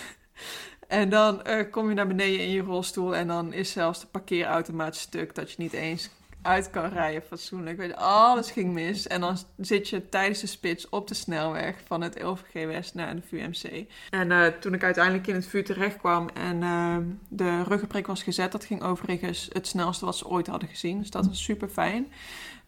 En 0.88 1.08
dan 1.08 1.42
eh, 1.42 1.70
kom 1.70 1.88
je 1.88 1.94
naar 1.94 2.06
beneden 2.06 2.40
in 2.40 2.50
je 2.50 2.62
rolstoel 2.62 3.16
en 3.16 3.26
dan 3.26 3.52
is 3.52 3.72
zelfs 3.72 4.00
de 4.00 4.06
parkeerautomaat 4.06 4.96
stuk 4.96 5.34
dat 5.34 5.50
je 5.50 5.56
niet 5.58 5.72
eens 5.72 6.10
uit 6.48 6.70
kan 6.70 6.88
rijden 6.88 7.22
fatsoenlijk. 7.22 7.76
Weet 7.76 7.88
je, 7.88 7.96
alles 7.96 8.50
ging 8.50 8.72
mis. 8.72 9.06
En 9.06 9.20
dan 9.20 9.36
zit 9.56 9.88
je 9.88 10.08
tijdens 10.08 10.40
de 10.40 10.46
spits 10.46 10.88
op 10.88 11.08
de 11.08 11.14
snelweg 11.14 11.74
van 11.86 12.00
het 12.00 12.22
LVG 12.22 12.66
West 12.66 12.94
naar 12.94 13.14
de 13.14 13.22
VUMC. 13.22 13.86
En 14.10 14.32
eh, 14.32 14.46
toen 14.46 14.74
ik 14.74 14.82
uiteindelijk 14.82 15.26
in 15.26 15.34
het 15.34 15.46
vuur 15.46 15.64
terecht 15.64 15.96
kwam 15.96 16.28
en 16.28 16.62
eh, 16.62 16.96
de 17.28 17.62
ruggenprik 17.62 18.06
was 18.06 18.22
gezet, 18.22 18.52
dat 18.52 18.64
ging 18.64 18.82
overigens 18.82 19.48
het 19.52 19.66
snelste 19.66 20.04
wat 20.04 20.16
ze 20.16 20.28
ooit 20.28 20.46
hadden 20.46 20.68
gezien. 20.68 20.98
Dus 20.98 21.10
dat 21.10 21.26
was 21.26 21.42
super 21.42 21.68
fijn. 21.68 22.12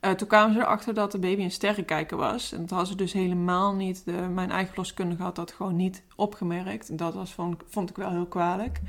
Eh, 0.00 0.10
toen 0.10 0.28
kwamen 0.28 0.54
ze 0.54 0.60
erachter 0.60 0.94
dat 0.94 1.12
de 1.12 1.18
baby 1.18 1.42
een 1.42 1.50
sterrenkijker 1.50 2.16
was. 2.16 2.52
En 2.52 2.60
dat 2.60 2.70
hadden 2.70 2.88
ze 2.88 2.96
dus 2.96 3.12
helemaal 3.12 3.74
niet. 3.74 4.02
Mijn 4.30 4.50
eigen 4.50 4.68
verloskundige 4.68 5.22
had 5.22 5.36
dat 5.36 5.52
gewoon 5.52 5.76
niet 5.76 6.02
opgemerkt. 6.16 6.98
Dat 6.98 7.14
was, 7.14 7.34
vond 7.68 7.90
ik 7.90 7.96
wel 7.96 8.10
heel 8.10 8.26
kwalijk. 8.26 8.80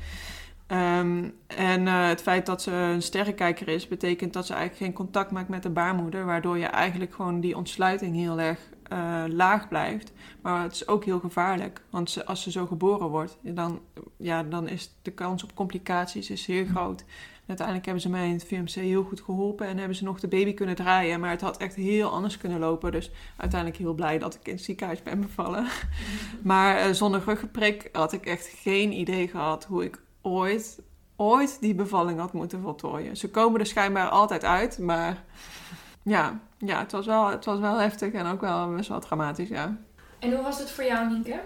Ehm, 0.66 1.28
en 1.46 1.86
eh, 1.86 2.08
het 2.08 2.22
feit 2.22 2.46
dat 2.46 2.62
ze 2.62 2.70
een 2.70 3.02
sterrenkijker 3.02 3.68
is, 3.68 3.88
betekent 3.88 4.32
dat 4.32 4.46
ze 4.46 4.52
eigenlijk 4.54 4.84
geen 4.84 4.92
contact 4.92 5.30
maakt 5.30 5.48
met 5.48 5.62
de 5.62 5.70
baarmoeder. 5.70 6.24
Waardoor 6.24 6.58
je 6.58 6.66
eigenlijk 6.66 7.14
gewoon 7.14 7.40
die 7.40 7.56
ontsluiting 7.56 8.16
heel 8.16 8.40
erg 8.40 8.58
eh, 8.92 9.24
laag 9.28 9.68
blijft. 9.68 10.12
Maar 10.42 10.62
het 10.62 10.72
is 10.72 10.88
ook 10.88 11.04
heel 11.04 11.20
gevaarlijk. 11.20 11.82
Want 11.90 12.10
ze, 12.10 12.26
als 12.26 12.42
ze 12.42 12.50
zo 12.50 12.66
geboren 12.66 13.08
wordt, 13.08 13.38
dan, 13.42 13.80
ja, 14.16 14.42
dan 14.42 14.68
is 14.68 14.94
de 15.02 15.10
kans 15.10 15.44
op 15.44 15.54
complicaties 15.54 16.30
is 16.30 16.42
zeer 16.42 16.66
groot. 16.66 17.00
En 17.00 17.48
uiteindelijk 17.48 17.86
hebben 17.86 18.02
ze 18.02 18.10
mij 18.10 18.26
in 18.26 18.32
het 18.32 18.44
VMC 18.44 18.70
heel 18.70 19.04
goed 19.04 19.20
geholpen 19.20 19.66
en 19.66 19.78
hebben 19.78 19.96
ze 19.96 20.04
nog 20.04 20.20
de 20.20 20.28
baby 20.28 20.54
kunnen 20.54 20.74
draaien. 20.74 21.20
Maar 21.20 21.30
het 21.30 21.40
had 21.40 21.56
echt 21.56 21.74
heel 21.74 22.10
anders 22.10 22.38
kunnen 22.38 22.58
lopen. 22.58 22.92
Dus 22.92 23.10
uiteindelijk 23.36 23.80
heel 23.80 23.94
blij 23.94 24.18
dat 24.18 24.34
ik 24.34 24.46
in 24.46 24.54
het 24.54 24.64
ziekenhuis 24.64 25.02
ben 25.02 25.20
bevallen. 25.20 25.66
Maar 26.42 26.76
eh, 26.76 26.92
zonder 26.92 27.22
ruggenprik 27.24 27.88
had 27.92 28.12
ik 28.12 28.26
echt 28.26 28.46
geen 28.46 28.92
idee 28.92 29.28
gehad 29.28 29.64
hoe 29.64 29.84
ik 29.84 30.00
ooit, 30.22 30.80
ooit 31.16 31.60
die 31.60 31.74
bevalling 31.74 32.18
had 32.18 32.32
moeten 32.32 32.60
voltooien. 32.60 33.16
Ze 33.16 33.30
komen 33.30 33.60
er 33.60 33.66
schijnbaar 33.66 34.08
altijd 34.08 34.44
uit, 34.44 34.78
maar 34.78 35.24
ja, 36.02 36.40
ja 36.58 36.78
het, 36.78 36.92
was 36.92 37.06
wel, 37.06 37.26
het 37.26 37.44
was 37.44 37.58
wel 37.58 37.78
heftig 37.78 38.12
en 38.12 38.26
ook 38.26 38.40
wel 38.40 38.74
best 38.74 38.88
wel 38.88 39.00
dramatisch, 39.00 39.48
ja. 39.48 39.76
En 40.18 40.32
hoe 40.32 40.42
was 40.42 40.58
het 40.58 40.70
voor 40.70 40.84
jou, 40.84 41.08
Nienke? 41.08 41.40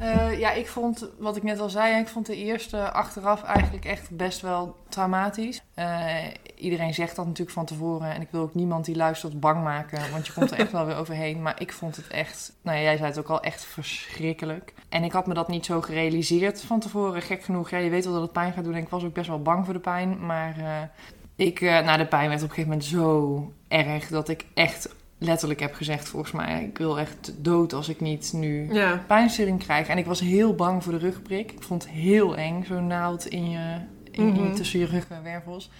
Eh, 0.00 0.38
ja, 0.38 0.52
ik 0.52 0.68
vond, 0.68 1.08
wat 1.18 1.36
ik 1.36 1.42
net 1.42 1.60
al 1.60 1.68
zei, 1.68 2.00
ik 2.00 2.08
vond 2.08 2.26
de 2.26 2.36
eerste 2.36 2.90
achteraf 2.90 3.42
eigenlijk 3.42 3.84
echt 3.84 4.10
best 4.10 4.40
wel 4.40 4.76
traumatisch. 4.88 5.62
Eh, 5.74 6.14
iedereen 6.54 6.94
zegt 6.94 7.16
dat 7.16 7.26
natuurlijk 7.26 7.56
van 7.56 7.66
tevoren 7.66 8.14
en 8.14 8.20
ik 8.20 8.28
wil 8.30 8.40
ook 8.40 8.54
niemand 8.54 8.84
die 8.84 8.96
luistert 8.96 9.40
bang 9.40 9.62
maken, 9.62 10.10
want 10.10 10.26
je 10.26 10.32
komt 10.32 10.50
er 10.50 10.58
echt 10.58 10.72
wel 10.72 10.86
weer 10.86 10.96
overheen. 10.96 11.42
Maar 11.42 11.60
ik 11.60 11.72
vond 11.72 11.96
het 11.96 12.08
echt, 12.08 12.52
nou 12.62 12.76
ja, 12.76 12.82
jij 12.82 12.96
zei 12.96 13.08
het 13.08 13.18
ook 13.18 13.28
al, 13.28 13.40
echt 13.40 13.64
verschrikkelijk. 13.64 14.74
En 14.88 15.04
ik 15.04 15.12
had 15.12 15.26
me 15.26 15.34
dat 15.34 15.48
niet 15.48 15.64
zo 15.64 15.80
gerealiseerd 15.80 16.62
van 16.62 16.80
tevoren. 16.80 17.22
Gek 17.22 17.42
genoeg, 17.42 17.70
ja, 17.70 17.78
je 17.78 17.90
weet 17.90 18.04
wel 18.04 18.12
dat 18.12 18.22
het 18.22 18.32
pijn 18.32 18.52
gaat 18.52 18.64
doen 18.64 18.74
en 18.74 18.82
ik 18.82 18.88
was 18.88 19.04
ook 19.04 19.14
best 19.14 19.28
wel 19.28 19.42
bang 19.42 19.64
voor 19.64 19.74
de 19.74 19.80
pijn. 19.80 20.26
Maar 20.26 20.58
eh, 20.58 21.46
ik, 21.46 21.60
nou, 21.60 21.98
de 21.98 22.06
pijn 22.06 22.28
werd 22.28 22.42
op 22.42 22.48
een 22.48 22.54
gegeven 22.54 22.70
moment 22.70 22.84
zo 22.84 23.52
erg 23.68 24.08
dat 24.08 24.28
ik 24.28 24.44
echt 24.54 24.88
letterlijk 25.22 25.60
heb 25.60 25.74
gezegd, 25.74 26.08
volgens 26.08 26.32
mij, 26.32 26.64
ik 26.64 26.78
wil 26.78 26.98
echt 26.98 27.32
dood 27.36 27.72
als 27.72 27.88
ik 27.88 28.00
niet 28.00 28.32
nu 28.32 28.72
Ja, 28.74 29.04
pijnstilling 29.06 29.58
krijg. 29.58 29.88
En 29.88 29.98
ik 29.98 30.06
was 30.06 30.20
heel 30.20 30.54
bang 30.54 30.82
voor 30.84 30.92
de 30.92 30.98
rugprik. 30.98 31.52
Ik 31.52 31.62
vond 31.62 31.82
het 31.82 31.92
heel 31.92 32.36
eng, 32.36 32.64
zo'n 32.64 32.86
naald 32.86 33.26
in 33.26 33.50
je, 33.50 33.76
in, 34.10 34.22
in- 34.36 34.42
Mhm. 34.44 34.54
tussen 34.54 34.78
je 34.78 34.86
ruggenwervels. 34.86 35.70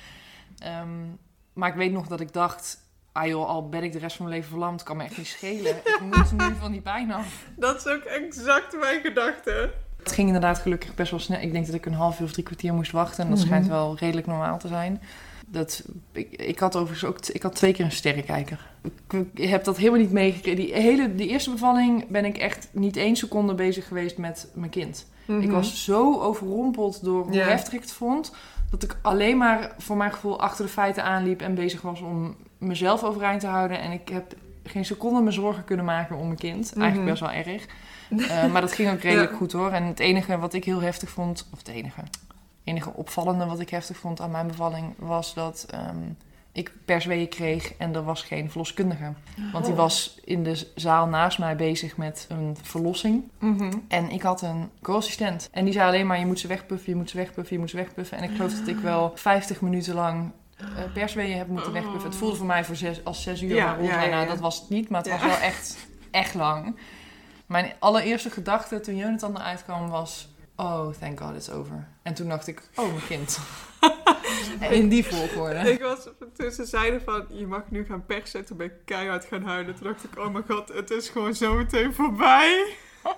Ehm, 0.59 0.89
maar 1.53 1.69
ik 1.69 1.75
weet 1.75 1.93
nog 1.93 2.07
dat 2.07 2.21
ik 2.21 2.33
dacht, 2.33 2.79
ah 3.13 3.27
joh, 3.27 3.49
al 3.49 3.69
ben 3.69 3.83
ik 3.83 3.93
de 3.93 3.99
rest 3.99 4.17
van 4.17 4.25
mijn 4.27 4.37
leven 4.37 4.51
verlamd, 4.53 4.83
kan 4.83 4.97
me 4.97 5.05
echt 5.05 5.17
niet 5.19 5.27
schelen. 5.27 5.77
ik 5.77 6.01
moet 6.15 6.33
nu 6.33 6.55
van 6.61 6.73
die 6.73 6.81
pijn 6.81 7.13
af. 7.13 7.45
dat 7.57 7.77
is 7.77 7.87
ook 7.87 8.03
exact 8.03 8.77
mijn 8.81 9.01
gedachte. 9.01 9.73
Het 10.03 10.13
ging 10.13 10.27
inderdaad 10.27 10.59
gelukkig 10.59 10.95
best 10.95 11.11
wel 11.11 11.21
snel. 11.21 11.41
Ik 11.41 11.53
denk 11.53 11.67
dat 11.67 11.75
ik 11.75 11.87
een 11.87 11.93
half 11.95 12.19
uur 12.21 12.25
of 12.27 12.33
drie 12.33 12.45
kwartier 12.45 12.75
moest 12.75 12.93
wachten. 12.93 13.25
En 13.25 13.29
dat 13.31 13.39
Mhm. 13.39 13.47
schijnt 13.47 13.67
wel 13.67 13.97
redelijk 13.99 14.27
normaal 14.27 14.59
te 14.59 14.69
zijn. 14.69 15.01
Dat, 15.53 15.85
ik, 16.13 16.33
ik 16.33 16.59
had 16.59 16.77
overigens 16.77 17.05
ook 17.05 17.27
ik 17.27 17.43
had 17.43 17.55
twee 17.55 17.73
keer 17.73 17.85
een 17.85 17.93
sterrenkijker. 17.93 18.71
Ik, 18.83 19.27
ik 19.35 19.49
heb 19.49 19.65
dat 19.65 19.77
helemaal 19.77 19.99
niet 20.01 20.13
meegekregen. 20.13 20.65
Die, 20.65 20.75
hele, 20.75 21.15
die 21.15 21.29
eerste 21.29 21.51
bevalling 21.51 22.09
ben 22.09 22.25
ik 22.25 22.37
echt 22.39 22.69
niet 22.73 22.97
één 22.97 23.17
seconde 23.17 23.55
bezig 23.55 23.87
geweest 23.89 24.19
met 24.19 24.49
mijn 24.55 24.71
kind. 24.71 25.07
Ik 25.41 25.51
was 25.51 25.85
zo 25.85 26.21
overrompeld 26.21 27.05
door 27.05 27.23
hoe 27.25 27.37
Mhm. 27.37 27.49
Heftig 27.49 27.73
ik 27.73 27.81
het 27.81 27.93
vond. 27.93 28.33
Dat 28.71 28.83
ik 28.83 28.97
alleen 29.03 29.37
maar 29.37 29.75
voor 29.79 29.97
mijn 29.97 30.13
gevoel 30.13 30.41
achter 30.41 30.65
de 30.65 30.71
feiten 30.71 31.05
aanliep. 31.05 31.41
En 31.41 31.55
bezig 31.55 31.81
was 31.83 32.01
om 32.01 32.37
mezelf 32.59 33.05
overeind 33.05 33.41
te 33.41 33.47
houden. 33.47 33.81
En 33.81 33.93
ik 33.93 34.09
heb 34.09 34.35
geen 34.65 34.85
seconde 34.85 35.21
me 35.21 35.31
zorgen 35.31 35.65
kunnen 35.65 35.85
maken 35.85 36.17
om 36.17 36.27
mijn 36.27 36.39
kind. 36.39 36.73
Eigenlijk 36.77 36.97
Mhm. 36.97 37.05
best 37.07 37.21
wel 37.21 37.31
erg. 37.55 37.67
Eh, 38.31 38.53
maar 38.53 38.61
dat 38.61 38.73
ging 38.73 38.91
ook 38.91 39.01
redelijk 39.01 39.31
Ja. 39.31 39.37
goed 39.37 39.53
hoor. 39.53 39.71
En 39.71 39.85
het 39.85 39.99
enige 40.01 40.39
wat 40.39 40.55
ik 40.55 40.65
heel 40.65 40.81
heftig 40.81 41.11
vond, 41.11 41.49
of 41.53 41.59
het 41.59 41.69
enige, 41.69 42.01
enige 42.71 42.93
opvallende 42.95 43.47
wat 43.47 43.61
ik 43.61 43.71
heftig 43.71 43.97
vond 43.97 44.21
aan 44.21 44.31
mijn 44.31 44.47
bevalling, 44.47 44.95
was 44.99 45.35
dat 45.35 45.67
ehm, 45.71 45.97
ik 46.53 46.73
persweeën 46.85 47.29
kreeg 47.29 47.75
en 47.77 47.95
er 47.95 48.05
was 48.05 48.23
geen 48.23 48.51
verloskundige. 48.51 49.13
Want 49.53 49.65
die 49.65 49.75
Oh. 49.75 49.81
was 49.81 50.19
in 50.25 50.43
de 50.45 50.67
zaal 50.75 51.07
naast 51.07 51.39
mij 51.39 51.57
bezig 51.57 51.97
met 51.97 52.27
een 52.29 52.57
verlossing. 52.63 53.23
Mhm. 53.39 53.73
En 53.89 54.11
ik 54.11 54.23
had 54.23 54.43
een 54.43 54.71
co-assistent. 54.83 55.49
En 55.53 55.65
die 55.65 55.73
zei 55.73 55.89
alleen 55.89 56.07
maar, 56.07 56.19
je 56.19 56.27
moet 56.27 56.39
ze 56.41 56.47
wegpuffen, 56.47 56.93
je 56.93 56.99
moet 56.99 57.11
ze 57.11 57.17
wegpuffen, 57.17 57.55
je 57.55 57.61
moet 57.61 57.71
ze 57.71 57.77
wegpuffen. 57.77 58.19
En 58.19 58.25
ik 58.25 58.37
geloof 58.37 58.55
dat 58.55 58.69
ik 58.69 58.79
wel 58.79 59.13
50 59.15 59.61
minuten 59.61 59.95
lang 59.95 60.31
eh 60.57 60.67
persweeën 60.95 61.39
heb 61.39 61.47
moeten 61.49 61.73
wegpuffen. 61.73 62.09
Het 62.11 62.19
voelde 62.19 62.37
voor 62.37 62.47
mij 62.47 62.65
voor 62.65 62.77
zes, 62.77 63.05
als 63.05 63.23
zes 63.23 63.43
uur, 63.43 63.55
Ja, 63.55 63.67
maar 63.67 63.77
rond 63.77 63.89
ja, 63.89 63.97
mij, 63.97 64.05
ja, 64.05 64.11
nou, 64.11 64.23
ja. 64.23 64.29
dat 64.31 64.41
was 64.41 64.61
het 64.61 64.69
niet. 64.69 64.89
Maar 64.89 65.03
het 65.03 65.11
was 65.11 65.21
wel 65.21 65.37
echt, 65.37 65.77
echt 66.11 66.35
lang. 66.35 66.77
Mijn 67.47 67.73
allereerste 67.79 68.31
gedachte 68.31 68.81
toen 68.81 68.97
Jonathan 68.97 69.37
eruit 69.37 69.65
kwam 69.65 69.89
was... 69.89 70.29
Oh, 70.61 70.89
thank 70.99 71.21
God, 71.21 71.35
it's 71.35 71.51
over. 71.51 71.87
En 72.03 72.15
toen 72.15 72.29
dacht 72.29 72.47
ik, 72.47 72.63
oh, 72.75 72.87
mijn 72.87 73.07
kind. 73.07 73.39
In 74.71 74.89
die 74.89 75.05
volgorde. 75.07 75.73
Ik 75.73 75.83
was, 75.83 76.09
toen 76.37 76.51
ze 76.51 76.65
zeiden 76.65 77.03
van, 77.03 77.25
je 77.29 77.47
mag 77.47 77.63
nu 77.69 77.85
gaan 77.85 78.07
persen, 78.07 78.45
toen 78.45 78.57
ben 78.57 78.67
ik 78.67 78.73
keihard 78.85 79.25
gaan 79.25 79.43
huilen. 79.43 79.75
Toen 79.75 79.87
dacht 79.87 80.05
ik, 80.05 80.19
oh 80.19 80.29
mijn 80.33 80.45
god, 80.49 80.69
het 80.69 80.91
is 80.91 81.09
gewoon 81.09 81.35
zo 81.35 81.55
meteen 81.55 81.95
voorbij. 81.95 82.67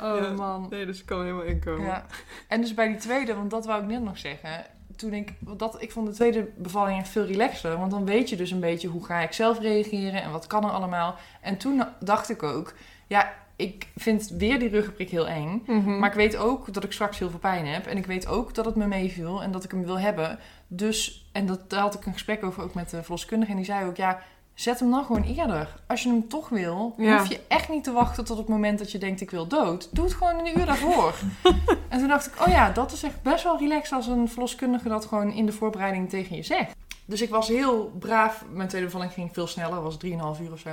Oh 0.00 0.16
Ja. 0.20 0.30
man. 0.30 0.66
Nee, 0.70 0.86
dus 0.86 1.00
ik 1.00 1.06
kan 1.06 1.20
helemaal 1.22 1.42
inkomen. 1.42 1.86
Ja. 1.86 2.06
En 2.48 2.60
dus 2.60 2.74
bij 2.74 2.88
die 2.88 2.96
tweede, 2.96 3.34
want 3.34 3.50
dat 3.50 3.66
wou 3.66 3.82
ik 3.82 3.88
net 3.88 4.02
nog 4.02 4.18
zeggen. 4.18 4.64
toen 4.96 5.12
ik, 5.12 5.32
dat, 5.40 5.82
ik 5.82 5.92
vond 5.92 6.06
de 6.06 6.12
tweede 6.12 6.48
bevalling 6.56 6.98
echt 6.98 7.08
veel 7.08 7.24
relaxter. 7.24 7.78
Want 7.78 7.90
dan 7.90 8.04
weet 8.04 8.28
je 8.28 8.36
dus 8.36 8.50
een 8.50 8.60
beetje 8.60 8.88
hoe 8.88 9.04
ga 9.04 9.20
ik 9.20 9.32
zelf 9.32 9.58
reageren 9.60 10.22
en 10.22 10.30
wat 10.30 10.46
kan 10.46 10.64
er 10.64 10.70
allemaal. 10.70 11.16
En 11.40 11.56
toen 11.56 11.84
dacht 12.00 12.30
ik 12.30 12.42
ook, 12.42 12.72
ja, 13.06 13.32
ik 13.60 13.88
vind 13.96 14.28
weer 14.28 14.58
die 14.58 14.68
ruggenprik 14.68 15.10
heel 15.10 15.28
eng. 15.28 15.62
Mhm. 15.66 15.98
Maar 15.98 16.08
ik 16.08 16.16
weet 16.16 16.36
ook 16.36 16.72
dat 16.74 16.84
ik 16.84 16.92
straks 16.92 17.18
heel 17.18 17.30
veel 17.30 17.38
pijn 17.38 17.66
heb. 17.66 17.86
En 17.86 17.96
ik 17.96 18.06
weet 18.06 18.26
ook 18.26 18.54
dat 18.54 18.64
het 18.64 18.76
me 18.76 18.86
meeviel 18.86 19.42
en 19.42 19.50
dat 19.52 19.64
ik 19.64 19.70
hem 19.70 19.84
wil 19.84 19.98
hebben. 19.98 20.38
Dus, 20.68 21.28
en 21.32 21.46
dat, 21.46 21.70
daar 21.70 21.80
had 21.80 21.94
ik 21.94 22.06
een 22.06 22.12
gesprek 22.12 22.44
over 22.44 22.62
ook 22.62 22.74
met 22.74 22.90
de 22.90 23.02
verloskundige. 23.02 23.50
En 23.50 23.56
die 23.56 23.66
zei 23.66 23.86
ook, 23.86 23.96
ja, 23.96 24.22
zet 24.54 24.80
hem 24.80 24.90
dan 24.90 25.04
gewoon 25.04 25.22
eerder. 25.22 25.74
Als 25.86 26.02
je 26.02 26.08
hem 26.08 26.28
toch 26.28 26.48
wil, 26.48 26.94
Ja. 26.96 27.18
hoef 27.18 27.28
je 27.28 27.40
echt 27.48 27.68
niet 27.68 27.84
te 27.84 27.92
wachten 27.92 28.24
tot 28.24 28.38
het 28.38 28.48
moment 28.48 28.78
dat 28.78 28.92
je 28.92 28.98
denkt, 28.98 29.20
ik 29.20 29.30
wil 29.30 29.46
dood. 29.46 29.88
Doe 29.92 30.04
het 30.04 30.14
gewoon 30.14 30.38
een 30.38 30.58
uur 30.58 30.66
daarvoor. 30.66 31.14
en 31.88 31.98
toen 31.98 32.08
dacht 32.08 32.26
ik, 32.26 32.40
oh 32.46 32.52
ja, 32.52 32.70
dat 32.70 32.92
is 32.92 33.02
echt 33.02 33.22
best 33.22 33.44
wel 33.44 33.58
relaxed 33.58 33.92
als 33.92 34.06
een 34.06 34.28
verloskundige 34.28 34.88
dat 34.88 35.04
gewoon 35.06 35.32
in 35.32 35.46
de 35.46 35.52
voorbereiding 35.52 36.08
tegen 36.08 36.36
je 36.36 36.42
zegt. 36.42 36.74
Dus 37.04 37.22
ik 37.22 37.30
was 37.30 37.48
heel 37.48 37.92
braaf. 37.98 38.44
Mijn 38.52 38.68
tweede 38.68 38.86
bevalling 38.86 39.12
ging 39.12 39.30
veel 39.32 39.46
sneller, 39.46 39.82
was 39.82 39.96
3,5 40.04 40.10
uur 40.42 40.52
of 40.52 40.58
zo. 40.58 40.70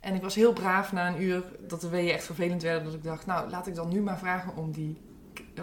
En 0.00 0.14
ik 0.14 0.22
was 0.22 0.34
heel 0.34 0.52
braaf 0.52 0.92
na 0.92 1.08
een 1.08 1.22
uur 1.22 1.42
dat 1.68 1.80
de 1.80 1.88
weeën 1.88 2.12
echt 2.14 2.24
vervelend 2.24 2.62
werden. 2.62 2.84
Dat 2.84 2.94
ik 2.94 3.02
dacht, 3.02 3.26
nou, 3.26 3.50
laat 3.50 3.66
ik 3.66 3.74
dan 3.74 3.88
nu 3.88 4.00
maar 4.00 4.18
vragen 4.18 4.56
om 4.56 4.72
die, 4.72 4.96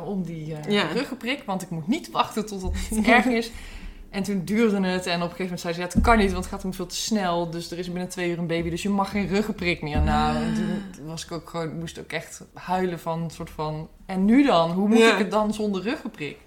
om 0.05 0.23
die 0.23 0.55
Ja. 0.67 0.91
ruggenprik. 0.91 1.43
Want 1.45 1.61
ik 1.61 1.69
moet 1.69 1.87
niet 1.87 2.11
wachten 2.11 2.45
tot 2.45 2.61
het 2.61 3.05
erg 3.15 3.25
is. 3.25 3.51
En 4.09 4.23
toen 4.23 4.41
duurde 4.45 4.87
het. 4.87 5.05
En 5.05 5.15
op 5.15 5.21
een 5.21 5.35
gegeven 5.35 5.43
moment 5.43 5.59
zei 5.61 5.73
ze, 5.73 5.79
ja, 5.79 5.85
het 5.85 6.01
kan 6.01 6.17
niet, 6.17 6.31
want 6.31 6.43
het 6.43 6.53
gaat 6.53 6.61
hem 6.63 6.73
veel 6.73 6.85
te 6.85 6.95
snel. 6.95 7.49
Dus 7.49 7.71
er 7.71 7.77
is 7.77 7.85
binnen 7.87 8.09
twee 8.09 8.29
uur 8.29 8.37
een 8.37 8.47
baby, 8.47 8.69
dus 8.69 8.81
je 8.83 8.89
mag 8.89 9.09
geen 9.11 9.27
ruggenprik 9.27 9.81
meer. 9.81 10.01
Nou, 10.01 10.35
en 10.35 10.53
toen 10.95 11.05
was 11.05 11.25
ik 11.25 11.31
ook 11.31 11.49
gewoon, 11.49 11.79
moest 11.79 11.99
ook 11.99 12.11
echt 12.11 12.43
huilen 12.53 12.99
van 12.99 13.21
een 13.21 13.29
soort 13.29 13.49
van... 13.49 13.89
En 14.05 14.25
nu 14.25 14.43
dan? 14.45 14.71
Hoe 14.71 14.87
moet 14.87 14.97
Ja. 14.97 15.11
ik 15.13 15.17
het 15.17 15.31
dan 15.31 15.53
zonder 15.53 15.81
ruggenprik? 15.81 16.37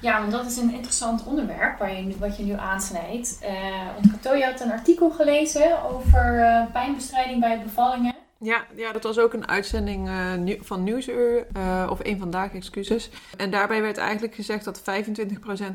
Ja, 0.00 0.20
want 0.20 0.32
dat 0.32 0.46
is 0.46 0.56
een 0.56 0.72
interessant 0.74 1.24
onderwerp 1.24 1.78
waar 1.78 1.94
je, 1.94 2.18
wat 2.18 2.36
je 2.36 2.42
nu 2.42 2.52
aansnijdt. 2.52 3.38
Eh 3.40 3.70
want 3.94 4.10
Katoja 4.10 4.50
had 4.50 4.60
een 4.60 4.72
artikel 4.72 5.10
gelezen 5.10 5.90
over 5.90 6.40
eh, 6.40 6.72
pijnbestrijding 6.72 7.40
bij 7.40 7.62
bevallingen. 7.62 8.14
Ja, 8.38 8.64
ja, 8.76 8.92
dat 8.92 9.02
was 9.02 9.18
ook 9.18 9.32
een 9.32 9.48
uitzending 9.48 10.08
eh, 10.08 10.60
van 10.60 10.82
Nieuwsuur, 10.82 11.46
of 11.88 12.00
één 12.00 12.18
vandaag, 12.18 12.54
excuses. 12.54 13.10
En 13.36 13.50
daarbij 13.50 13.82
werd 13.82 13.98
eigenlijk 13.98 14.34
gezegd 14.34 14.64
dat 14.64 14.80
25% 14.80 14.84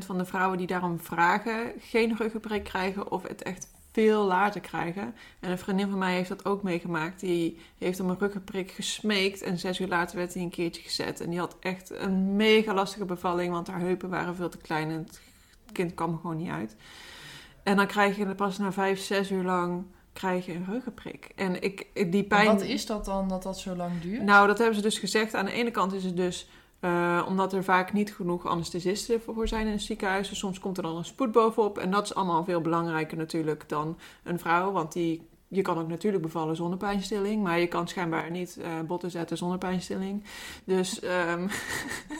van 0.06 0.18
de 0.18 0.24
vrouwen 0.24 0.58
die 0.58 0.66
daarom 0.66 1.00
vragen 1.00 1.72
geen 1.80 2.16
ruggenprik 2.16 2.64
krijgen 2.64 3.10
of 3.10 3.22
het 3.22 3.42
echt 3.42 3.68
veel 3.96 4.24
later 4.24 4.60
krijgen. 4.60 5.14
En 5.40 5.50
een 5.50 5.58
vriendin 5.58 5.88
van 5.88 5.98
mij 5.98 6.14
heeft 6.14 6.28
dat 6.28 6.44
ook 6.44 6.62
meegemaakt. 6.62 7.20
Die 7.20 7.58
heeft 7.78 8.00
om 8.00 8.10
een 8.10 8.18
ruggenprik 8.18 8.70
gesmeekt 8.70 9.42
en 9.42 9.58
zes 9.58 9.80
uur 9.80 9.88
later 9.88 10.16
werd 10.16 10.34
hij 10.34 10.42
een 10.42 10.50
keertje 10.50 10.82
gezet. 10.82 11.20
En 11.20 11.30
die 11.30 11.38
had 11.38 11.56
echt 11.60 11.90
een 11.90 12.36
mega 12.36 12.74
lastige 12.74 13.04
bevalling, 13.04 13.52
want 13.52 13.66
haar 13.66 13.80
heupen 13.80 14.08
waren 14.08 14.36
veel 14.36 14.48
te 14.48 14.58
klein 14.58 14.90
en 14.90 14.98
het 14.98 15.20
kind 15.72 15.94
kwam 15.94 16.12
er 16.12 16.18
gewoon 16.18 16.36
niet 16.36 16.50
uit. 16.50 16.76
En 17.62 17.76
dan 17.76 17.86
krijg 17.86 18.16
je 18.16 18.34
pas 18.34 18.58
na 18.58 18.72
vijf, 18.72 19.00
zes 19.00 19.30
uur 19.30 19.44
lang 19.44 19.84
krijg 20.12 20.46
je 20.46 20.54
een 20.54 20.66
ruggenprik. 20.70 21.32
En 21.34 21.62
ik, 21.62 21.86
die 22.12 22.24
pijn... 22.24 22.46
Wat 22.46 22.62
is 22.62 22.86
dat 22.86 23.04
dan, 23.04 23.28
dat 23.28 23.42
dat 23.42 23.58
zo 23.58 23.76
lang 23.76 24.00
duurt? 24.00 24.22
Nou, 24.22 24.46
dat 24.46 24.58
hebben 24.58 24.76
ze 24.76 24.82
dus 24.82 24.98
gezegd. 24.98 25.34
Aan 25.34 25.44
de 25.44 25.52
ene 25.52 25.70
kant 25.70 25.92
is 25.92 26.04
het 26.04 26.16
dus 26.16 26.48
eh, 26.80 27.24
omdat 27.28 27.52
er 27.52 27.64
vaak 27.64 27.92
niet 27.92 28.14
genoeg 28.14 28.46
anesthesisten 28.46 29.20
voor 29.20 29.48
zijn 29.48 29.66
in 29.66 29.72
het 29.72 29.82
ziekenhuis. 29.82 30.28
Dus 30.28 30.38
soms 30.38 30.58
komt 30.58 30.76
er 30.76 30.82
dan 30.82 30.96
een 30.96 31.04
spoed 31.04 31.32
bovenop. 31.32 31.78
En 31.78 31.90
dat 31.90 32.04
is 32.04 32.14
allemaal 32.14 32.44
veel 32.44 32.60
belangrijker 32.60 33.16
natuurlijk 33.16 33.68
dan 33.68 33.98
een 34.22 34.38
vrouw. 34.38 34.72
Want 34.72 34.92
die, 34.92 35.28
je 35.48 35.62
kan 35.62 35.78
ook 35.78 35.88
natuurlijk 35.88 36.22
bevallen 36.22 36.56
zonder 36.56 36.78
pijnstilling. 36.78 37.42
Maar 37.42 37.58
je 37.58 37.66
kan 37.66 37.88
schijnbaar 37.88 38.30
niet 38.30 38.56
eh, 38.56 38.80
botten 38.86 39.10
zetten 39.10 39.36
zonder 39.36 39.58
pijnstilling. 39.58 40.24
Dus 40.64 41.00
ehm, 41.00 41.48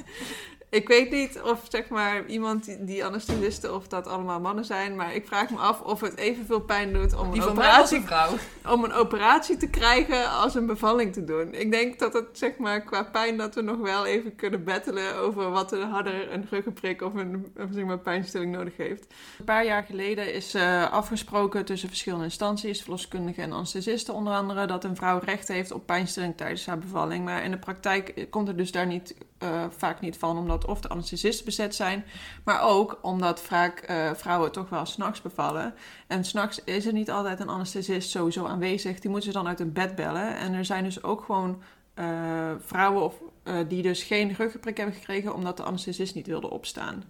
ik 0.76 0.88
weet 0.88 1.10
niet 1.10 1.40
of 1.42 1.66
zeg 1.68 1.88
maar 1.88 2.26
iemand 2.26 2.64
die, 2.64 2.84
die 2.84 3.04
anesthesisten 3.04 3.74
of 3.74 3.88
dat 3.88 4.06
allemaal 4.06 4.40
mannen 4.40 4.64
zijn. 4.64 4.96
Maar 4.96 5.14
ik 5.14 5.26
vraag 5.26 5.50
me 5.50 5.58
af 5.58 5.80
of 5.80 6.00
het 6.00 6.16
evenveel 6.16 6.60
pijn 6.60 6.92
doet 6.92 7.14
om 7.14 7.32
Die 7.32 7.42
een 7.42 7.48
operatie 7.48 8.04
een 8.08 8.72
om 8.72 8.84
een 8.84 8.92
operatie 8.92 9.56
te 9.56 9.68
krijgen 9.68 10.30
als 10.30 10.54
een 10.54 10.66
bevalling 10.66 11.12
te 11.12 11.24
doen. 11.24 11.54
Ik 11.54 11.70
denk 11.70 11.98
dat 11.98 12.12
het 12.12 12.26
zeg 12.32 12.56
maar 12.58 12.80
qua 12.80 13.02
pijn 13.02 13.36
dat 13.36 13.54
we 13.54 13.62
nog 13.62 13.78
wel 13.78 14.06
even 14.06 14.34
kunnen 14.34 14.64
battelen 14.64 15.16
over 15.16 15.50
wat 15.50 15.72
een 15.72 15.90
harder 15.90 16.32
een 16.32 16.46
ruggenprik 16.50 17.02
of 17.02 17.14
een 17.14 17.52
of 17.56 17.68
zeg 17.70 17.84
maar, 17.84 17.98
pijnstilling 17.98 18.52
nodig 18.52 18.76
heeft. 18.76 19.06
Een 19.38 19.44
paar 19.44 19.64
jaar 19.64 19.82
geleden 19.82 20.34
is 20.34 20.54
eh, 20.54 20.92
afgesproken 20.92 21.64
tussen 21.64 21.88
verschillende 21.88 22.24
instanties, 22.24 22.82
verloskundigen 22.82 23.42
en 23.42 23.52
anesthesisten 23.52 24.14
onder 24.14 24.32
andere, 24.34 24.66
dat 24.66 24.84
een 24.84 24.96
vrouw 24.96 25.20
recht 25.24 25.48
heeft 25.48 25.72
op 25.72 25.86
pijnstilling 25.86 26.36
tijdens 26.36 26.66
haar 26.66 26.78
bevalling. 26.78 27.24
Maar 27.24 27.44
in 27.44 27.50
de 27.50 27.58
praktijk 27.58 28.26
komt 28.30 28.48
het 28.48 28.56
dus 28.56 28.72
daar 28.72 28.86
niet, 28.86 29.14
eh, 29.38 29.64
vaak 29.76 30.00
niet 30.00 30.16
van, 30.16 30.38
omdat 30.38 30.65
of 30.66 30.80
de 30.80 30.88
anesthesisten 30.88 31.44
bezet 31.44 31.74
zijn, 31.74 32.04
maar 32.44 32.62
ook 32.62 32.98
omdat 33.02 33.40
vaak 33.40 33.78
eh, 33.78 34.10
vrouwen 34.14 34.52
toch 34.52 34.68
wel 34.68 34.86
s'nachts 34.86 35.22
bevallen. 35.22 35.74
En 36.06 36.24
s'nachts 36.24 36.64
is 36.64 36.86
er 36.86 36.92
niet 36.92 37.10
altijd 37.10 37.40
een 37.40 37.48
anesthesist 37.48 38.10
sowieso 38.10 38.46
aanwezig. 38.46 39.00
Die 39.00 39.10
moeten 39.10 39.32
ze 39.32 39.38
dan 39.38 39.48
uit 39.48 39.58
hun 39.58 39.72
bed 39.72 39.94
bellen. 39.94 40.36
En 40.36 40.52
er 40.52 40.64
zijn 40.64 40.84
dus 40.84 41.02
ook 41.02 41.24
gewoon 41.24 41.62
eh, 41.94 42.50
vrouwen 42.66 43.02
of, 43.02 43.14
eh, 43.42 43.54
die 43.68 43.82
dus 43.82 44.02
geen 44.02 44.34
ruggenprik 44.34 44.76
hebben 44.76 44.94
gekregen 44.94 45.34
omdat 45.34 45.56
de 45.56 45.62
anesthesist 45.62 46.14
niet 46.14 46.26
wilde 46.26 46.50
opstaan. 46.50 47.04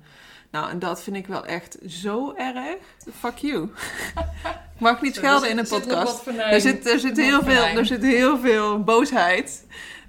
Nou, 0.51 0.71
en 0.71 0.79
dat 0.79 1.03
vind 1.03 1.16
ik 1.16 1.27
wel 1.27 1.45
echt 1.45 1.79
zo 1.87 2.35
erg. 2.35 2.77
Fuck 3.19 3.37
you. 3.37 3.62
Ik 4.75 4.81
mag 4.81 5.03
niet 5.03 5.14
schelden 5.14 5.51
in 5.51 5.59
een 5.59 5.69
podcast. 5.69 6.27
Er 6.27 6.61
zit, 6.61 6.87
er, 6.87 6.99
zit 6.99 7.16
heel 7.16 7.42
veel, 7.42 7.64
er 7.64 7.87
zit 7.87 8.03
heel 8.03 8.38
veel 8.38 8.83
boosheid. 8.85 9.66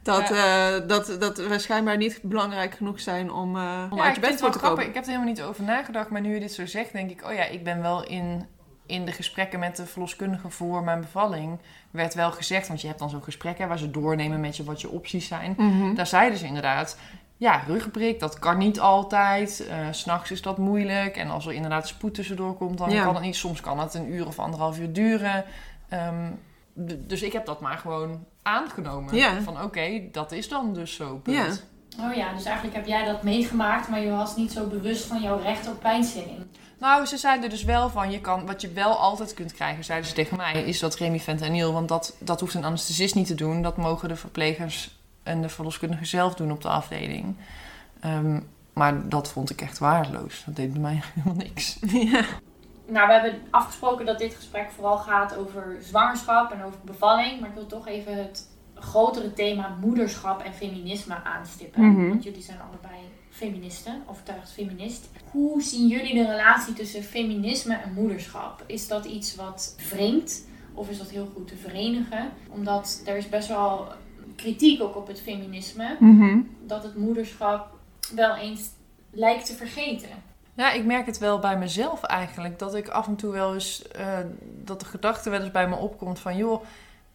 Dat, 0.08 0.32
eh, 0.32 0.88
dat, 0.88 1.16
dat 1.20 1.38
we 1.38 1.60
schijnbaar 1.60 1.98
niet 1.98 2.20
belangrijk 2.24 2.74
genoeg 2.76 3.00
zijn 3.00 3.32
om, 3.32 3.56
eh, 3.56 3.88
om 3.90 3.98
Ja, 3.98 4.04
uit 4.04 4.18
ik 4.18 4.24
je 4.24 4.30
bed 4.30 4.40
voor 4.40 4.52
te 4.52 4.60
komen. 4.60 4.88
Ik 4.88 4.94
heb 4.94 5.04
er 5.04 5.10
helemaal 5.10 5.30
niet 5.34 5.42
over 5.42 5.64
nagedacht. 5.64 6.10
Maar 6.10 6.22
nu 6.22 6.34
je 6.34 6.40
dit 6.40 6.54
zo 6.54 6.66
zegt, 6.66 6.92
denk 6.94 7.10
ik... 7.10 7.26
Oh 7.26 7.34
ja, 7.34 7.44
ik 7.44 7.64
ben 7.64 7.82
wel 7.82 8.04
in, 8.06 8.46
in 8.86 9.06
de 9.06 9.12
gesprekken 9.12 9.60
met 9.60 9.76
de 9.76 9.86
verloskundige 9.86 10.50
voor 10.50 10.84
mijn 10.84 11.02
bevalling... 11.02 11.60
werd 11.92 12.14
wel 12.14 12.32
gezegd... 12.32 12.68
Want 12.68 12.82
je 12.82 12.88
hebt 12.88 13.00
dan 13.00 13.10
zo'n 13.10 13.24
gesprek 13.24 13.58
hè, 13.58 13.68
waar 13.68 13.78
ze 13.78 13.92
doornemen 13.92 14.40
met 14.40 14.58
je 14.58 14.64
wat 14.64 14.82
je 14.82 14.90
opties 14.90 15.28
zijn. 15.28 15.54
Mhm. 15.58 15.94
Daar 15.96 16.08
zeiden 16.08 16.38
ze 16.40 16.46
inderdaad... 16.46 16.98
Ja, 17.40 17.62
ruggenprik, 17.68 18.20
dat 18.20 18.40
kan 18.40 18.58
niet 18.58 18.80
altijd. 18.80 19.68
Eh, 19.68 19.76
S 19.92 20.00
S'nachts 20.00 20.32
is 20.32 20.42
dat 20.42 20.58
moeilijk. 20.58 21.18
En 21.18 21.30
als 21.30 21.46
er 21.46 21.54
inderdaad 21.54 21.88
spoed 21.88 22.14
tussendoor 22.14 22.54
komt, 22.58 22.78
dan 22.78 22.90
Ja. 22.90 23.04
kan 23.04 23.14
het 23.14 23.24
niet. 23.24 23.36
Soms 23.36 23.62
kan 23.62 23.80
het 23.80 23.94
een 23.94 24.14
uur 24.14 24.28
of 24.28 24.40
anderhalf 24.40 24.80
uur 24.80 24.94
duren. 24.94 25.44
D- 25.90 25.94
dus 26.98 27.22
ik 27.22 27.34
heb 27.34 27.46
dat 27.46 27.62
maar 27.62 27.78
gewoon 27.78 28.26
aangenomen. 28.42 29.16
Ja. 29.16 29.42
Van 29.42 29.62
oké, 29.62 30.02
dat 30.12 30.32
is 30.32 30.50
dan 30.50 30.74
dus 30.74 30.96
zo. 30.96 31.16
Punt. 31.18 31.66
Oh 32.00 32.16
ja, 32.16 32.34
dus 32.34 32.46
eigenlijk 32.46 32.76
heb 32.76 32.86
jij 32.86 33.06
dat 33.06 33.24
meegemaakt, 33.24 33.88
maar 33.90 34.00
je 34.00 34.10
was 34.10 34.36
niet 34.36 34.52
zo 34.52 34.68
bewust 34.68 35.06
van 35.06 35.22
jouw 35.22 35.40
recht 35.40 35.68
op 35.68 35.80
pijnstilling. 35.80 36.46
Nou, 36.80 37.06
ze 37.06 37.18
zeiden 37.18 37.50
dus 37.50 37.64
wel 37.64 37.90
van, 37.90 38.12
je 38.12 38.22
kan, 38.22 38.46
wat 38.46 38.62
je 38.62 38.72
wel 38.72 38.96
altijd 38.96 39.34
kunt 39.34 39.54
krijgen, 39.54 39.84
zeiden 39.84 40.08
ze 40.10 40.16
tegen 40.16 40.38
mij, 40.38 40.64
is 40.64 40.80
dat 40.80 40.96
remifentanil. 40.96 41.74
Want 41.74 41.88
dat, 41.88 42.16
dat 42.20 42.40
hoeft 42.40 42.54
een 42.54 42.64
anesthesist 42.64 43.16
niet 43.16 43.28
te 43.28 43.36
doen. 43.36 43.62
Dat 43.62 43.78
mogen 43.78 44.10
de 44.10 44.16
verplegers 44.16 44.98
en 45.24 45.42
de 45.42 45.50
verloskundigen 45.50 46.06
zelf 46.06 46.36
doen 46.36 46.52
op 46.52 46.62
de 46.62 46.70
afdeling. 46.70 47.36
Ehm, 48.00 48.40
maar 48.74 49.10
dat 49.10 49.32
vond 49.32 49.50
ik 49.50 49.62
echt 49.62 49.78
waardeloos. 49.78 50.44
Dat 50.46 50.56
deed 50.56 50.72
bij 50.72 50.82
mij 50.82 51.02
helemaal 51.14 51.44
niks. 51.46 51.78
ja. 52.12 52.26
Nou, 52.88 53.08
we 53.08 53.14
hebben 53.14 53.42
afgesproken 53.50 54.06
dat 54.06 54.20
dit 54.20 54.36
gesprek 54.36 54.72
vooral 54.72 54.98
gaat 54.98 55.36
over 55.36 55.78
zwangerschap 55.82 56.52
en 56.52 56.64
over 56.64 56.80
bevalling. 56.86 57.40
Maar 57.40 57.50
ik 57.50 57.56
wil 57.56 57.66
toch 57.66 57.88
even 57.88 58.18
het 58.18 58.48
grotere 58.74 59.34
thema 59.34 59.78
moederschap 59.82 60.42
en 60.42 60.54
feminisme 60.54 61.24
aanstippen. 61.24 61.92
Mhm. 61.92 62.08
Want 62.10 62.24
jullie 62.24 62.42
zijn 62.42 62.60
allebei 62.60 63.00
feministen, 63.30 64.04
overtuigd 64.06 64.52
feminist. 64.52 65.10
Hoe 65.32 65.62
zien 65.62 65.88
jullie 65.88 66.14
de 66.14 66.26
relatie 66.26 66.74
tussen 66.74 67.04
feminisme 67.04 67.76
en 67.76 67.94
moederschap? 67.94 68.64
Is 68.66 68.88
dat 68.88 69.06
iets 69.06 69.36
wat 69.36 69.76
vreemd 69.78 70.48
of 70.74 70.90
is 70.90 70.98
dat 70.98 71.10
heel 71.10 71.30
goed 71.34 71.48
te 71.48 71.56
verenigen? 71.56 72.30
Omdat 72.50 73.02
er 73.06 73.18
is 73.18 73.30
best 73.30 73.48
wel 73.48 73.88
kritiek 74.36 74.82
ook 74.82 74.96
op 74.96 75.08
het 75.08 75.22
feminisme. 75.22 75.96
Mhm. 76.00 76.40
Dat 76.66 76.84
het 76.84 76.98
moederschap 76.98 77.70
wel 78.16 78.36
eens 78.36 78.70
lijkt 79.12 79.46
te 79.46 79.54
vergeten. 79.54 80.10
Ja, 80.58 80.72
ik 80.72 80.86
merk 80.86 81.06
het 81.06 81.18
wel 81.18 81.40
bij 81.40 81.58
mezelf 81.58 82.04
eigenlijk. 82.04 82.60
Dat 82.60 82.76
ik 82.76 82.88
af 82.88 83.08
en 83.08 83.16
toe 83.16 83.32
wel 83.32 83.54
eens, 83.54 83.88
eh, 83.88 84.18
dat 84.64 84.80
de 84.80 84.86
gedachte 84.86 85.30
wel 85.30 85.40
eens 85.40 85.52
bij 85.52 85.68
me 85.68 85.76
opkomt 85.76 86.20
van... 86.20 86.38
joh, 86.38 86.64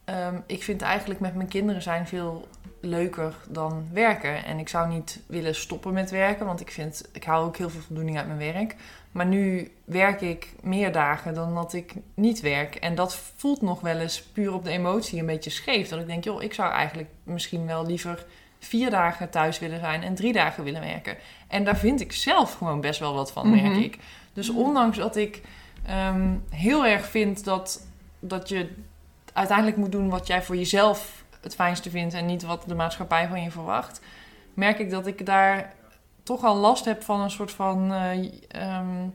ehm, 0.04 0.36
ik 0.46 0.62
vind 0.62 0.82
eigenlijk 0.82 1.20
met 1.20 1.34
mijn 1.34 1.48
kinderen 1.48 1.82
zijn 1.82 2.06
veel 2.06 2.48
leuker 2.80 3.34
dan 3.48 3.88
werken. 3.92 4.44
En 4.44 4.58
ik 4.58 4.68
zou 4.68 4.88
niet 4.88 5.20
willen 5.26 5.54
stoppen 5.54 5.92
met 5.92 6.10
werken, 6.10 6.46
want 6.46 6.60
ik 6.60 6.70
vind, 6.70 7.08
ik 7.12 7.24
haal 7.24 7.44
ook 7.44 7.56
heel 7.56 7.70
veel 7.70 7.80
voldoening 7.80 8.16
uit 8.16 8.26
mijn 8.26 8.52
werk. 8.52 8.76
Maar 9.12 9.26
nu 9.26 9.72
werk 9.84 10.20
ik 10.20 10.52
meer 10.60 10.92
dagen 10.92 11.34
dan 11.34 11.54
dat 11.54 11.72
ik 11.72 11.94
niet 12.14 12.40
werk. 12.40 12.74
En 12.74 12.94
dat 12.94 13.14
voelt 13.36 13.62
nog 13.62 13.80
wel 13.80 13.98
eens 13.98 14.22
puur 14.22 14.52
op 14.52 14.64
de 14.64 14.70
emotie 14.70 15.20
een 15.20 15.26
beetje 15.26 15.50
scheef. 15.50 15.88
Dat 15.88 16.00
ik 16.00 16.06
denk, 16.06 16.24
joh, 16.24 16.42
ik 16.42 16.54
zou 16.54 16.72
eigenlijk 16.72 17.08
misschien 17.22 17.66
wel 17.66 17.86
liever 17.86 18.24
vier 18.64 18.90
dagen 18.90 19.30
thuis 19.30 19.58
willen 19.58 19.80
zijn 19.80 20.02
en 20.02 20.14
drie 20.14 20.32
dagen 20.32 20.64
willen 20.64 20.80
werken. 20.80 21.16
En 21.52 21.64
daar 21.64 21.76
vind 21.76 22.00
ik 22.00 22.12
zelf 22.12 22.54
gewoon 22.54 22.80
best 22.80 23.00
wel 23.00 23.14
wat 23.14 23.32
van, 23.32 23.50
merk 23.50 23.72
Mhm. 23.72 23.80
ik. 23.80 23.98
Dus 24.32 24.48
ondanks 24.50 24.96
dat 24.96 25.16
ik 25.16 25.42
ehm, 25.86 26.34
heel 26.50 26.86
erg 26.86 27.06
vind 27.06 27.44
dat, 27.44 27.86
dat 28.20 28.48
je 28.48 28.74
uiteindelijk 29.32 29.76
moet 29.76 29.92
doen 29.92 30.08
wat 30.08 30.26
jij 30.26 30.42
voor 30.42 30.56
jezelf 30.56 31.24
het 31.40 31.54
fijnste 31.54 31.90
vindt 31.90 32.14
en 32.14 32.26
niet 32.26 32.42
wat 32.42 32.64
de 32.66 32.74
maatschappij 32.74 33.28
van 33.28 33.42
je 33.42 33.50
verwacht, 33.50 34.00
merk 34.54 34.78
ik 34.78 34.90
dat 34.90 35.06
ik 35.06 35.26
daar 35.26 35.72
toch 36.22 36.44
al 36.44 36.56
last 36.56 36.84
hebt 36.84 37.04
van 37.04 37.20
een 37.20 37.30
soort 37.30 37.50
van 37.52 37.92
eh, 37.92 38.30
ehm, 38.48 39.08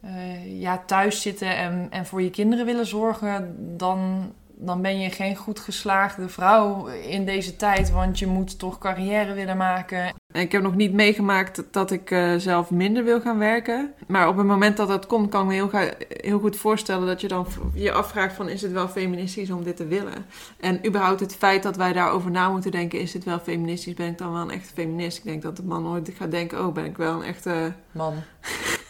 eh, 0.00 0.60
ja, 0.60 0.82
thuis 0.86 1.22
zitten 1.22 1.56
en, 1.56 1.86
en 1.90 2.06
voor 2.06 2.22
je 2.22 2.30
kinderen 2.30 2.66
willen 2.66 2.86
zorgen, 2.86 3.54
dan, 3.76 4.32
dan 4.48 4.82
ben 4.82 4.98
je 4.98 5.10
geen 5.10 5.36
goed 5.36 5.60
geslaagde 5.60 6.28
vrouw 6.28 6.86
in 6.86 7.24
deze 7.24 7.56
tijd, 7.56 7.90
want 7.90 8.18
je 8.18 8.26
moet 8.26 8.58
toch 8.58 8.78
carrière 8.78 9.32
willen 9.32 9.56
maken. 9.56 10.14
Ik 10.36 10.52
heb 10.52 10.62
nog 10.62 10.74
niet 10.74 10.92
meegemaakt 10.92 11.62
dat 11.70 11.90
ik 11.90 12.10
eh, 12.10 12.34
zelf 12.36 12.70
minder 12.70 13.04
wil 13.04 13.20
gaan 13.20 13.38
werken. 13.38 13.92
Maar 14.06 14.28
op 14.28 14.36
het 14.36 14.46
moment 14.46 14.76
dat 14.76 14.88
dat 14.88 15.06
komt, 15.06 15.30
kan 15.30 15.40
ik 15.40 15.46
me 15.46 15.54
heel, 15.54 15.68
ga- 15.68 15.94
heel 16.08 16.38
goed 16.38 16.56
voorstellen 16.56 17.06
dat 17.06 17.20
je 17.20 17.28
dan 17.28 17.46
je 17.74 17.92
afvraagt 17.92 18.34
van 18.34 18.48
is 18.48 18.62
het 18.62 18.72
wel 18.72 18.88
feministisch 18.88 19.50
om 19.50 19.64
dit 19.64 19.76
te 19.76 19.86
willen? 19.86 20.26
En 20.60 20.86
überhaupt 20.86 21.20
het 21.20 21.36
feit 21.36 21.62
dat 21.62 21.76
wij 21.76 21.92
daarover 21.92 22.30
na 22.30 22.48
moeten 22.50 22.70
denken, 22.70 23.00
is 23.00 23.12
dit 23.12 23.24
wel 23.24 23.38
feministisch? 23.38 23.94
Ben 23.94 24.06
ik 24.08 24.18
dan 24.18 24.32
wel 24.32 24.40
een 24.42 24.50
echte 24.50 24.72
feminist? 24.74 25.18
Ik 25.18 25.24
denk 25.24 25.42
dat 25.42 25.56
de 25.56 25.62
man 25.62 25.82
nooit 25.82 26.10
gaat 26.16 26.30
denken, 26.30 26.66
oh 26.66 26.72
ben 26.74 26.84
ik 26.84 26.96
wel 26.96 27.14
een 27.14 27.22
echte 27.28 27.72
Man. 27.92 28.14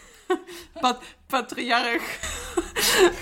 pat 0.80 0.99
patriarch. 1.26 2.18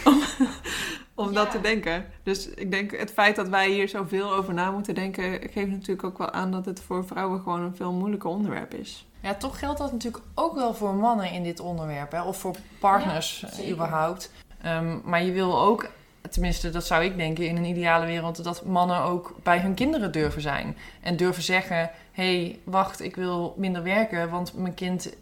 om 1.14 1.34
dat 1.34 1.50
te 1.50 1.60
denken. 1.60 2.06
Dus 2.22 2.48
ik 2.48 2.70
denk 2.70 2.96
het 2.96 3.10
feit 3.10 3.36
dat 3.36 3.48
wij 3.48 3.70
hier 3.70 3.88
zoveel 3.88 4.32
over 4.32 4.54
na 4.54 4.70
moeten 4.70 4.94
denken, 4.94 5.40
geeft 5.50 5.70
natuurlijk 5.70 6.04
ook 6.04 6.18
wel 6.18 6.30
aan 6.30 6.50
dat 6.50 6.64
het 6.64 6.80
voor 6.80 7.06
vrouwen 7.06 7.40
gewoon 7.40 7.60
een 7.60 7.76
veel 7.76 7.92
moeilijker 7.92 8.30
onderwerp 8.30 8.74
is. 8.74 9.06
Ja, 9.20 9.34
toch 9.34 9.58
geldt 9.58 9.78
dat 9.78 9.92
natuurlijk 9.92 10.24
ook 10.34 10.54
wel 10.54 10.74
voor 10.74 10.94
mannen 10.94 11.30
in 11.30 11.42
dit 11.42 11.60
onderwerp, 11.60 12.12
hè? 12.12 12.22
of 12.22 12.36
voor 12.36 12.56
partners 12.78 13.44
Ja, 13.56 13.70
überhaupt. 13.70 14.30
Ehm, 14.62 14.98
maar 15.04 15.24
je 15.24 15.32
wil 15.32 15.60
ook, 15.60 15.88
tenminste 16.30 16.70
dat 16.70 16.86
zou 16.86 17.04
ik 17.04 17.16
denken 17.16 17.46
in 17.48 17.56
een 17.56 17.64
ideale 17.64 18.06
wereld, 18.06 18.44
dat 18.44 18.64
mannen 18.64 19.00
ook 19.00 19.34
bij 19.42 19.58
hun 19.58 19.74
kinderen 19.74 20.12
durven 20.12 20.42
zijn. 20.42 20.76
En 21.00 21.16
durven 21.16 21.42
zeggen, 21.42 21.90
hé, 22.12 22.36
hey, 22.36 22.58
wacht, 22.64 23.02
ik 23.02 23.16
wil 23.16 23.54
minder 23.56 23.82
werken, 23.82 24.30
want 24.30 24.54
mijn 24.54 24.74
kind 24.74 25.14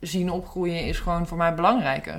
zien 0.00 0.30
opgroeien 0.30 0.84
is 0.84 0.98
gewoon 0.98 1.26
voor 1.26 1.36
mij 1.36 1.54
belangrijker. 1.54 2.16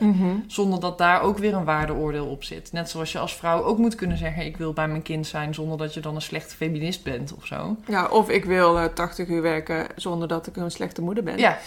Zonder 0.48 0.80
dat 0.80 0.98
daar 0.98 1.22
ook 1.22 1.38
weer 1.38 1.54
een 1.54 1.64
waardeoordeel 1.64 2.26
op 2.26 2.44
zit. 2.44 2.72
Net 2.72 2.90
zoals 2.90 3.12
je 3.12 3.20
als 3.20 3.36
vrouw 3.36 3.64
ook 3.64 3.78
moet 3.78 3.96
kunnen 3.96 4.18
zeggen: 4.18 4.46
Ik 4.46 4.58
wil 4.58 4.74
bij 4.74 4.88
mijn 4.88 5.02
kind 5.02 5.28
zijn. 5.28 5.54
zonder 5.54 5.78
dat 5.78 5.94
je 5.94 6.00
dan 6.00 6.16
een 6.16 6.22
slechte 6.22 6.56
feminist 6.56 7.04
bent 7.04 7.34
of 7.34 7.46
zo. 7.46 7.76
Ja, 7.88 8.06
of 8.08 8.30
ik 8.30 8.46
wil 8.46 8.80
eh, 8.80 8.86
80 8.86 9.28
uur 9.28 9.42
werken 9.42 9.88
zonder 9.96 10.28
dat 10.28 10.48
ik 10.48 10.56
een 10.56 10.72
slechte 10.72 11.02
moeder 11.02 11.24
ben. 11.24 11.38
Ja, 11.38 11.58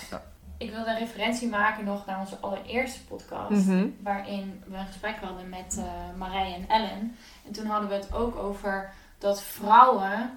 Ik 0.58 0.70
wilde 0.70 0.90
een 0.90 0.98
referentie 0.98 1.48
maken 1.48 1.84
nog 1.84 2.06
naar 2.06 2.18
onze 2.20 2.36
allereerste 2.40 3.04
podcast. 3.04 3.66
Mhm. 3.66 3.86
Waarin 4.02 4.62
we 4.66 4.76
een 4.76 4.86
gesprek 4.86 5.16
hadden 5.20 5.48
met 5.48 5.76
eh 5.78 6.18
Marij 6.18 6.54
en 6.54 6.64
Ellen. 6.68 7.16
En 7.46 7.52
toen 7.52 7.66
hadden 7.66 7.88
we 7.88 7.94
het 7.94 8.12
ook 8.14 8.36
over 8.36 8.92
dat 9.18 9.42
vrouwen 9.42 10.30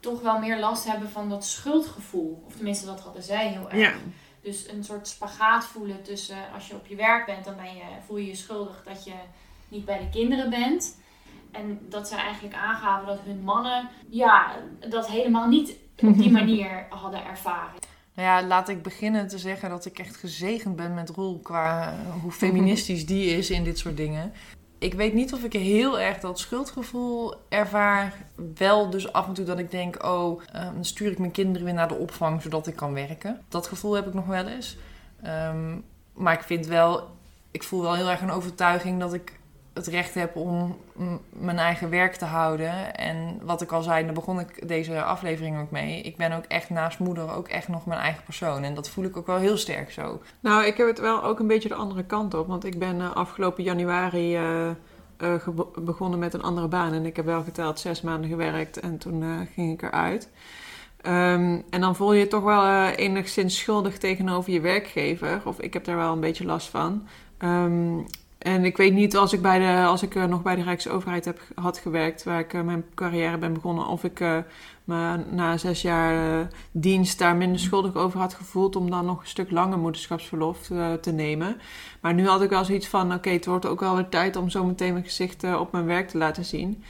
toch 0.00 0.22
wel 0.22 0.38
meer 0.38 0.58
last 0.58 0.86
hebben 0.86 1.10
van 1.10 1.28
dat 1.28 1.44
schuldgevoel. 1.44 2.42
Of 2.46 2.54
tenminste, 2.54 2.86
dat 2.86 3.00
hadden 3.00 3.22
zij 3.22 3.48
heel 3.48 3.70
erg. 3.70 3.80
Ja. 3.80 3.92
Dus 4.44 4.68
een 4.68 4.84
soort 4.84 5.08
spagaat 5.08 5.64
voelen 5.64 6.02
tussen 6.02 6.36
als 6.54 6.68
je 6.68 6.74
op 6.74 6.86
je 6.86 6.96
werk 6.96 7.26
bent, 7.26 7.44
dan 7.44 7.56
ben 7.56 7.74
je, 7.74 7.82
voel 8.06 8.16
je 8.16 8.26
je 8.26 8.34
schuldig 8.34 8.82
dat 8.84 9.04
je 9.04 9.12
niet 9.68 9.84
bij 9.84 9.98
de 9.98 10.08
kinderen 10.08 10.50
bent. 10.50 10.98
En 11.50 11.78
dat 11.88 12.08
zij 12.08 12.18
eigenlijk 12.18 12.54
aangaven 12.54 13.06
dat 13.06 13.20
hun 13.24 13.40
mannen 13.40 13.88
ja, 14.08 14.56
dat 14.88 15.06
helemaal 15.06 15.48
niet 15.48 15.76
op 15.96 16.18
die 16.18 16.30
manier 16.40 16.86
hadden 16.88 17.24
ervaren. 17.24 17.80
nou 18.14 18.28
ja, 18.28 18.46
laat 18.46 18.68
ik 18.68 18.82
beginnen 18.82 19.28
te 19.28 19.38
zeggen 19.38 19.70
dat 19.70 19.84
ik 19.84 19.98
echt 19.98 20.16
gezegend 20.16 20.76
ben 20.76 20.94
met 20.94 21.10
Roel. 21.10 21.38
qua 21.38 21.92
eh, 21.92 22.22
hoe 22.22 22.32
feministisch 22.32 23.06
die 23.06 23.36
is 23.36 23.50
in 23.50 23.64
dit 23.64 23.78
soort 23.78 23.96
dingen. 23.96 24.32
Ik 24.84 24.94
weet 24.94 25.14
niet 25.14 25.32
of 25.32 25.44
ik 25.44 25.52
heel 25.52 26.00
erg 26.00 26.18
dat 26.20 26.38
schuldgevoel 26.38 27.34
ervaar. 27.48 28.26
Wel 28.54 28.90
dus 28.90 29.12
af 29.12 29.26
en 29.26 29.34
toe 29.34 29.44
dat 29.44 29.58
ik 29.58 29.70
denk: 29.70 30.04
Oh, 30.04 30.42
eh, 30.52 30.64
dan 30.74 30.84
stuur 30.84 31.10
ik 31.10 31.18
mijn 31.18 31.30
kinderen 31.30 31.64
weer 31.64 31.74
naar 31.74 31.88
de 31.88 31.94
opvang 31.94 32.42
zodat 32.42 32.66
ik 32.66 32.76
kan 32.76 32.94
werken. 32.94 33.40
Dat 33.48 33.66
gevoel 33.66 33.94
heb 33.94 34.06
ik 34.06 34.14
nog 34.14 34.26
wel 34.26 34.46
eens. 34.46 34.76
Ehm, 35.22 35.78
maar 36.12 36.32
ik 36.32 36.42
vind 36.42 36.66
wel, 36.66 37.08
ik 37.50 37.62
voel 37.62 37.82
wel 37.82 37.94
heel 37.94 38.10
erg 38.10 38.20
een 38.20 38.30
overtuiging 38.30 39.00
dat 39.00 39.14
ik 39.14 39.40
het 39.74 39.86
recht 39.86 40.14
heb 40.14 40.36
om 40.36 40.76
mijn 41.28 41.58
eigen 41.58 41.90
werk 41.90 42.14
te 42.14 42.24
houden. 42.24 42.96
En 42.96 43.38
wat 43.42 43.62
ik 43.62 43.72
al 43.72 43.82
zei, 43.82 44.04
daar 44.04 44.14
begon 44.14 44.40
ik 44.40 44.68
deze 44.68 45.02
aflevering 45.02 45.60
ook 45.60 45.70
mee. 45.70 46.00
Ik 46.00 46.16
ben 46.16 46.32
ook 46.32 46.44
echt 46.44 46.70
naast 46.70 46.98
moeder 46.98 47.34
ook 47.34 47.48
echt 47.48 47.68
nog 47.68 47.86
mijn 47.86 48.00
eigen 48.00 48.24
persoon. 48.24 48.62
En 48.62 48.74
dat 48.74 48.88
voel 48.88 49.04
ik 49.04 49.16
ook 49.16 49.26
wel 49.26 49.36
heel 49.36 49.56
sterk 49.56 49.90
zo. 49.90 50.20
Nou, 50.40 50.64
ik 50.64 50.76
heb 50.76 50.86
het 50.86 51.00
wel 51.00 51.24
ook 51.24 51.38
een 51.38 51.46
beetje 51.46 51.68
de 51.68 51.74
andere 51.74 52.04
kant 52.04 52.34
op. 52.34 52.46
Want 52.46 52.64
ik 52.64 52.78
ben 52.78 53.00
eh, 53.00 53.12
afgelopen 53.12 53.64
januari 53.64 54.36
eh, 54.36 54.68
eh, 55.16 55.48
begonnen 55.74 56.18
met 56.18 56.34
een 56.34 56.42
andere 56.42 56.68
baan. 56.68 56.92
En 56.92 57.06
ik 57.06 57.16
heb 57.16 57.24
wel 57.24 57.42
geteld 57.42 57.80
zes 57.80 58.00
maanden 58.00 58.30
gewerkt 58.30 58.80
en 58.80 58.98
toen 58.98 59.48
ging 59.54 59.72
ik 59.72 59.82
eruit. 59.82 60.28
Ehm, 61.00 61.60
en 61.70 61.80
dan 61.80 61.96
voel 61.96 62.12
je 62.12 62.20
je 62.20 62.28
toch 62.28 62.42
wel 62.42 62.86
enigszins 62.86 63.58
schuldig 63.58 63.98
tegenover 63.98 64.52
je 64.52 64.60
werkgever. 64.60 65.42
Of 65.44 65.60
ik 65.60 65.72
heb 65.72 65.84
daar 65.84 65.96
wel 65.96 66.12
een 66.12 66.20
beetje 66.20 66.44
last 66.44 66.68
van. 66.68 67.06
Ehm, 67.38 67.98
en 68.44 68.64
ik 68.64 68.76
weet 68.76 68.92
niet 68.92 69.16
als 69.16 69.32
ik, 69.32 69.42
bij 69.42 69.58
de, 69.58 69.84
als 69.86 70.02
ik 70.02 70.14
eh, 70.14 70.24
nog 70.24 70.42
bij 70.42 70.54
de 70.54 70.62
Rijksoverheid 70.62 71.24
heb, 71.24 71.40
had 71.54 71.78
gewerkt, 71.78 72.24
waar 72.24 72.38
ik 72.38 72.54
eh, 72.54 72.60
mijn 72.60 72.84
carrière 72.94 73.38
ben 73.38 73.52
begonnen, 73.52 73.86
of 73.86 74.04
ik 74.04 74.20
eh, 74.20 74.38
me 74.84 75.24
na 75.30 75.56
zes 75.56 75.82
jaar 75.82 76.48
dienst 76.70 77.18
daar 77.18 77.36
minder 77.36 77.60
schuldig 77.60 77.94
over 77.94 78.20
had 78.20 78.34
gevoeld 78.34 78.76
om 78.76 78.90
dan 78.90 79.04
nog 79.04 79.20
een 79.20 79.26
stuk 79.26 79.50
langer 79.50 79.78
moederschapsverlof 79.78 80.58
te 81.00 81.12
nemen. 81.12 81.56
Maar 82.00 82.14
nu 82.14 82.28
had 82.28 82.42
ik 82.42 82.50
wel 82.50 82.64
zoiets 82.64 82.88
van, 82.88 83.14
oké, 83.14 83.30
het 83.30 83.46
wordt 83.46 83.66
ook 83.66 83.80
wel 83.80 83.94
weer 83.94 84.08
tijd 84.08 84.36
om 84.36 84.50
zo 84.50 84.64
meteen 84.64 84.92
mijn 84.92 85.04
gezicht 85.04 85.44
op 85.44 85.72
mijn 85.72 85.86
werk 85.86 86.08
te 86.08 86.18
laten 86.18 86.44
zien. 86.44 86.82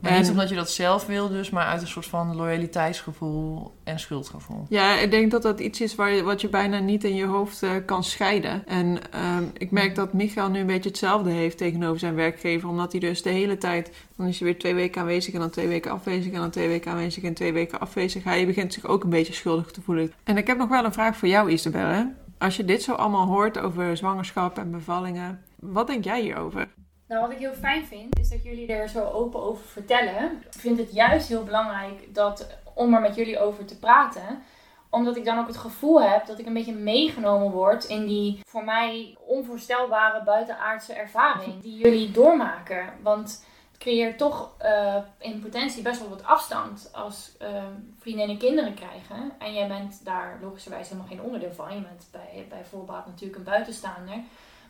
Maar 0.00 0.12
En- 0.12 0.20
niet 0.20 0.30
omdat 0.30 0.48
je 0.48 0.54
dat 0.54 0.70
zelf 0.70 1.06
wil, 1.06 1.28
dus, 1.28 1.50
maar 1.50 1.66
uit 1.66 1.80
een 1.80 1.88
soort 1.88 2.06
van 2.06 2.36
loyaliteitsgevoel 2.36 3.72
en 3.84 3.98
schuldgevoel. 4.00 4.66
Ja, 4.68 4.98
ik 4.98 5.10
denk 5.10 5.30
dat 5.30 5.42
dat 5.42 5.60
iets 5.60 5.80
is 5.80 5.94
waar 5.94 6.10
je, 6.10 6.22
wat 6.22 6.40
je 6.40 6.48
bijna 6.48 6.78
niet 6.78 7.04
in 7.04 7.14
je 7.14 7.24
hoofd 7.24 7.62
eh, 7.62 7.70
kan 7.86 8.04
scheiden. 8.04 8.66
En 8.66 9.12
ehm, 9.12 9.44
ik 9.58 9.70
merk 9.70 9.94
dat 9.94 10.12
Michael 10.12 10.50
nu 10.50 10.60
een 10.60 10.66
beetje 10.66 10.88
hetzelfde 10.88 11.30
heeft 11.30 11.58
tegenover 11.58 11.98
zijn 11.98 12.14
werkgever. 12.14 12.68
Omdat 12.68 12.92
hij 12.92 13.00
dus 13.00 13.22
de 13.22 13.30
hele 13.30 13.58
tijd... 13.58 13.90
Dan 14.16 14.26
is 14.26 14.38
hij 14.38 14.48
weer 14.48 14.58
twee 14.58 14.74
weken 14.74 15.00
aanwezig 15.00 15.34
en 15.34 15.40
dan 15.40 15.50
twee 15.50 15.68
weken 15.68 15.90
afwezig... 15.90 16.32
en 16.32 16.40
dan 16.40 16.50
twee 16.50 16.68
weken 16.68 16.90
aanwezig 16.90 17.22
en 17.22 17.34
twee 17.34 17.52
weken 17.52 17.80
afwezig. 17.80 18.24
Hij 18.24 18.46
begint 18.46 18.72
zich 18.72 18.86
ook 18.86 19.04
een 19.04 19.10
beetje 19.10 19.32
schuldig 19.32 19.70
te 19.70 19.80
voelen. 19.82 20.12
En 20.24 20.36
ik 20.36 20.46
heb 20.46 20.58
nog 20.58 20.68
wel 20.68 20.84
een 20.84 20.92
vraag 20.92 21.16
voor 21.16 21.28
jou, 21.28 21.50
Isabelle. 21.50 22.12
Als 22.38 22.56
je 22.56 22.64
dit 22.64 22.82
zo 22.82 22.92
allemaal 22.92 23.26
hoort 23.26 23.58
over 23.58 23.96
zwangerschap 23.96 24.58
en 24.58 24.70
bevallingen... 24.70 25.42
Wat 25.56 25.86
denk 25.86 26.04
jij 26.04 26.20
hierover? 26.20 26.68
Nou, 27.10 27.22
wat 27.22 27.30
ik 27.30 27.38
heel 27.38 27.52
fijn 27.52 27.86
vind, 27.86 28.18
is 28.18 28.28
dat 28.28 28.42
jullie 28.42 28.72
er 28.72 28.88
zo 28.88 29.04
open 29.04 29.42
over 29.42 29.64
vertellen. 29.64 30.42
Ik 30.52 30.60
vind 30.60 30.78
het 30.78 30.92
juist 30.92 31.28
heel 31.28 31.44
belangrijk 31.44 32.14
dat, 32.14 32.46
om 32.74 32.94
er 32.94 33.00
met 33.00 33.14
jullie 33.14 33.38
over 33.38 33.64
te 33.64 33.78
praten. 33.78 34.42
Omdat 34.90 35.16
ik 35.16 35.24
dan 35.24 35.38
ook 35.38 35.46
het 35.46 35.56
gevoel 35.56 36.02
heb 36.02 36.26
dat 36.26 36.38
ik 36.38 36.46
een 36.46 36.52
beetje 36.52 36.74
meegenomen 36.74 37.50
word 37.50 37.84
in 37.84 38.06
die 38.06 38.40
voor 38.46 38.64
mij 38.64 39.16
onvoorstelbare 39.26 40.24
buitenaardse 40.24 40.92
ervaring 40.92 41.62
die 41.62 41.76
jullie 41.76 42.10
doormaken. 42.10 42.88
Want 43.02 43.44
het 43.70 43.80
creëert 43.80 44.18
toch 44.18 44.54
eh, 44.58 44.96
in 45.18 45.40
potentie 45.40 45.82
best 45.82 46.00
wel 46.00 46.08
wat 46.08 46.24
afstand 46.24 46.90
als 46.92 47.36
eh, 47.38 47.64
vriendinnen 47.98 48.38
kinderen 48.38 48.74
krijgen. 48.74 49.32
En 49.38 49.54
jij 49.54 49.68
bent 49.68 50.04
daar 50.04 50.38
logischerwijs 50.42 50.88
helemaal 50.88 51.08
geen 51.08 51.22
onderdeel 51.22 51.52
van. 51.52 51.74
Je 51.74 51.80
bent 51.80 52.08
bij, 52.10 52.46
bij 52.48 52.64
voorbaat 52.64 53.06
natuurlijk 53.06 53.38
een 53.38 53.44
buitenstaander. 53.44 54.16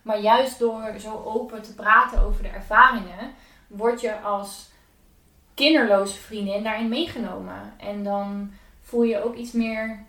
Maar 0.02 0.20
juist 0.20 0.58
door 0.58 0.92
zo 0.98 1.22
open 1.24 1.62
te 1.62 1.74
praten 1.74 2.20
over 2.20 2.42
de 2.42 2.48
ervaringen, 2.48 3.32
word 3.66 4.00
je 4.00 4.20
als 4.20 4.70
kinderloze 5.54 6.18
vriendin 6.18 6.62
daarin 6.62 6.88
meegenomen. 6.88 7.72
En 7.76 8.04
dan 8.04 8.50
voel 8.82 9.02
je 9.02 9.24
ook 9.24 9.34
iets 9.34 9.52
meer 9.52 10.04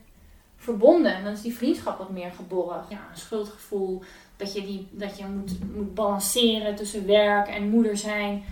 verbonden. 0.57 1.15
En 1.15 1.23
dan 1.23 1.33
is 1.33 1.41
die 1.41 1.55
vriendschap 1.55 1.97
wat 1.97 2.09
meer 2.09 2.31
geborgd. 2.31 2.89
Ja, 2.89 2.97
een 3.11 3.17
schuldgevoel 3.17 4.03
dat 4.37 4.53
je, 4.53 4.61
die, 4.61 4.87
dat 4.91 5.17
je 5.17 5.25
moet, 5.25 5.75
moet 5.75 5.93
balanceren 5.93 6.75
tussen 6.75 7.07
werk 7.07 7.47
en 7.47 7.69
moeder 7.69 7.97
zijn. 7.97 8.43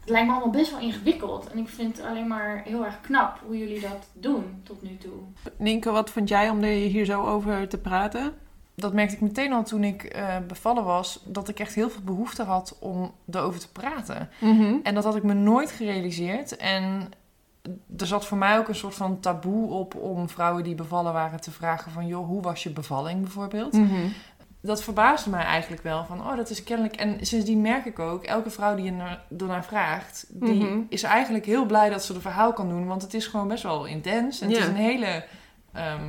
Het 0.00 0.12
lijkt 0.12 0.26
me 0.26 0.32
allemaal 0.32 0.52
best 0.52 0.70
wel 0.70 0.80
ingewikkeld. 0.80 1.50
En 1.50 1.58
ik 1.58 1.68
vind 1.68 1.96
het 1.96 2.06
alleen 2.06 2.26
maar 2.26 2.62
heel 2.64 2.84
erg 2.84 3.00
knap 3.00 3.40
hoe 3.46 3.58
jullie 3.58 3.80
dat 3.80 4.08
doen 4.12 4.60
tot 4.62 4.82
nu 4.82 4.96
toe. 4.96 5.18
Nienke, 5.56 5.90
wat 5.90 6.10
vond 6.10 6.28
jij 6.28 6.50
om 6.50 6.62
er 6.62 6.70
hier 6.70 7.04
zo 7.04 7.26
over 7.26 7.68
te 7.68 7.78
praten? 7.78 8.34
Dat 8.76 8.92
merkte 8.92 9.14
ik 9.14 9.20
meteen 9.20 9.52
al 9.52 9.62
toen 9.64 9.84
ik 9.84 10.02
eh, 10.02 10.36
bevallen 10.48 10.84
was, 10.84 11.20
dat 11.24 11.48
ik 11.48 11.58
echt 11.60 11.74
heel 11.74 11.90
veel 11.90 12.02
behoefte 12.04 12.42
had 12.42 12.76
om 12.80 13.12
erover 13.30 13.60
te 13.60 13.72
praten. 13.72 14.28
En 14.82 14.94
dat 14.94 15.04
had 15.04 15.16
ik 15.16 15.22
me 15.22 15.34
nooit 15.34 15.70
gerealiseerd. 15.70 16.56
En 16.56 17.10
er 17.96 18.06
zat 18.06 18.26
voor 18.26 18.38
mij 18.38 18.58
ook 18.58 18.68
een 18.68 18.74
soort 18.74 18.94
van 18.94 19.20
taboe 19.20 19.70
op 19.70 19.94
om 19.94 20.28
vrouwen 20.28 20.64
die 20.64 20.74
bevallen 20.74 21.12
waren 21.12 21.40
te 21.40 21.50
vragen 21.50 21.92
van... 21.92 22.06
joh, 22.06 22.26
hoe 22.26 22.42
was 22.42 22.62
je 22.62 22.70
bevalling 22.70 23.20
bijvoorbeeld? 23.20 23.72
Mhm. 23.72 24.06
Dat 24.60 24.82
verbaasde 24.82 25.30
mij 25.30 25.44
eigenlijk 25.44 25.82
wel. 25.82 26.04
Van, 26.04 26.20
oh, 26.20 26.36
dat 26.36 26.50
is 26.50 26.64
kennelijk... 26.64 26.96
En 26.96 27.26
sindsdien 27.26 27.60
merk 27.60 27.84
ik 27.84 27.98
ook, 27.98 28.24
elke 28.24 28.50
vrouw 28.50 28.74
die 28.74 28.92
er 28.92 29.20
ernaar 29.38 29.64
vraagt... 29.64 30.26
die 30.28 30.64
Mhm. 30.64 30.78
is 30.88 31.02
eigenlijk 31.02 31.46
heel 31.46 31.64
blij 31.66 31.90
dat 31.90 32.04
ze 32.04 32.12
de 32.12 32.20
verhaal 32.20 32.52
kan 32.52 32.68
doen. 32.68 32.86
Want 32.86 33.02
het 33.02 33.14
is 33.14 33.26
gewoon 33.26 33.48
best 33.48 33.62
wel 33.62 33.84
intens. 33.84 34.40
En 34.40 34.48
het 34.48 34.58
is 34.58 34.66
een 34.66 34.74
hele 34.74 35.24
ehm, 35.72 36.02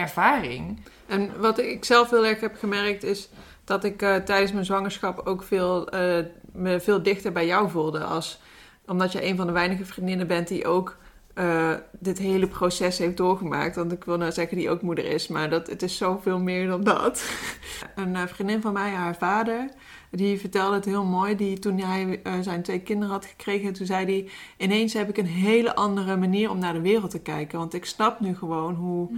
ervaring. 0.00 0.80
En 1.06 1.40
wat 1.40 1.58
ik 1.58 1.84
zelf 1.84 2.10
heel 2.10 2.26
erg 2.26 2.40
heb 2.40 2.56
gemerkt 2.58 3.02
is 3.02 3.28
dat 3.64 3.84
ik 3.84 4.02
eh, 4.02 4.16
tijdens 4.16 4.52
mijn 4.52 4.64
zwangerschap 4.64 5.26
ook 5.26 5.42
veel, 5.42 5.88
eh, 5.88 6.24
me 6.52 6.80
veel 6.80 7.02
dichter 7.02 7.32
bij 7.32 7.46
jou 7.46 7.70
voelde. 7.70 8.04
Als, 8.04 8.40
omdat 8.86 9.12
je 9.12 9.26
een 9.26 9.36
van 9.36 9.46
de 9.46 9.52
weinige 9.52 9.84
vriendinnen 9.84 10.26
bent 10.26 10.48
die 10.48 10.66
ook 10.66 10.96
eh, 11.34 11.72
dit 11.98 12.18
hele 12.18 12.46
proces 12.46 12.98
heeft 12.98 13.16
doorgemaakt. 13.16 13.76
Want 13.76 13.92
ik 13.92 14.04
wil 14.04 14.16
nou 14.16 14.32
zeggen 14.32 14.56
die 14.56 14.70
ook 14.70 14.82
moeder 14.82 15.04
is, 15.04 15.28
maar 15.28 15.50
dat, 15.50 15.66
het 15.66 15.82
is 15.82 15.96
zoveel 15.96 16.38
meer 16.38 16.66
dan 16.66 16.84
dat. 16.84 17.24
Een 17.94 18.28
vriendin 18.28 18.60
van 18.60 18.72
mij, 18.72 18.90
haar 18.90 19.16
vader, 19.16 19.68
die 20.10 20.40
vertelde 20.40 20.74
het 20.74 20.84
heel 20.84 21.04
mooi. 21.04 21.36
Die, 21.36 21.58
toen 21.58 21.78
hij 21.78 22.20
eh, 22.22 22.32
zijn 22.40 22.62
twee 22.62 22.80
kinderen 22.80 23.14
had 23.14 23.26
gekregen, 23.26 23.72
toen 23.72 23.86
zei 23.86 24.04
hij... 24.04 24.30
Ineens 24.56 24.92
heb 24.92 25.08
ik 25.08 25.16
een 25.16 25.26
hele 25.26 25.74
andere 25.74 26.16
manier 26.16 26.50
om 26.50 26.58
naar 26.58 26.72
de 26.72 26.80
wereld 26.80 27.10
te 27.10 27.20
kijken. 27.20 27.58
Want 27.58 27.74
ik 27.74 27.84
snap 27.84 28.20
nu 28.20 28.36
gewoon 28.36 28.74
hoe... 28.74 29.08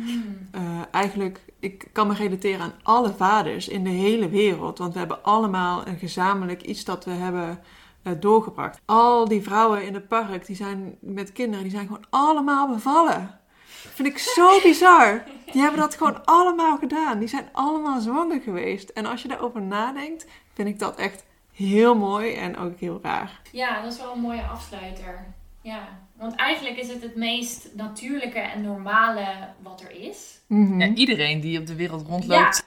eigenlijk, 0.91 1.41
ik 1.59 1.89
kan 1.93 2.07
me 2.07 2.15
relateren 2.15 2.61
aan 2.61 2.75
alle 2.83 3.13
vaders 3.13 3.69
in 3.69 3.85
de 3.85 3.91
hele 3.91 4.29
wereld. 4.29 4.79
Want 4.79 4.93
we 4.93 4.99
hebben 4.99 5.25
allemaal 5.25 5.87
een 5.87 5.99
gezamenlijk 5.99 6.63
iets 6.63 6.85
dat 6.85 7.05
we 7.05 7.11
hebben 7.11 7.61
uh, 8.03 8.13
doorgebracht. 8.21 8.81
Al 8.85 9.29
die 9.29 9.43
vrouwen 9.43 9.87
in 9.87 9.95
het 9.95 10.09
park, 10.09 10.47
die 10.47 10.57
zijn 10.57 10.97
met 11.01 11.33
kinderen, 11.33 11.63
die 11.63 11.73
zijn 11.73 11.87
gewoon 11.87 12.05
allemaal 12.11 12.69
bevallen. 12.69 13.39
Vind 13.65 14.09
ik 14.09 14.19
zo 14.19 14.61
bizar. 14.63 15.25
Die 15.53 15.61
hebben 15.61 15.81
dat 15.81 15.95
gewoon 15.95 16.25
allemaal 16.25 16.79
gedaan. 16.79 17.19
Die 17.19 17.29
zijn 17.29 17.49
allemaal 17.53 18.01
zwanger 18.01 18.41
geweest. 18.41 18.89
En 18.89 19.07
als 19.07 19.23
je 19.23 19.29
daarover 19.29 19.63
nadenkt, 19.63 20.27
vind 20.53 20.69
ik 20.69 20.79
dat 20.79 20.97
echt 20.97 21.25
heel 21.53 21.95
mooi 21.95 22.35
en 22.35 22.57
ook 22.57 22.79
heel 22.79 22.99
raar. 23.03 23.41
Ja, 23.53 23.83
dat 23.83 23.93
is 23.93 23.99
wel 23.99 24.13
een 24.13 24.21
mooie 24.21 24.43
afsluiter. 24.43 25.25
Ja, 25.61 25.89
want 26.17 26.35
eigenlijk 26.35 26.77
is 26.77 26.89
het 26.89 27.03
het 27.03 27.17
meest 27.17 27.69
natuurlijke 27.75 28.39
en 28.39 28.63
normale 28.63 29.49
wat 29.63 29.81
er 29.81 29.91
is. 29.91 30.41
Mm 30.47 30.81
iedereen 30.81 31.41
die 31.41 31.59
op 31.59 31.67
de 31.67 31.75
wereld 31.75 32.07
rondloopt, 32.07 32.65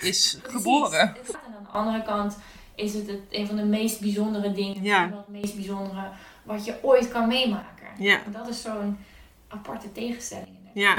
is 0.00 0.38
geboren. 0.42 1.00
En 1.00 1.16
aan 1.56 1.62
de 1.62 1.68
andere 1.70 2.02
kant 2.02 2.38
is 2.74 2.94
het, 2.94 3.06
het 3.06 3.20
een 3.30 3.46
van 3.46 3.56
de 3.56 3.64
meest 3.64 4.00
bijzondere 4.00 4.52
dingen. 4.52 4.82
Ja. 4.82 5.10
Het 5.10 5.28
meest 5.28 5.54
bijzondere 5.54 6.10
wat 6.42 6.64
je 6.64 6.78
ooit 6.82 7.08
kan 7.08 7.28
meemaken. 7.28 7.88
Ja. 7.98 8.20
dat 8.32 8.48
is 8.48 8.62
zo'n 8.62 8.98
aparte 9.48 9.92
tegenstelling. 9.92 10.56
Ja. 10.74 10.94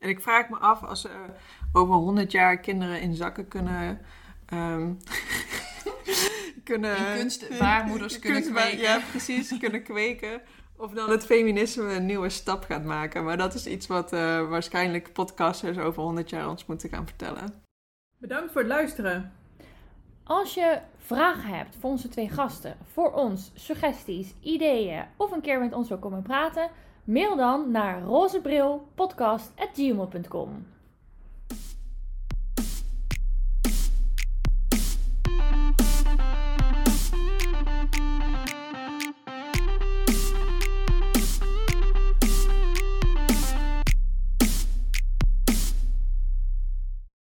En 0.00 0.08
ik 0.08 0.20
vraag 0.20 0.48
me 0.48 0.56
af 0.56 0.82
als 0.82 1.00
ze 1.00 1.08
over 1.72 1.94
100 1.94 2.32
jaar 2.32 2.58
kinderen 2.58 3.00
in 3.00 3.14
zakken 3.14 3.48
kunnen. 3.48 4.00
Um, 4.52 4.98
kunnen 6.70 6.96
kunstbaarmoeders 7.16 8.18
kunnen 8.18 8.42
kweken. 8.42 8.78
Ja, 8.78 9.00
precies, 9.10 9.58
kunnen 9.58 9.82
kweken. 9.82 10.42
Of 10.76 10.92
dan 10.92 11.10
het 11.10 11.26
feminisme 11.26 11.92
een 11.94 12.06
nieuwe 12.06 12.28
stap 12.28 12.64
gaat 12.64 12.84
maken. 12.84 13.24
Maar 13.24 13.36
dat 13.36 13.54
is 13.54 13.66
iets 13.66 13.86
wat 13.86 14.12
uh, 14.12 14.48
waarschijnlijk 14.48 15.12
podcasters 15.12 15.78
over 15.78 16.02
100 16.02 16.30
jaar 16.30 16.48
ons 16.48 16.66
moeten 16.66 16.88
gaan 16.88 17.06
vertellen. 17.06 17.62
Bedankt 18.18 18.52
voor 18.52 18.60
het 18.60 18.70
luisteren. 18.70 19.32
Als 20.24 20.54
je 20.54 20.78
vragen 20.96 21.54
hebt 21.54 21.76
voor 21.80 21.90
onze 21.90 22.08
twee 22.08 22.28
gasten, 22.28 22.76
voor 22.92 23.12
ons, 23.12 23.50
suggesties, 23.54 24.34
ideeën 24.40 25.04
of 25.16 25.30
een 25.30 25.40
keer 25.40 25.60
met 25.60 25.72
ons 25.72 25.88
wil 25.88 25.98
komen 25.98 26.22
praten, 26.22 26.70
mail 27.10 27.36
dan 27.36 27.70
naar 27.70 28.02
rozebrilpodcast.gmail.com. 28.02 30.66